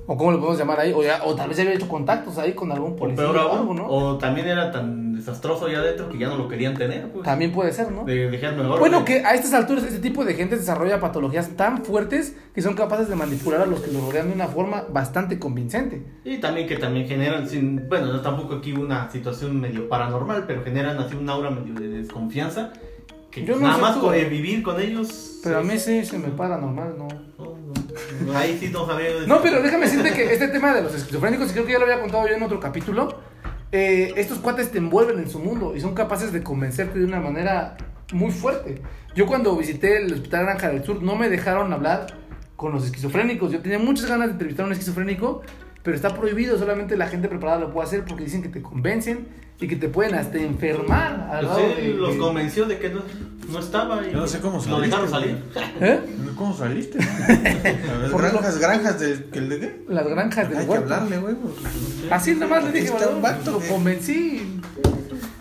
o 0.07 0.17
cómo 0.17 0.31
lo 0.31 0.39
podemos 0.39 0.57
llamar 0.57 0.79
ahí, 0.79 0.93
o, 0.93 1.03
ya, 1.03 1.21
o 1.25 1.35
tal 1.35 1.49
vez 1.49 1.57
ya 1.57 1.63
había 1.63 1.75
hecho 1.75 1.87
contactos 1.87 2.39
ahí 2.39 2.53
con 2.53 2.71
algún 2.71 2.93
O 2.93 2.95
policía 2.95 3.29
o 3.29 3.37
aún, 3.37 3.59
algo, 3.59 3.73
¿no? 3.75 3.87
o 3.87 4.17
también 4.17 4.47
era 4.47 4.71
tan 4.71 4.98
desastroso 5.19 5.67
allá 5.67 5.79
adentro 5.79 6.09
que 6.09 6.17
ya 6.17 6.27
no 6.27 6.37
lo 6.37 6.47
querían 6.47 6.75
tener. 6.75 7.07
Pues. 7.11 7.23
También 7.23 7.51
puede 7.51 7.71
ser, 7.71 7.91
¿no? 7.91 8.03
De 8.05 8.29
dejar 8.29 8.55
mejor. 8.55 8.79
Bueno, 8.79 8.99
de- 8.99 9.05
que 9.05 9.19
a 9.25 9.33
estas 9.35 9.53
alturas 9.53 9.83
este 9.83 9.99
tipo 9.99 10.25
de 10.25 10.33
gente 10.33 10.57
desarrolla 10.57 10.99
patologías 10.99 11.49
tan 11.55 11.83
fuertes 11.85 12.35
que 12.53 12.61
son 12.61 12.73
capaces 12.73 13.07
de 13.09 13.15
manipular 13.15 13.61
a 13.61 13.65
los 13.65 13.79
que 13.81 13.91
lo 13.91 14.01
rodean 14.01 14.27
de 14.29 14.33
una 14.33 14.47
forma 14.47 14.85
bastante 14.91 15.37
convincente. 15.39 16.03
Y 16.25 16.37
también 16.39 16.67
que 16.67 16.77
también 16.77 17.07
generan, 17.07 17.47
sin, 17.47 17.87
bueno, 17.87 18.07
no 18.07 18.21
tampoco 18.21 18.55
aquí 18.55 18.73
una 18.73 19.09
situación 19.11 19.59
medio 19.61 19.87
paranormal, 19.87 20.45
pero 20.47 20.63
generan 20.63 20.97
así 20.97 21.15
un 21.15 21.29
aura 21.29 21.49
medio 21.49 21.73
de 21.73 21.87
desconfianza. 21.89 22.71
Que 23.31 23.45
Yo 23.45 23.55
no 23.57 23.67
nada 23.67 23.77
más 23.77 23.93
tú. 23.95 24.01
con, 24.01 24.15
eh, 24.15 24.25
vivir 24.25 24.63
con 24.63 24.81
ellos. 24.81 25.39
Pero 25.43 25.59
a 25.59 25.61
mí 25.61 25.77
sí 25.77 26.03
se 26.03 26.17
me 26.17 26.29
para 26.29 26.57
normal, 26.57 26.95
¿no? 26.97 27.07
no, 28.25 28.37
ahí 28.37 28.57
sí 28.59 28.69
no 28.69 28.85
sabía. 28.87 29.09
No, 29.27 29.39
pero 29.41 29.61
déjame 29.61 29.85
decirte 29.85 30.11
que 30.13 30.33
este 30.33 30.47
tema 30.47 30.73
de 30.73 30.81
los 30.81 30.93
esquizofrénicos, 30.95 31.51
creo 31.51 31.65
que 31.65 31.73
ya 31.73 31.77
lo 31.79 31.85
había 31.85 32.01
contado 32.01 32.27
yo 32.27 32.33
en 32.35 32.43
otro 32.43 32.59
capítulo, 32.59 33.19
eh, 33.71 34.13
estos 34.17 34.39
cuates 34.39 34.71
te 34.71 34.79
envuelven 34.79 35.19
en 35.19 35.29
su 35.29 35.39
mundo 35.39 35.75
y 35.75 35.81
son 35.81 35.93
capaces 35.93 36.31
de 36.31 36.41
convencerte 36.41 36.99
de 36.99 37.05
una 37.05 37.19
manera 37.19 37.77
muy 38.11 38.31
fuerte. 38.31 38.81
Yo 39.15 39.27
cuando 39.27 39.55
visité 39.55 39.97
el 39.97 40.13
Hospital 40.13 40.45
Granja 40.45 40.69
del 40.69 40.83
Sur 40.83 41.03
no 41.03 41.15
me 41.15 41.29
dejaron 41.29 41.71
hablar 41.73 42.07
con 42.55 42.71
los 42.71 42.85
esquizofrénicos. 42.85 43.51
Yo 43.51 43.61
tenía 43.61 43.79
muchas 43.79 44.07
ganas 44.07 44.27
de 44.27 44.33
entrevistar 44.33 44.63
a 44.63 44.67
un 44.67 44.73
esquizofrénico, 44.73 45.41
pero 45.83 45.95
está 45.95 46.13
prohibido, 46.15 46.57
solamente 46.57 46.97
la 46.97 47.07
gente 47.07 47.27
preparada 47.27 47.59
lo 47.59 47.71
puede 47.73 47.87
hacer 47.87 48.05
porque 48.05 48.23
dicen 48.25 48.41
que 48.41 48.49
te 48.49 48.61
convencen 48.61 49.27
y 49.61 49.67
que 49.67 49.75
te 49.75 49.89
pueden 49.89 50.15
hasta 50.15 50.37
enfermar. 50.37 51.29
al 51.31 51.45
Pues 51.45 51.57
lado 51.57 51.73
él 51.77 51.83
de- 51.93 51.93
los 51.93 52.13
de- 52.13 52.19
convenció 52.19 52.65
de 52.65 52.79
que 52.79 52.89
no, 52.89 53.01
no 53.49 53.59
estaba 53.59 54.05
y 54.07 54.11
Yo 54.11 54.19
no 54.19 54.27
sé 54.27 54.39
cómo 54.39 54.57
lo 54.57 54.61
saliste, 54.63 54.85
dejaron 54.85 55.09
güey. 55.09 55.21
salir. 55.21 55.43
¿Eh? 55.81 55.99
¿Cómo 56.35 56.55
saliste? 56.55 56.99
Por 58.11 58.21
granjas, 58.21 58.57
granjas 58.59 58.99
de, 58.99 59.25
que 59.25 59.39
el 59.39 59.49
de 59.49 59.59
qué? 59.59 59.85
Las 59.89 60.07
granjas 60.07 60.49
del 60.49 60.57
Hay 60.59 60.65
que 60.67 60.73
hablarle, 60.75 61.17
güey. 61.17 61.35
Así 62.09 62.33
nada 62.35 62.47
más 62.47 62.63
le 62.63 62.71
dije, 62.71 62.85
Está 62.87 63.09
un 63.09 63.21
Valedor, 63.21 63.45
vato 63.45 63.51
lo 63.51 63.59
convencí. 63.67 64.59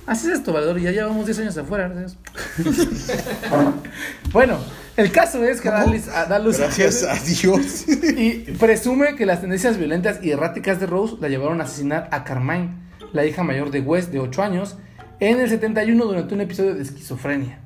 Así 0.06 0.26
es 0.28 0.34
esto, 0.38 0.52
Valedor, 0.52 0.78
y 0.78 0.82
ya 0.84 0.90
llevamos 0.90 1.26
10 1.26 1.38
años 1.40 1.58
afuera. 1.58 1.88
Dios. 1.90 2.16
bueno, 4.32 4.58
el 4.98 5.10
caso 5.12 5.42
es 5.44 5.60
que 5.60 5.70
da 5.70 5.86
luz- 5.86 6.08
a- 6.08 6.26
da 6.26 6.38
luz 6.38 6.58
Gracias 6.58 7.02
a 7.04 7.14
Dios. 7.24 7.86
y 7.88 8.52
presume 8.58 9.14
que 9.16 9.24
las 9.24 9.40
tendencias 9.40 9.78
violentas 9.78 10.18
y 10.22 10.30
erráticas 10.30 10.78
de 10.80 10.86
Rose 10.86 11.16
la 11.20 11.28
llevaron 11.28 11.60
a 11.60 11.64
asesinar 11.64 12.08
a 12.12 12.24
Carmine, 12.24 12.70
la 13.12 13.24
hija 13.24 13.42
mayor 13.42 13.70
de 13.70 13.80
Wes, 13.80 14.12
de 14.12 14.18
8 14.18 14.42
años, 14.42 14.76
en 15.20 15.40
el 15.40 15.48
71 15.48 16.04
durante 16.04 16.34
un 16.34 16.40
episodio 16.42 16.74
de 16.74 16.82
esquizofrenia. 16.82 17.60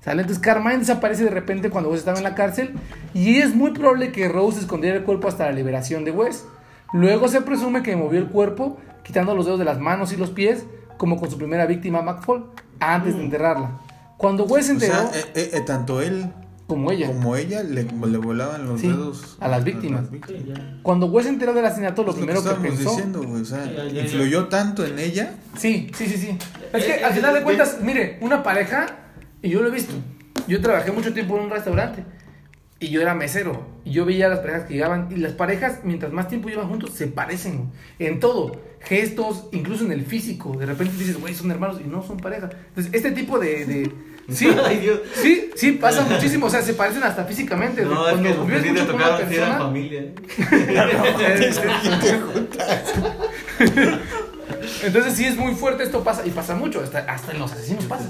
¿Sale? 0.00 0.22
Entonces 0.22 0.42
Carmine 0.42 0.78
desaparece 0.78 1.24
de 1.24 1.30
repente 1.30 1.70
cuando 1.70 1.90
Wes 1.90 2.00
estaba 2.00 2.18
en 2.18 2.24
la 2.24 2.34
cárcel 2.34 2.72
y 3.14 3.38
es 3.38 3.54
muy 3.54 3.72
probable 3.72 4.12
que 4.12 4.28
Rose 4.28 4.60
escondiera 4.60 4.96
el 4.96 5.02
cuerpo 5.04 5.28
hasta 5.28 5.44
la 5.46 5.52
liberación 5.52 6.04
de 6.04 6.10
Wes. 6.12 6.44
Luego 6.92 7.28
se 7.28 7.42
presume 7.42 7.82
que 7.82 7.94
movió 7.96 8.18
el 8.18 8.28
cuerpo 8.28 8.78
quitando 9.02 9.34
los 9.34 9.44
dedos 9.46 9.58
de 9.58 9.64
las 9.64 9.78
manos 9.80 10.12
y 10.12 10.16
los 10.16 10.30
pies, 10.30 10.64
como 10.96 11.18
con 11.18 11.30
su 11.30 11.36
primera 11.38 11.66
víctima 11.66 12.00
McFall, 12.02 12.46
antes 12.80 13.16
de 13.16 13.24
enterrarla. 13.24 13.78
Cuando 14.16 14.44
Wes 14.44 14.66
se 14.66 14.72
O 14.72 14.74
enteró, 14.74 14.94
sea, 14.94 15.20
eh, 15.20 15.24
eh, 15.34 15.50
eh, 15.54 15.60
tanto 15.62 16.00
él 16.00 16.32
como 16.68 16.92
ella, 16.92 17.06
como 17.08 17.34
ella 17.34 17.62
le, 17.64 17.82
le 17.84 18.18
volaban 18.18 18.66
los 18.66 18.80
Sí, 18.80 18.86
dedos 18.88 19.36
a 19.40 19.48
las 19.48 19.64
víctimas. 19.64 20.02
las 20.02 20.10
víctimas. 20.12 20.60
Cuando 20.82 21.06
Wes 21.06 21.24
se 21.24 21.30
enteró 21.32 21.52
del 21.54 21.64
asesinato, 21.64 22.04
lo 22.04 22.10
Es 22.10 22.16
lo 22.18 22.20
primero 22.20 22.42
que, 22.42 22.48
estábamos 22.50 22.76
pensó... 22.76 22.90
diciendo, 22.90 23.22
güey. 23.24 23.42
O 23.42 23.44
sea, 23.44 23.64
Sí, 23.64 23.70
ya, 23.74 23.84
ya, 23.86 23.92
ya. 23.92 24.02
influyó 24.02 24.46
tanto 24.48 24.84
en 24.86 24.98
ella. 24.98 25.34
Sí, 25.56 25.90
sí, 25.94 26.06
sí, 26.06 26.16
sí. 26.18 26.38
Es 26.72 26.84
Eh, 26.84 26.86
que 26.86 27.04
al 27.04 27.12
eh, 27.12 27.14
final 27.16 27.34
de 27.34 27.40
eh, 27.40 27.42
cuentas, 27.42 27.78
mire, 27.82 28.18
una 28.20 28.42
pareja, 28.42 28.86
y 29.42 29.48
yo 29.48 29.62
lo 29.62 29.68
he 29.68 29.72
visto, 29.72 29.94
yo 30.46 30.60
trabajé 30.60 30.92
mucho 30.92 31.12
tiempo 31.14 31.36
en 31.38 31.44
un 31.44 31.50
restaurante, 31.50 32.04
y 32.80 32.88
yo 32.90 33.00
era 33.00 33.14
mesero, 33.14 33.66
y 33.84 33.92
yo 33.92 34.04
veía 34.04 34.26
a 34.26 34.28
las 34.28 34.40
parejas 34.40 34.64
que 34.66 34.74
llegaban, 34.74 35.08
y 35.10 35.16
las 35.16 35.32
parejas, 35.32 35.80
mientras 35.84 36.12
más 36.12 36.28
tiempo 36.28 36.48
llevan 36.50 36.68
juntos, 36.68 36.90
se 36.92 37.06
parecen 37.06 37.70
en 37.98 38.20
todo, 38.20 38.60
gestos, 38.80 39.46
incluso 39.52 39.84
en 39.86 39.92
el 39.92 40.04
físico. 40.04 40.54
De 40.56 40.66
repente 40.66 40.96
dices, 40.98 41.18
güey, 41.18 41.34
son 41.34 41.50
hermanos, 41.50 41.80
y 41.84 41.88
no 41.88 42.02
son 42.02 42.18
pareja. 42.18 42.50
Entonces, 42.68 42.92
este 42.92 43.10
tipo 43.12 43.38
de... 43.38 43.64
de- 43.64 44.17
Sí, 44.30 44.48
Ay, 44.64 44.78
Dios. 44.78 45.00
sí, 45.14 45.50
sí, 45.56 45.72
pasa 45.72 46.02
muchísimo, 46.02 46.46
o 46.46 46.50
sea, 46.50 46.62
se 46.62 46.74
parecen 46.74 47.02
hasta 47.02 47.24
físicamente. 47.24 47.82
No, 47.82 48.08
es 48.08 48.14
Cuando 48.14 48.46
que 48.46 48.60
te 48.60 48.72
mucho 48.72 48.86
con 48.86 48.96
una 48.96 49.16
persona, 49.16 49.58
familia. 49.58 50.02
Entonces 54.82 55.14
sí 55.14 55.24
es 55.24 55.36
muy 55.36 55.54
fuerte, 55.54 55.82
esto 55.82 56.04
pasa, 56.04 56.26
y 56.26 56.30
pasa 56.30 56.54
mucho, 56.54 56.82
hasta, 56.82 57.00
hasta 57.00 57.32
en 57.32 57.38
los 57.38 57.52
asesinos 57.52 57.84
pasa. 57.86 58.08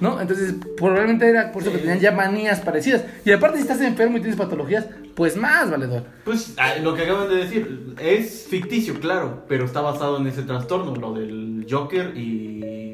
¿No? 0.00 0.20
Entonces, 0.20 0.54
probablemente 0.76 1.28
era 1.28 1.50
por 1.50 1.62
eso 1.62 1.72
que 1.72 1.78
tenían 1.78 1.98
ya 1.98 2.12
manías 2.12 2.60
parecidas. 2.60 3.02
Y 3.24 3.32
aparte, 3.32 3.56
si 3.56 3.62
estás 3.62 3.80
enfermo 3.80 4.16
y 4.16 4.20
tienes 4.20 4.38
patologías, 4.38 4.86
pues 5.16 5.36
más, 5.36 5.68
valedor. 5.70 6.04
Pues 6.24 6.54
ah, 6.56 6.74
lo 6.80 6.94
que 6.94 7.02
acaban 7.02 7.28
de 7.28 7.36
decir 7.36 7.94
es 8.00 8.46
ficticio, 8.48 9.00
claro, 9.00 9.44
pero 9.48 9.64
está 9.64 9.80
basado 9.80 10.18
en 10.18 10.28
ese 10.28 10.42
trastorno, 10.42 10.94
lo 10.94 11.14
del 11.14 11.66
Joker 11.68 12.16
y. 12.16 12.92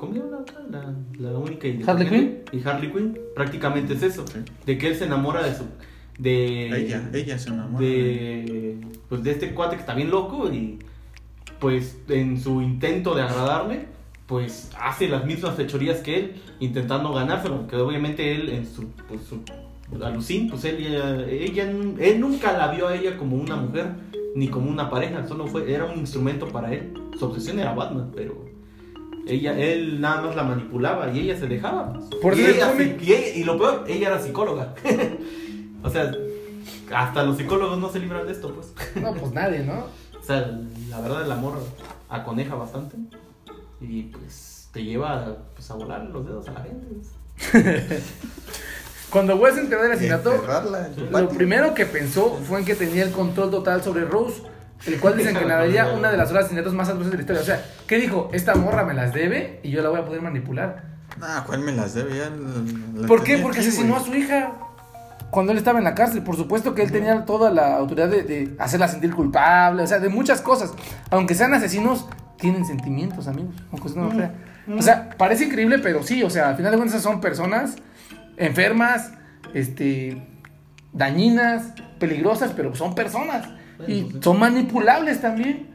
¿Cómo 0.00 0.14
se 0.14 0.18
llama 0.18 0.30
la 0.30 0.38
otra? 0.38 0.60
La, 0.70 1.30
la 1.30 1.38
única 1.38 1.68
y 1.68 1.82
¿Harley 1.86 2.08
Quinn? 2.08 2.38
Y 2.52 2.66
Harley 2.66 2.90
Quinn, 2.90 3.18
prácticamente 3.34 3.92
es 3.92 4.02
eso, 4.02 4.24
de 4.64 4.78
que 4.78 4.88
él 4.88 4.96
se 4.96 5.04
enamora 5.04 5.42
de 5.42 5.54
su. 5.54 5.64
de. 6.18 6.68
Ella, 6.68 7.10
ella 7.12 7.38
se 7.38 7.50
enamora. 7.50 7.84
de. 7.84 8.78
pues 9.10 9.22
de 9.22 9.32
este 9.32 9.52
cuate 9.52 9.76
que 9.76 9.80
está 9.80 9.92
bien 9.94 10.10
loco 10.10 10.50
y. 10.50 10.78
pues 11.58 11.98
en 12.08 12.40
su 12.40 12.62
intento 12.62 13.14
de 13.14 13.20
agradarle, 13.20 13.88
pues 14.26 14.70
hace 14.80 15.06
las 15.06 15.26
mismas 15.26 15.54
fechorías 15.54 15.98
que 15.98 16.18
él, 16.18 16.42
intentando 16.60 17.12
ganárselo, 17.12 17.66
que 17.66 17.76
obviamente 17.76 18.34
él 18.34 18.48
en 18.48 18.66
su. 18.66 18.88
pues 19.06 19.20
su 19.24 19.42
alucín, 20.02 20.48
pues 20.48 20.64
él, 20.64 20.78
ella, 20.78 21.26
ella, 21.28 21.70
él 21.98 22.20
nunca 22.20 22.56
la 22.56 22.72
vio 22.72 22.88
a 22.88 22.96
ella 22.96 23.18
como 23.18 23.36
una 23.36 23.56
mujer 23.56 23.90
ni 24.34 24.48
como 24.48 24.70
una 24.70 24.88
pareja, 24.88 25.26
solo 25.26 25.46
fue, 25.46 25.70
era 25.70 25.84
un 25.84 25.98
instrumento 25.98 26.48
para 26.48 26.72
él. 26.72 26.94
Su 27.18 27.26
obsesión 27.26 27.58
era 27.58 27.74
Batman, 27.74 28.10
pero 28.14 28.49
ella, 29.26 29.58
él 29.58 30.00
nada 30.00 30.22
más 30.22 30.36
la 30.36 30.42
manipulaba 30.42 31.10
y 31.12 31.20
ella 31.20 31.38
se 31.38 31.46
dejaba. 31.46 31.92
Por 32.22 32.36
y, 32.36 32.44
ella- 32.46 32.72
y 32.78 33.12
ella- 33.12 33.34
y 33.36 33.44
lo 33.44 33.56
peor, 33.58 33.84
ella 33.88 34.08
era 34.08 34.20
psicóloga. 34.20 34.74
o 35.82 35.90
sea, 35.90 36.12
hasta 36.94 37.22
los 37.22 37.36
psicólogos 37.36 37.78
no 37.78 37.90
se 37.90 37.98
libran 38.00 38.26
de 38.26 38.32
esto, 38.32 38.52
pues. 38.54 38.72
No, 38.96 39.14
pues 39.14 39.32
nadie, 39.32 39.60
¿no? 39.60 39.84
O 40.18 40.22
sea, 40.22 40.58
la 40.88 41.00
verdad 41.00 41.24
el 41.24 41.32
amor 41.32 41.58
aconeja 42.08 42.54
bastante 42.54 42.96
y 43.80 44.02
pues 44.04 44.68
te 44.72 44.84
lleva 44.84 45.36
pues, 45.54 45.70
a 45.70 45.74
volar 45.74 46.04
los 46.04 46.26
dedos 46.26 46.48
a 46.48 46.52
la 46.52 46.60
gente. 46.62 46.86
pues. 47.52 48.02
Cuando 49.10 49.34
Wes 49.36 49.54
se 49.54 49.62
enteró 49.62 49.82
del 49.82 49.92
asesinato, 49.92 50.32
lo 51.10 51.28
primero 51.30 51.74
que 51.74 51.84
pensó 51.84 52.38
fue 52.46 52.60
en 52.60 52.64
que 52.64 52.76
tenía 52.76 53.02
el 53.02 53.10
control 53.10 53.50
total 53.50 53.82
sobre 53.82 54.04
Rose, 54.04 54.42
el 54.86 54.98
cual 55.00 55.16
desencadenaría 55.16 55.88
una 55.96 56.10
de 56.10 56.16
las 56.16 56.30
horas 56.30 56.44
asesinatos 56.44 56.74
más 56.74 56.88
atroces 56.88 57.10
de 57.10 57.16
la 57.16 57.22
historia. 57.22 57.42
O 57.42 57.44
sea, 57.44 57.64
¿qué 57.86 57.96
dijo? 57.98 58.28
Esta 58.32 58.54
morra 58.54 58.84
me 58.84 58.94
las 58.94 59.12
debe 59.14 59.60
y 59.62 59.70
yo 59.70 59.82
la 59.82 59.88
voy 59.90 60.00
a 60.00 60.04
poder 60.04 60.22
manipular. 60.22 60.84
Nah, 61.18 61.42
¿cuál 61.44 61.60
me 61.60 61.72
las 61.72 61.94
debe? 61.94 62.16
Ya 62.18 62.30
la- 62.30 63.00
la 63.02 63.06
¿Por 63.06 63.22
qué? 63.24 63.38
Porque 63.38 63.58
aquí, 63.58 63.68
asesinó 63.68 63.94
güey. 63.94 64.02
a 64.02 64.06
su 64.06 64.14
hija 64.14 64.52
cuando 65.30 65.52
él 65.52 65.58
estaba 65.58 65.78
en 65.78 65.84
la 65.84 65.94
cárcel. 65.94 66.22
Por 66.22 66.36
supuesto 66.36 66.74
que 66.74 66.82
él 66.82 66.90
tenía 66.92 67.24
toda 67.24 67.50
la 67.50 67.76
autoridad 67.76 68.08
de, 68.08 68.22
de 68.22 68.54
hacerla 68.58 68.88
sentir 68.88 69.14
culpable, 69.14 69.82
o 69.82 69.86
sea, 69.86 69.98
de 69.98 70.08
muchas 70.08 70.40
cosas. 70.40 70.72
Aunque 71.10 71.34
sean 71.34 71.52
asesinos, 71.52 72.06
tienen 72.38 72.64
sentimientos, 72.64 73.28
amigos. 73.28 73.54
Aunque 73.70 73.90
no 73.98 74.04
lo 74.06 74.10
crea. 74.10 74.34
O 74.78 74.82
sea, 74.82 75.10
parece 75.18 75.44
increíble, 75.44 75.78
pero 75.78 76.02
sí, 76.02 76.22
o 76.22 76.30
sea, 76.30 76.48
al 76.50 76.56
final 76.56 76.70
de 76.72 76.78
cuentas 76.78 77.02
son 77.02 77.20
personas 77.20 77.74
enfermas, 78.36 79.12
este, 79.52 80.22
dañinas, 80.92 81.72
peligrosas, 81.98 82.52
pero 82.56 82.74
son 82.74 82.94
personas. 82.94 83.48
Y 83.88 84.00
sí. 84.02 84.18
son 84.22 84.38
manipulables 84.38 85.20
también. 85.20 85.68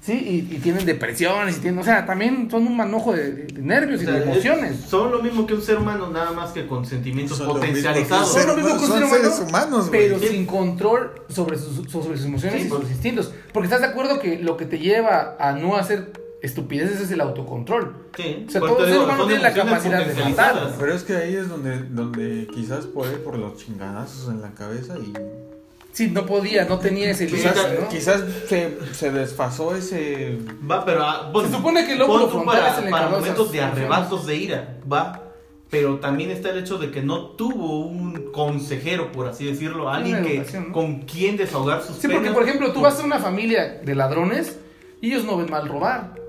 Sí, 0.00 0.12
y, 0.12 0.54
y 0.56 0.58
tienen 0.58 0.84
depresiones, 0.84 1.56
y 1.56 1.60
tienen, 1.60 1.78
o 1.80 1.82
sea, 1.82 2.04
también 2.04 2.50
son 2.50 2.66
un 2.66 2.76
manojo 2.76 3.14
de, 3.14 3.46
nervios 3.58 4.00
O 4.00 4.02
y 4.02 4.06
de 4.06 4.18
es- 4.18 4.24
emociones. 4.24 4.76
son 4.86 5.10
lo 5.10 5.22
mismo 5.22 5.46
que 5.46 5.54
un 5.54 5.62
ser 5.62 5.78
humano, 5.78 6.10
nada 6.10 6.32
más 6.32 6.50
que 6.50 6.66
con 6.66 6.84
sentimientos 6.84 7.38
Son 7.38 7.46
potencializados. 7.48 8.30
Son 8.30 8.46
lo 8.46 8.54
mismo 8.54 8.76
que 8.76 8.84
un 8.84 8.90
ser 8.92 9.04
humano, 9.04 9.08
seres 9.22 9.40
humanos, 9.48 9.88
pero 9.90 10.18
Sí. 10.18 10.26
sin 10.28 10.44
control 10.44 11.10
sobre 11.30 11.56
sus, 11.56 11.90
sobre 11.90 12.18
sus 12.18 12.26
emociones 12.26 12.60
Sí, 12.60 12.66
y 12.66 12.68
sus 12.68 12.78
pues. 12.80 12.90
instintos. 12.90 13.32
Porque 13.54 13.64
estás 13.64 13.80
de 13.80 13.86
acuerdo 13.86 14.20
que 14.20 14.38
lo 14.40 14.58
que 14.58 14.66
te 14.66 14.78
lleva 14.78 15.36
a 15.40 15.52
no 15.52 15.74
hacer 15.76 16.12
estupideces 16.42 17.00
es 17.00 17.10
el 17.10 17.22
autocontrol. 17.22 18.08
Sí, 18.14 18.44
O 18.46 18.50
sea, 18.50 18.60
todo 18.60 18.84
ser 18.86 18.98
humano 18.98 19.26
tiene 19.26 19.42
la 19.42 19.54
capacidad 19.54 20.04
de 20.04 20.22
matar. 20.22 20.74
Pero 20.78 20.92
es 20.92 21.02
que 21.04 21.16
ahí 21.16 21.34
es 21.34 21.48
donde, 21.48 21.78
donde 21.82 22.46
quizás 22.54 22.84
por 22.84 23.06
él, 23.06 23.14
por 23.20 23.38
los 23.38 23.56
chingadazos 23.56 24.28
en 24.28 24.42
la 24.42 24.50
cabeza 24.52 24.96
y 24.98 25.14
Sí, 25.94 26.10
no 26.10 26.26
podía, 26.26 26.64
no 26.64 26.80
tenía 26.80 27.10
ese 27.10 27.28
quizás, 27.28 27.56
quizás 27.88 28.24
se, 28.48 28.76
se 28.92 29.12
desfasó 29.12 29.76
ese... 29.76 30.40
Va, 30.68 30.84
pero 30.84 31.04
ah, 31.04 31.30
bueno, 31.32 31.48
Se 31.48 31.54
supone 31.54 31.86
que 31.86 31.92
el 31.92 32.00
lóbulo 32.00 32.28
frontal 32.28 32.56
para, 32.58 32.72
es 32.72 32.78
el 32.78 32.90
para 32.90 33.04
encargado 33.04 33.14
de 33.14 33.20
momentos 33.20 33.52
de 33.52 33.60
arrebatos 33.60 34.26
de 34.26 34.34
ira, 34.34 34.78
va. 34.92 35.22
Pero 35.70 36.00
también 36.00 36.32
está 36.32 36.50
el 36.50 36.58
hecho 36.58 36.78
de 36.78 36.90
que 36.90 37.00
no 37.00 37.26
tuvo 37.36 37.86
un 37.86 38.32
consejero, 38.32 39.12
por 39.12 39.28
así 39.28 39.44
decirlo, 39.44 39.88
alguien 39.88 40.24
que 40.24 40.44
con 40.72 41.02
quien 41.02 41.36
desahogar 41.36 41.80
sus 41.80 41.96
Sí, 41.98 42.08
porque 42.08 42.32
por 42.32 42.42
ejemplo, 42.42 42.72
tú 42.72 42.80
vas 42.80 42.98
a 42.98 43.04
una 43.04 43.20
familia 43.20 43.80
de 43.84 43.94
ladrones 43.94 44.58
y 45.00 45.12
ellos 45.12 45.24
no 45.24 45.36
ven 45.36 45.48
mal 45.48 45.68
robar. 45.68 46.23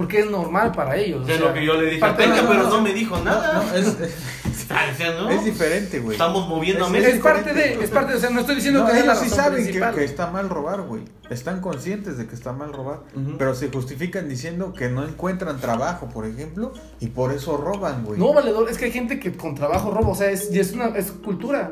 Porque 0.00 0.20
es 0.20 0.30
normal 0.30 0.72
para 0.72 0.96
ellos. 0.96 1.20
o 1.26 1.30
Es 1.30 1.36
sea, 1.36 1.48
lo 1.48 1.52
que 1.52 1.62
yo 1.62 1.74
le 1.74 1.90
dije 1.90 2.02
a 2.02 2.08
parte- 2.08 2.22
Peña, 2.24 2.40
no, 2.40 2.48
pero 2.48 2.62
no, 2.62 2.70
no 2.70 2.80
me 2.80 2.94
dijo 2.94 3.18
nada. 3.22 3.52
No, 3.62 3.74
es, 3.76 3.86
O 3.88 4.96
sea, 4.96 5.12
¿no? 5.20 5.28
es 5.28 5.44
diferente, 5.44 5.98
güey. 6.00 6.14
Estamos 6.14 6.48
moviendo 6.48 6.84
a 6.84 6.86
Es- 6.86 6.92
México. 6.92 7.10
Es 7.16 7.20
parte 7.34 7.52
de, 7.52 7.84
es 7.84 7.90
parte 7.90 8.12
de, 8.12 8.16
o 8.16 8.20
sea, 8.20 8.30
no 8.30 8.40
estoy 8.40 8.54
diciendo 8.54 8.80
No, 8.80 8.86
que 8.86 8.92
sea 8.92 9.04
la 9.04 9.12
ellos 9.12 9.24
sí 9.24 9.28
saben 9.28 9.66
que, 9.94 10.04
está 10.04 10.30
mal 10.30 10.48
robar, 10.48 10.80
güey. 10.80 11.02
Están 11.28 11.60
conscientes 11.60 12.16
de 12.16 12.26
que 12.26 12.34
está 12.34 12.54
mal 12.54 12.72
robar. 12.72 13.00
Pero 13.36 13.54
se 13.54 13.68
justifican 13.68 14.26
diciendo 14.26 14.72
que 14.72 14.88
no 14.88 15.04
encuentran 15.04 15.60
trabajo, 15.60 16.08
por 16.08 16.24
ejemplo, 16.24 16.72
y 16.98 17.08
por 17.08 17.30
eso 17.32 17.58
roban, 17.58 18.02
güey. 18.06 18.18
No, 18.18 18.32
valedor, 18.32 18.70
es 18.70 18.78
que 18.78 18.86
hay 18.86 18.92
gente 18.92 19.20
que 19.20 19.36
con 19.36 19.54
trabajo 19.54 19.90
roba, 19.90 20.08
o 20.08 20.14
sea, 20.14 20.30
es, 20.30 20.50
y 20.50 20.58
es 20.60 20.72
una 20.72 20.86
es 20.96 21.10
cultura. 21.12 21.70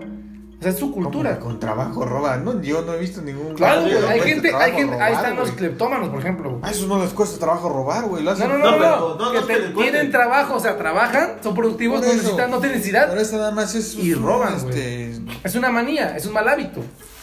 O 0.59 0.63
sea, 0.63 0.73
es 0.73 0.79
su 0.79 0.91
¿Cómo 0.91 1.05
cultura. 1.05 1.39
Con 1.39 1.61
trabajo 1.61 2.05
roban. 2.05 2.45
No, 2.45 2.61
yo 2.61 2.83
no 2.83 2.93
he 2.95 2.99
visto 2.99 3.23
ningún. 3.23 3.55
Claro, 3.55 3.83
güey, 3.83 3.95
hay 3.97 4.21
gente, 4.21 4.53
hay 4.53 4.73
gente, 4.73 5.01
ahí 5.01 5.15
están 5.15 5.37
los 5.37 5.53
cleptómanos, 5.53 6.09
por 6.09 6.19
ejemplo. 6.19 6.59
A 6.63 6.71
esos 6.73 6.89
no 6.89 6.99
les 7.01 7.13
cuesta 7.13 7.39
trabajo 7.39 7.69
robar, 7.69 8.07
güey. 8.07 8.25
No, 8.25 8.35
no, 8.35 8.59
no, 8.59 9.15
No, 9.17 9.33
que 9.33 9.41
te- 9.55 9.69
tienen 9.71 10.11
trabajo, 10.11 10.55
o 10.57 10.61
sea, 10.61 10.77
trabajan, 10.77 11.37
son 11.45 11.55
productivos, 11.55 12.01
no 12.01 12.07
necesitan, 12.09 12.51
no 12.51 12.59
tienen 12.59 12.79
necesidad. 12.79 13.09
Pero 13.09 13.21
eso 13.21 13.37
nada 13.37 13.53
más 13.53 13.73
es 13.77 13.95
Y 13.95 14.15
roban, 14.15 14.55
este, 14.55 15.13
Es 15.45 15.55
una 15.55 15.71
manía, 15.71 16.17
es 16.17 16.27
un 16.27 16.33
mal 16.33 16.49
hábito. 16.49 16.81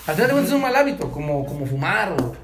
Al 0.07 0.15
final 0.15 0.27
de 0.27 0.33
cuentas 0.33 0.49
es 0.51 0.55
un 0.55 0.61
mal 0.61 0.75
hábito, 0.75 1.11
como, 1.11 1.45
como 1.45 1.65
fumar 1.65 2.13
o 2.13 2.35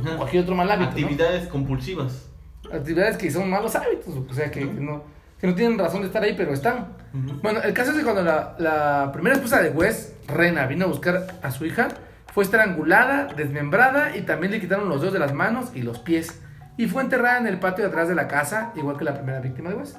Ajá. 0.00 0.16
cualquier 0.18 0.42
otro 0.42 0.54
mal 0.54 0.70
hábito. 0.70 0.90
¿no? 0.90 0.96
Actividades 0.98 1.48
compulsivas. 1.48 2.26
Actividades 2.70 3.16
que 3.16 3.30
son 3.30 3.48
malos 3.48 3.74
hábitos, 3.74 4.14
o 4.30 4.34
sea, 4.34 4.50
que, 4.50 4.60
que 4.60 4.66
no, 4.66 5.02
que 5.40 5.46
no 5.46 5.54
tienen 5.54 5.78
razón 5.78 6.02
de 6.02 6.08
estar 6.08 6.22
ahí, 6.22 6.34
pero 6.36 6.52
están. 6.52 6.96
Bueno, 7.42 7.60
el 7.62 7.72
caso 7.72 7.92
es 7.92 7.98
que 7.98 8.04
cuando 8.04 8.22
la, 8.22 8.54
la 8.58 9.10
primera 9.12 9.36
esposa 9.36 9.60
de 9.60 9.70
Wes, 9.70 10.14
Rena, 10.28 10.66
vino 10.66 10.84
a 10.84 10.88
buscar 10.88 11.38
a 11.42 11.50
su 11.50 11.64
hija, 11.64 11.88
fue 12.32 12.44
estrangulada, 12.44 13.24
desmembrada 13.34 14.16
y 14.16 14.22
también 14.22 14.52
le 14.52 14.60
quitaron 14.60 14.88
los 14.88 15.00
dedos 15.00 15.14
de 15.14 15.18
las 15.18 15.32
manos 15.32 15.70
y 15.74 15.82
los 15.82 15.98
pies. 15.98 16.40
Y 16.76 16.86
fue 16.86 17.02
enterrada 17.02 17.38
en 17.38 17.46
el 17.46 17.58
patio 17.58 17.84
de 17.84 17.90
atrás 17.90 18.08
de 18.08 18.14
la 18.14 18.28
casa, 18.28 18.72
igual 18.76 18.96
que 18.96 19.04
la 19.04 19.14
primera 19.14 19.40
víctima 19.40 19.70
de 19.70 19.76
Wes. 19.76 19.96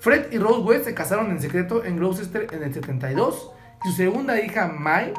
Fred 0.00 0.32
y 0.32 0.38
Rose 0.38 0.60
West 0.60 0.84
se 0.84 0.94
casaron 0.94 1.30
en 1.30 1.40
secreto 1.40 1.84
en 1.84 1.96
Gloucester 1.96 2.46
en 2.52 2.62
el 2.62 2.72
72 2.72 3.50
y 3.84 3.88
su 3.88 3.94
segunda 3.96 4.40
hija, 4.40 4.66
Mai, 4.66 5.12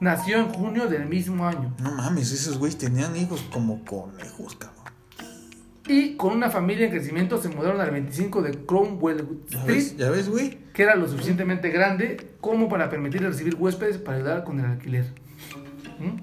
nació 0.00 0.38
en 0.38 0.48
junio 0.52 0.86
del 0.86 1.06
mismo 1.06 1.46
año. 1.46 1.74
No 1.80 1.90
mames, 1.92 2.30
esos 2.32 2.58
güeyes 2.58 2.78
tenían 2.78 3.16
hijos 3.16 3.42
como 3.52 3.84
conejos, 3.84 4.54
cabrón. 4.56 4.84
Y 5.88 6.16
con 6.16 6.32
una 6.34 6.50
familia 6.50 6.84
en 6.84 6.90
crecimiento 6.92 7.40
se 7.40 7.48
mudaron 7.48 7.80
al 7.80 7.90
25 7.90 8.42
de 8.42 8.52
Cromwell 8.66 9.26
¿Ya 9.48 9.58
Street. 9.60 9.96
¿Ya 9.96 10.10
ves, 10.10 10.28
güey? 10.28 10.58
que 10.74 10.84
era 10.84 10.94
lo 10.94 11.08
suficientemente 11.08 11.70
grande 11.70 12.28
como 12.40 12.68
para 12.68 12.88
permitirle 12.88 13.28
recibir 13.28 13.56
huéspedes 13.56 13.98
para 13.98 14.18
ayudar 14.18 14.44
con 14.44 14.60
el 14.60 14.66
alquiler. 14.66 15.06
¿Mm? 15.98 16.20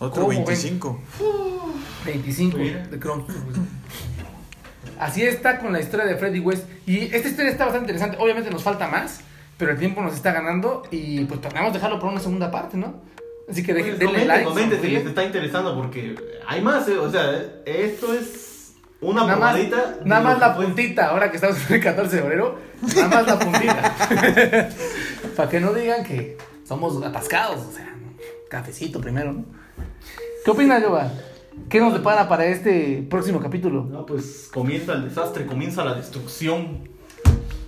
Otro 0.00 0.24
¿Cómo 0.24 0.28
ven? 0.28 0.44
25. 0.44 1.00
25 2.04 2.58
Mira. 2.58 2.86
de 2.88 2.98
Crown. 2.98 3.24
Así 4.98 5.22
está 5.22 5.58
con 5.60 5.72
la 5.72 5.80
historia 5.80 6.04
de 6.04 6.16
Freddy 6.16 6.40
West. 6.40 6.66
Y 6.86 7.04
esta 7.14 7.28
historia 7.28 7.50
está 7.50 7.64
bastante 7.64 7.90
interesante. 7.92 8.18
Obviamente 8.20 8.50
nos 8.50 8.62
falta 8.62 8.86
más, 8.88 9.20
pero 9.56 9.72
el 9.72 9.78
tiempo 9.78 10.02
nos 10.02 10.14
está 10.14 10.32
ganando 10.32 10.82
y 10.90 11.24
pues 11.24 11.40
planeamos 11.40 11.72
dejarlo 11.72 11.98
para 11.98 12.12
una 12.12 12.20
segunda 12.20 12.50
parte, 12.50 12.76
¿no? 12.76 13.00
Así 13.48 13.62
que 13.62 13.72
dejen, 13.72 13.96
Pues, 13.96 14.10
denle 14.10 14.26
like. 14.26 14.44
comenten 14.44 14.80
si 14.80 14.88
les 14.88 15.06
está 15.06 15.24
interesando 15.24 15.74
porque 15.74 16.14
hay 16.46 16.60
más, 16.60 16.86
eh, 16.88 16.98
o 16.98 17.10
sea, 17.10 17.32
esto 17.64 18.12
es 18.12 18.49
una 19.00 19.22
Nada 19.24 19.36
más, 19.36 19.54
probadita. 19.54 19.92
de 20.00 20.04
nada 20.04 20.20
más 20.22 20.38
la 20.38 20.56
puntita, 20.56 21.06
ahora 21.08 21.30
que 21.30 21.36
estamos 21.36 21.56
en 21.70 21.76
el 21.76 21.82
14 21.82 22.16
de 22.16 22.22
febrero, 22.22 22.58
nada 22.96 23.08
más 23.08 23.26
la 23.26 23.38
puntita. 23.38 23.94
Para 25.36 25.48
que 25.48 25.60
no 25.60 25.72
digan 25.72 26.04
que 26.04 26.36
somos 26.66 27.02
atascados, 27.02 27.66
o 27.66 27.72
sea, 27.72 27.94
cafecito 28.48 29.00
primero, 29.00 29.32
¿no? 29.32 29.44
¿Qué 30.44 30.50
opinas, 30.50 30.82
Yoba? 30.82 31.10
¿Qué 31.68 31.80
nos 31.80 31.92
depara 31.92 32.28
para 32.28 32.46
este 32.46 33.04
próximo 33.10 33.40
capítulo? 33.40 33.84
No, 33.84 34.06
pues 34.06 34.48
comienza 34.52 34.94
el 34.94 35.04
desastre, 35.08 35.44
comienza 35.46 35.84
la 35.84 35.94
destrucción. 35.94 36.88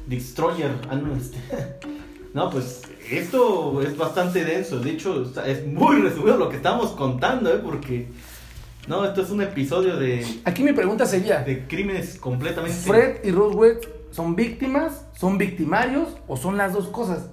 Destroyer. 0.07 0.71
Ah, 0.91 0.95
no, 0.97 1.15
este. 1.15 1.39
No, 2.35 2.49
pues 2.49 2.81
esto 3.11 3.83
es 3.83 3.95
bastante 3.95 4.43
denso. 4.43 4.81
De 4.81 4.91
hecho, 4.93 5.31
es 5.45 5.67
muy 5.67 6.01
resumido 6.01 6.39
lo 6.39 6.49
que 6.49 6.57
estamos 6.57 6.93
contando, 6.93 7.53
¿eh? 7.53 7.61
Porque. 7.63 8.09
No, 8.89 9.05
esto 9.05 9.23
es 9.23 9.31
un 9.31 9.41
episodio 9.43 9.97
de, 9.97 10.27
Aquí 10.45 10.63
mi 10.65 10.73
pregunta 10.73 11.07
sería, 11.07 11.41
de 11.43 11.67
crímenes 11.67 12.19
completamente. 12.19 12.77
¿Fred 12.79 13.25
y 13.25 13.31
Rose 13.31 13.57
West 13.57 13.85
son 14.11 14.35
víctimas, 14.35 15.07
son 15.17 15.39
victimarios 15.39 16.09
o 16.27 16.37
son 16.37 16.57
las 16.57 16.73
dos 16.73 16.89
cosas? 16.89 17.29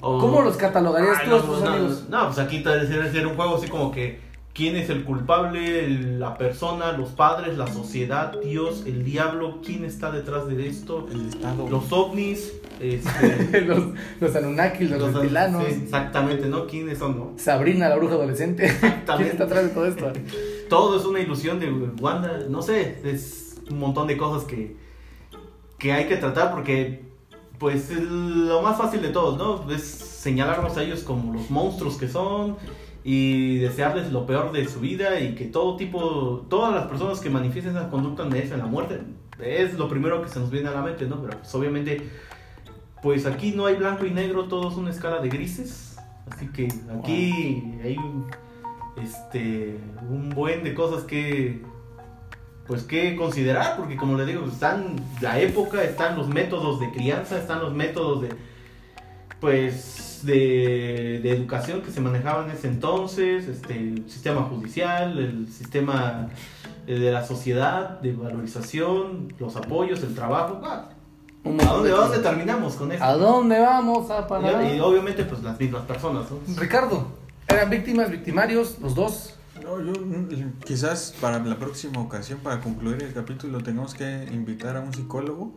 o- 0.00 0.18
¿Cómo 0.18 0.42
los 0.42 0.56
catalogarías 0.56 1.18
Ay, 1.20 1.28
tú 1.28 1.34
a 1.34 1.38
no, 1.38 1.44
tus 1.44 1.60
no, 1.60 1.68
amigos? 1.68 2.04
No, 2.08 2.26
pues 2.26 2.38
aquí 2.40 2.58
debe 2.62 2.86
ser, 2.86 3.12
ser 3.12 3.26
un 3.26 3.36
juego 3.36 3.56
así 3.56 3.68
como 3.68 3.90
que. 3.92 4.24
¿Quién 4.52 4.74
es 4.76 4.88
el 4.88 5.04
culpable? 5.04 5.84
El- 5.84 6.18
La 6.18 6.38
persona, 6.38 6.92
los 6.92 7.10
padres, 7.10 7.58
la 7.58 7.66
sociedad, 7.66 8.32
Dios, 8.42 8.84
el 8.86 9.04
diablo. 9.04 9.60
¿Quién 9.62 9.84
está 9.84 10.10
detrás 10.10 10.48
de 10.48 10.66
esto? 10.66 11.06
El 11.12 11.28
estado. 11.28 11.68
Los 11.68 11.92
ovnis. 11.92 12.52
Este, 12.80 13.60
los, 13.66 13.84
los 14.20 14.34
Anunnaki, 14.34 14.84
los, 14.84 14.98
Los- 14.98 15.22
sí, 15.22 15.82
exactamente, 15.82 16.46
¿no? 16.48 16.66
¿Quiénes 16.66 16.98
son, 16.98 17.18
no? 17.18 17.32
Sabrina, 17.36 17.88
la 17.90 17.96
bruja 17.96 18.14
adolescente. 18.14 18.66
¿Quién 19.16 19.28
está 19.28 19.44
atrás 19.44 19.64
de 19.64 19.68
todo 19.70 19.86
esto? 19.86 20.10
Todo 20.68 20.98
es 20.98 21.04
una 21.04 21.20
ilusión 21.20 21.60
de 21.60 21.70
Wanda. 21.70 22.40
No 22.48 22.62
sé, 22.62 23.00
es 23.04 23.60
un 23.70 23.78
montón 23.78 24.06
de 24.06 24.16
cosas 24.16 24.44
que, 24.46 24.76
que 25.78 25.92
hay 25.92 26.06
que 26.06 26.16
tratar 26.16 26.52
porque, 26.52 27.04
pues, 27.58 27.90
el- 27.90 28.48
lo 28.48 28.62
más 28.62 28.76
fácil 28.78 29.02
de 29.02 29.08
todos, 29.10 29.36
¿no? 29.38 29.70
Es 29.70 29.82
señalarnos 29.84 30.76
a 30.76 30.82
ellos 30.82 31.02
como 31.02 31.32
los 31.34 31.50
monstruos 31.50 31.96
que 31.96 32.08
son 32.08 32.56
y 33.04 33.58
desearles 33.58 34.10
lo 34.12 34.26
peor 34.26 34.50
de 34.52 34.66
su 34.68 34.80
vida 34.80 35.20
y 35.20 35.34
que 35.36 35.44
todo 35.44 35.76
tipo, 35.76 36.44
todas 36.48 36.74
las 36.74 36.86
personas 36.86 37.20
que 37.20 37.30
manifiesten 37.30 37.76
esa 37.76 37.88
conducta 37.88 38.24
merecen 38.24 38.58
la 38.58 38.66
muerte. 38.66 39.00
Es 39.40 39.74
lo 39.74 39.88
primero 39.88 40.22
que 40.22 40.28
se 40.28 40.40
nos 40.40 40.50
viene 40.50 40.68
a 40.68 40.72
la 40.72 40.82
mente, 40.82 41.06
¿no? 41.06 41.20
Pero, 41.22 41.38
pues, 41.38 41.54
obviamente, 41.54 42.08
pues 43.02 43.26
aquí 43.26 43.52
no 43.52 43.66
hay 43.66 43.76
blanco 43.76 44.04
y 44.06 44.10
negro, 44.10 44.44
todo 44.44 44.68
es 44.70 44.76
una 44.76 44.90
escala 44.90 45.20
de 45.20 45.28
grises. 45.28 45.96
Así 46.28 46.48
que 46.48 46.66
aquí 46.98 47.74
hay 47.84 47.96
este, 49.02 49.78
un 50.08 50.30
buen 50.30 50.64
de 50.64 50.74
cosas 50.74 51.04
que, 51.04 51.62
pues, 52.66 52.82
que 52.82 53.16
considerar, 53.16 53.76
porque 53.76 53.96
como 53.96 54.16
les 54.16 54.26
digo, 54.26 54.44
están 54.46 54.96
la 55.20 55.38
época, 55.38 55.82
están 55.82 56.16
los 56.16 56.28
métodos 56.28 56.80
de 56.80 56.90
crianza, 56.90 57.38
están 57.38 57.60
los 57.60 57.74
métodos 57.74 58.22
de, 58.22 58.28
pues, 59.40 60.20
de, 60.22 61.20
de 61.22 61.30
educación 61.30 61.82
que 61.82 61.90
se 61.90 62.00
manejaban 62.00 62.50
en 62.50 62.56
ese 62.56 62.68
entonces, 62.68 63.46
este, 63.48 63.74
el 63.74 64.10
sistema 64.10 64.42
judicial, 64.42 65.18
el 65.18 65.48
sistema 65.48 66.28
de 66.86 67.10
la 67.10 67.24
sociedad, 67.24 68.00
de 68.00 68.12
valorización, 68.12 69.32
los 69.38 69.56
apoyos, 69.56 70.02
el 70.02 70.14
trabajo. 70.14 70.60
Ah, 70.64 70.88
¿A 71.44 71.48
dónde, 71.48 71.90
de 71.90 71.94
a 71.94 71.98
dónde 71.98 72.18
terminamos 72.18 72.74
con 72.74 72.90
esto? 72.90 73.04
¿A 73.04 73.16
dónde 73.16 73.60
vamos 73.60 74.10
a 74.10 74.26
parar? 74.26 74.64
Y, 74.64 74.76
y 74.76 74.80
obviamente, 74.80 75.24
pues 75.24 75.42
las 75.42 75.58
mismas 75.60 75.82
personas, 75.82 76.26
¿no? 76.30 76.38
Ricardo, 76.56 77.06
eran 77.48 77.70
víctimas, 77.70 78.10
victimarios, 78.10 78.78
los 78.80 78.94
dos. 78.94 79.34
No, 79.62 79.80
yo 79.80 79.92
mm, 79.92 80.60
quizás 80.64 81.14
para 81.20 81.38
la 81.38 81.58
próxima 81.58 82.00
ocasión, 82.00 82.40
para 82.40 82.60
concluir 82.60 83.02
el 83.02 83.12
capítulo, 83.12 83.62
tengamos 83.62 83.94
que 83.94 84.26
invitar 84.32 84.76
a 84.76 84.80
un 84.80 84.92
psicólogo. 84.92 85.54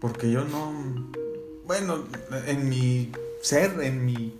Porque 0.00 0.30
yo 0.30 0.44
no. 0.44 1.10
Bueno, 1.66 2.04
en 2.46 2.68
mi 2.68 3.12
ser, 3.42 3.80
en 3.82 4.04
mi 4.04 4.34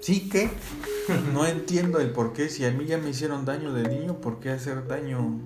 psique, 0.00 0.48
no 1.32 1.46
entiendo 1.46 1.98
el 2.00 2.10
por 2.10 2.32
qué. 2.32 2.48
Si 2.48 2.64
a 2.64 2.70
mí 2.70 2.86
ya 2.86 2.98
me 2.98 3.10
hicieron 3.10 3.44
daño 3.44 3.72
de 3.72 3.88
niño, 3.88 4.20
¿por 4.20 4.38
qué 4.40 4.50
hacer 4.50 4.86
daño? 4.86 5.40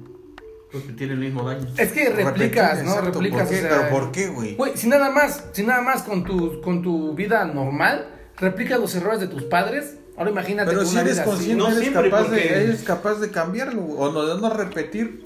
Porque 0.70 0.92
tiene 0.92 1.14
el 1.14 1.20
mismo 1.20 1.42
daño. 1.44 1.66
Es 1.78 1.92
que 1.92 2.10
replicas, 2.10 2.78
Repetir, 2.78 2.84
¿no? 2.84 2.90
exacto, 2.90 3.20
replicas. 3.20 3.40
¿por 3.42 3.48
qué? 3.48 3.56
o 3.56 3.60
sea, 3.60 3.70
¿Pero 3.70 3.90
por 3.90 4.12
qué, 4.12 4.28
güey? 4.28 4.54
Güey, 4.56 4.76
si 4.76 4.88
nada 4.88 5.10
más, 5.10 5.44
si 5.52 5.62
nada 5.62 5.80
más 5.82 6.02
con 6.02 6.24
tu, 6.24 6.60
con 6.60 6.82
tu 6.82 7.14
vida 7.14 7.44
normal, 7.44 8.08
replicas 8.36 8.80
los 8.80 8.94
errores 8.94 9.20
de 9.20 9.28
tus 9.28 9.44
padres, 9.44 9.98
ahora 10.16 10.30
imagínate 10.30 10.70
Pero 10.70 10.84
si 10.84 10.96
eres 10.98 11.20
consciente, 11.20 11.56
No 11.56 11.68
eres, 11.68 11.80
siempre, 11.80 12.10
capaz 12.10 12.22
porque- 12.24 12.40
de, 12.40 12.64
eres 12.64 12.82
capaz 12.82 13.14
de 13.16 13.30
cambiarlo, 13.30 13.82
o 13.82 14.12
no, 14.12 14.24
de 14.26 14.40
no 14.40 14.50
repetir. 14.50 15.22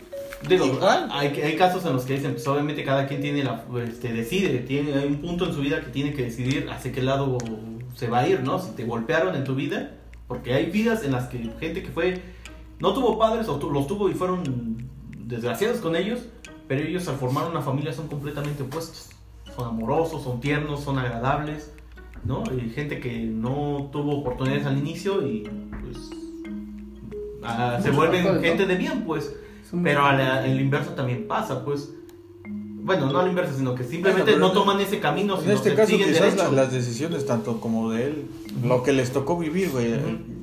Digo, 0.49 0.67
Igual. 0.67 1.09
Hay, 1.11 1.29
hay 1.41 1.57
casos 1.57 1.85
en 1.85 1.93
los 1.95 2.05
que 2.05 2.15
dicen, 2.15 2.33
pues 2.35 2.47
obviamente 2.47 2.85
cada 2.85 3.07
quien 3.09 3.21
tiene 3.21 3.43
la, 3.43 3.65
este, 3.85 4.13
decide, 4.13 4.59
tiene, 4.61 4.95
hay 4.95 5.07
un 5.07 5.17
punto 5.21 5.47
en 5.47 5.53
su 5.53 5.61
vida 5.61 5.81
que 5.81 5.91
tiene 5.91 6.15
que 6.15 6.23
decidir 6.23 6.69
hacia 6.71 6.93
qué 6.93 7.03
lado 7.03 7.39
se 7.97 8.07
va 8.07 8.21
a 8.21 8.29
ir, 8.29 8.41
¿no? 8.45 8.61
Si 8.61 8.71
te 8.73 8.85
golpearon 8.85 9.35
en 9.35 9.43
tu 9.43 9.57
vida, 9.57 9.97
porque 10.29 10.55
hay 10.55 10.67
vidas 10.67 11.03
en 11.05 11.11
las 11.13 11.27
que 11.29 11.39
gente 11.59 11.83
que 11.83 11.89
fue, 11.91 12.23
no 12.79 12.95
tuvo 12.95 13.19
padres 13.19 13.49
o 13.49 13.57
tu- 13.59 13.71
los 13.73 13.89
tuvo 13.89 14.09
y 14.09 14.15
fueron 14.15 14.89
desgraciados 15.19 15.79
con 15.81 15.97
ellos, 15.97 16.21
pero 16.69 16.83
ellos 16.83 17.09
al 17.09 17.17
formar 17.17 17.51
una 17.51 17.61
familia 17.63 17.93
son 17.93 18.07
completamente 18.07 18.63
opuestos. 18.63 19.09
Son 19.57 19.67
amorosos, 19.67 20.23
son 20.23 20.41
tiernos, 20.41 20.85
son 20.85 20.99
agradables, 20.99 21.73
¿no? 22.29 22.45
Y 22.55 22.71
gente 22.71 23.01
que 23.01 23.19
no 23.25 23.89
tuvo 23.91 24.19
oportunidades 24.21 24.67
al 24.67 24.79
inicio 24.79 25.27
y 25.27 25.49
pues 25.83 26.11
ah, 27.43 27.81
se 27.83 27.91
vuelven 27.91 28.23
factores, 28.25 28.43
¿no? 28.43 28.49
gente 28.49 28.67
de 28.67 28.77
bien, 28.77 29.03
pues. 29.05 29.35
Pero 29.83 30.05
al, 30.05 30.21
al 30.21 30.61
inverso 30.61 30.91
también 30.93 31.27
pasa, 31.27 31.65
pues. 31.65 31.91
Bueno, 32.45 33.11
no 33.13 33.19
al 33.19 33.29
inverso, 33.29 33.55
sino 33.57 33.75
que 33.75 33.85
simplemente 33.85 34.37
no 34.39 34.53
toman 34.53 34.81
ese 34.81 34.99
camino, 34.99 35.35
En 35.37 35.41
sino 35.43 35.53
este 35.55 35.71
que 35.71 35.77
caso, 35.77 35.89
siguen 35.91 36.09
quizás 36.09 36.23
derecho. 36.37 36.45
la- 36.53 36.63
las 36.63 36.73
decisiones, 36.73 37.27
tanto 37.27 37.61
como 37.61 37.91
de 37.91 38.07
él, 38.07 38.27
lo 38.65 38.83
que 38.83 38.93
les 38.95 39.13
tocó 39.13 39.37
vivir, 39.39 39.69
güey. 39.71 39.95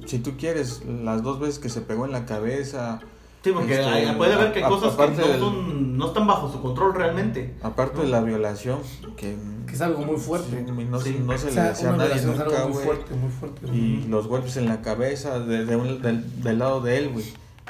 Si 0.05 0.19
tú 0.19 0.33
quieres, 0.37 0.83
las 0.85 1.23
dos 1.23 1.39
veces 1.39 1.57
que 1.57 1.69
se 1.69 1.81
pegó 1.81 2.05
en 2.05 2.11
la 2.11 2.25
cabeza, 2.27 2.99
Sí, 3.45 3.51
porque 3.51 3.73
este, 3.75 3.85
hay- 3.85 4.15
puede 4.15 4.33
haber 4.33 4.51
que 4.53 4.63
a- 4.63 4.67
cosas 4.69 4.95
que 4.95 5.07
no, 5.07 5.27
del- 5.27 5.39
son, 5.39 5.97
no 5.99 6.07
están 6.07 6.25
bajo 6.25 6.51
su 6.51 6.59
control 6.63 6.95
realmente. 6.95 7.53
aparte 7.61 8.01
de 8.01 8.07
la 8.07 8.21
violación, 8.21 8.79
que, 9.15 9.35
Que 9.67 9.73
es 9.73 9.81
algo 9.81 10.03
muy 10.03 10.17
fuerte. 10.17 10.65
sí, 10.67 10.73
no, 10.89 10.99
Sí. 10.99 11.21
no 11.23 11.37
se 11.37 11.43
O 11.45 11.47
le 11.49 11.53
sea, 11.53 11.63
decía 11.69 11.89
a 11.93 11.95
nadie 11.97 12.15
es 12.15 12.25
nunca, 12.25 12.41
algo 12.43 12.57
muy 12.63 12.71
güey. 12.73 12.85
fuerte, 12.85 13.13
muy 13.13 13.29
fuerte. 13.29 13.67
Y 13.67 14.07
los 14.09 14.27
golpes 14.27 14.57
en 14.57 14.65
la 14.65 14.81
cabeza 14.81 15.37
de, 15.39 15.63
de 15.63 15.75
un- 15.75 16.01
del, 16.01 16.41
del 16.41 16.57
lado 16.57 16.81
de 16.81 16.97
él, 16.97 17.09
güey. 17.13 17.25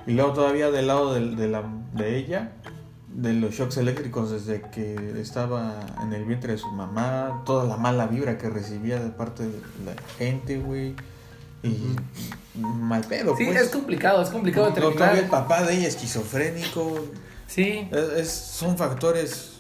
Y 0.07 0.13
luego 0.13 0.31
todavía 0.31 0.71
del 0.71 0.87
lado 0.87 1.13
del- 1.13 1.35
de, 1.35 1.49
la, 1.49 1.63
de 1.93 2.17
ella, 2.17 2.53
de 3.13 3.33
los 3.33 3.53
shocks 3.53 3.75
eléctricos 3.75 4.31
desde 4.31 4.61
que 4.71 5.19
estaba 5.19 5.73
en 6.01 6.13
el 6.13 6.23
vientre 6.23 6.53
de 6.53 6.57
su 6.57 6.71
mamá, 6.71 7.41
toda 7.45 7.65
la 7.65 7.75
mala 7.75 8.07
vibra 8.07 8.37
que 8.37 8.49
recibía 8.49 8.97
de 8.99 9.09
parte 9.09 9.43
de 9.43 9.59
la 9.85 9.93
gente, 10.17 10.57
güey. 10.57 10.95
Y 11.65 12.59
mal 12.59 13.01
pedo, 13.01 13.35
Sí, 13.37 13.45
pues. 13.45 13.61
es 13.63 13.69
complicado, 13.69 14.21
es 14.21 14.29
complicado 14.29 14.69
No, 14.69 15.11
el 15.11 15.25
papá 15.25 15.63
de 15.63 15.75
ella 15.75 15.87
esquizofrénico. 15.87 16.99
Sí, 17.47 17.87
Es- 17.91 18.19
es- 18.19 18.29
son 18.31 18.77
factores. 18.77 19.51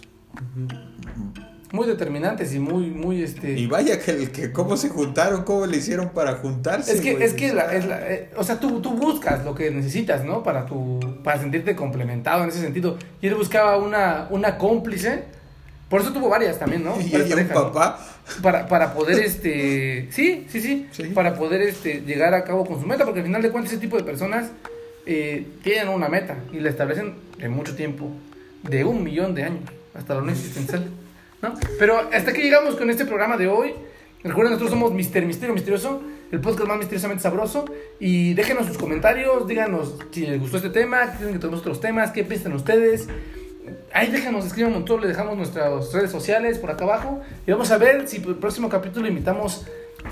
muy 1.71 1.87
determinantes 1.87 2.53
y 2.53 2.59
muy, 2.59 2.85
muy 2.89 3.21
este. 3.21 3.51
Y 3.51 3.67
vaya 3.67 3.99
que, 3.99 4.11
el- 4.11 4.31
que 4.31 4.51
cómo 4.53 4.77
se 4.77 4.87
juntaron, 4.89 5.43
cómo 5.43 5.65
le 5.65 5.77
hicieron 5.77 6.09
para 6.09 6.35
juntarse. 6.35 6.93
Es 6.93 7.01
que, 7.01 7.13
güey. 7.13 7.23
es 7.25 7.33
que 7.33 7.53
la, 7.53 7.73
es 7.73 7.85
la- 7.85 7.99
eh, 8.09 8.31
o 8.37 8.43
sea, 8.45 8.59
tú, 8.61 8.81
tú 8.81 8.91
buscas 8.91 9.43
lo 9.43 9.53
que 9.53 9.69
necesitas, 9.71 10.23
¿no? 10.23 10.41
Para 10.41 10.65
tu, 10.65 10.99
para 11.23 11.39
sentirte 11.39 11.75
complementado 11.75 12.43
en 12.43 12.49
ese 12.49 12.61
sentido. 12.61 12.97
Y 13.21 13.27
él 13.27 13.35
buscaba 13.35 13.77
una, 13.77 14.27
una 14.29 14.57
cómplice. 14.57 15.25
Por 15.89 16.01
eso 16.01 16.11
tuvo 16.11 16.29
varias 16.29 16.57
también, 16.59 16.83
¿no? 16.83 16.99
Y 17.01 17.15
ella 17.15 17.35
un 17.35 17.47
papá. 17.47 17.99
Para, 18.41 18.67
para 18.67 18.93
poder, 18.93 19.19
este, 19.19 20.07
sí, 20.11 20.47
sí, 20.49 20.59
sí, 20.59 20.87
Sí. 20.91 21.03
para 21.13 21.35
poder, 21.35 21.61
este, 21.61 22.01
llegar 22.01 22.33
a 22.33 22.43
cabo 22.43 22.65
con 22.65 22.81
su 22.81 22.87
meta, 22.87 23.05
porque 23.05 23.19
al 23.19 23.25
final 23.27 23.41
de 23.41 23.51
cuentas 23.51 23.73
ese 23.73 23.81
tipo 23.81 23.97
de 23.97 24.03
personas 24.03 24.49
eh, 25.05 25.45
tienen 25.63 25.89
una 25.89 26.09
meta 26.09 26.37
y 26.51 26.59
la 26.59 26.69
establecen 26.71 27.13
de 27.37 27.49
mucho 27.49 27.75
tiempo, 27.75 28.09
de 28.63 28.83
un 28.83 29.03
millón 29.03 29.35
de 29.35 29.43
años, 29.43 29.61
hasta 29.93 30.15
lo 30.15 30.21
no 30.21 30.31
existencial, 30.31 30.89
¿no? 31.43 31.53
Pero 31.77 31.99
hasta 32.11 32.31
aquí 32.31 32.41
llegamos 32.41 32.75
con 32.75 32.89
este 32.89 33.05
programa 33.05 33.37
de 33.37 33.47
hoy. 33.47 33.75
Recuerden, 34.23 34.53
nosotros 34.53 34.71
somos 34.71 34.91
Mister 34.91 35.23
Misterio 35.23 35.53
Misterioso, 35.53 36.01
el 36.31 36.39
podcast 36.39 36.67
más 36.67 36.79
misteriosamente 36.79 37.21
sabroso. 37.21 37.65
Y 37.99 38.33
déjenos 38.33 38.65
sus 38.65 38.79
comentarios, 38.79 39.47
díganos 39.47 39.97
si 40.11 40.25
les 40.25 40.39
gustó 40.39 40.57
este 40.57 40.71
tema, 40.71 41.11
quieren 41.11 41.33
que 41.33 41.39
tomemos 41.39 41.59
otros 41.59 41.79
temas, 41.79 42.09
qué 42.09 42.23
piensan 42.23 42.53
ustedes. 42.53 43.07
Ahí 43.93 44.11
déjanos, 44.11 44.45
escriban 44.45 44.71
un 44.73 44.79
montón, 44.79 45.01
le 45.01 45.07
dejamos 45.07 45.37
nuestras 45.37 45.91
redes 45.93 46.11
sociales 46.11 46.57
por 46.59 46.71
acá 46.71 46.83
abajo. 46.85 47.21
Y 47.47 47.51
vamos 47.51 47.71
a 47.71 47.77
ver 47.77 48.07
si 48.07 48.17
el 48.17 48.35
próximo 48.35 48.69
capítulo 48.69 49.07
invitamos 49.07 49.65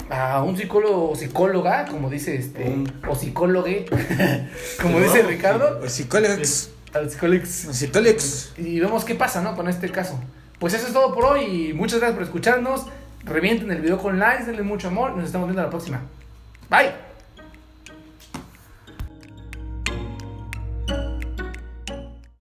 a 0.09 0.41
un 0.41 0.57
psicólogo 0.57 1.11
o 1.11 1.15
psicóloga, 1.15 1.85
como 1.85 2.09
dice 2.09 2.35
este, 2.35 2.75
o 3.07 3.15
psicólogue, 3.15 3.85
como 4.81 4.99
dice 4.99 5.21
Ricardo, 5.23 5.79
Pues, 5.79 5.91
Psicólogos. 5.93 6.69
al 6.93 7.09
psicólogo. 7.09 7.45
Psicólogos. 7.45 8.53
Y 8.57 8.79
vemos 8.79 9.05
qué 9.05 9.15
pasa, 9.15 9.41
¿no? 9.41 9.55
Con 9.55 9.67
este 9.67 9.89
caso. 9.91 10.19
Pues 10.59 10.73
eso 10.73 10.87
es 10.87 10.93
todo 10.93 11.13
por 11.13 11.25
hoy 11.25 11.41
y 11.69 11.73
muchas 11.73 11.99
gracias 11.99 12.15
por 12.15 12.23
escucharnos. 12.23 12.85
Revienten 13.25 13.69
el 13.71 13.81
video 13.81 13.97
con 13.97 14.17
likes, 14.19 14.45
denle 14.45 14.63
mucho 14.63 14.87
amor. 14.87 15.15
Nos 15.15 15.25
estamos 15.25 15.47
viendo 15.47 15.61
la 15.61 15.69
próxima. 15.69 16.01
Bye. 16.69 17.12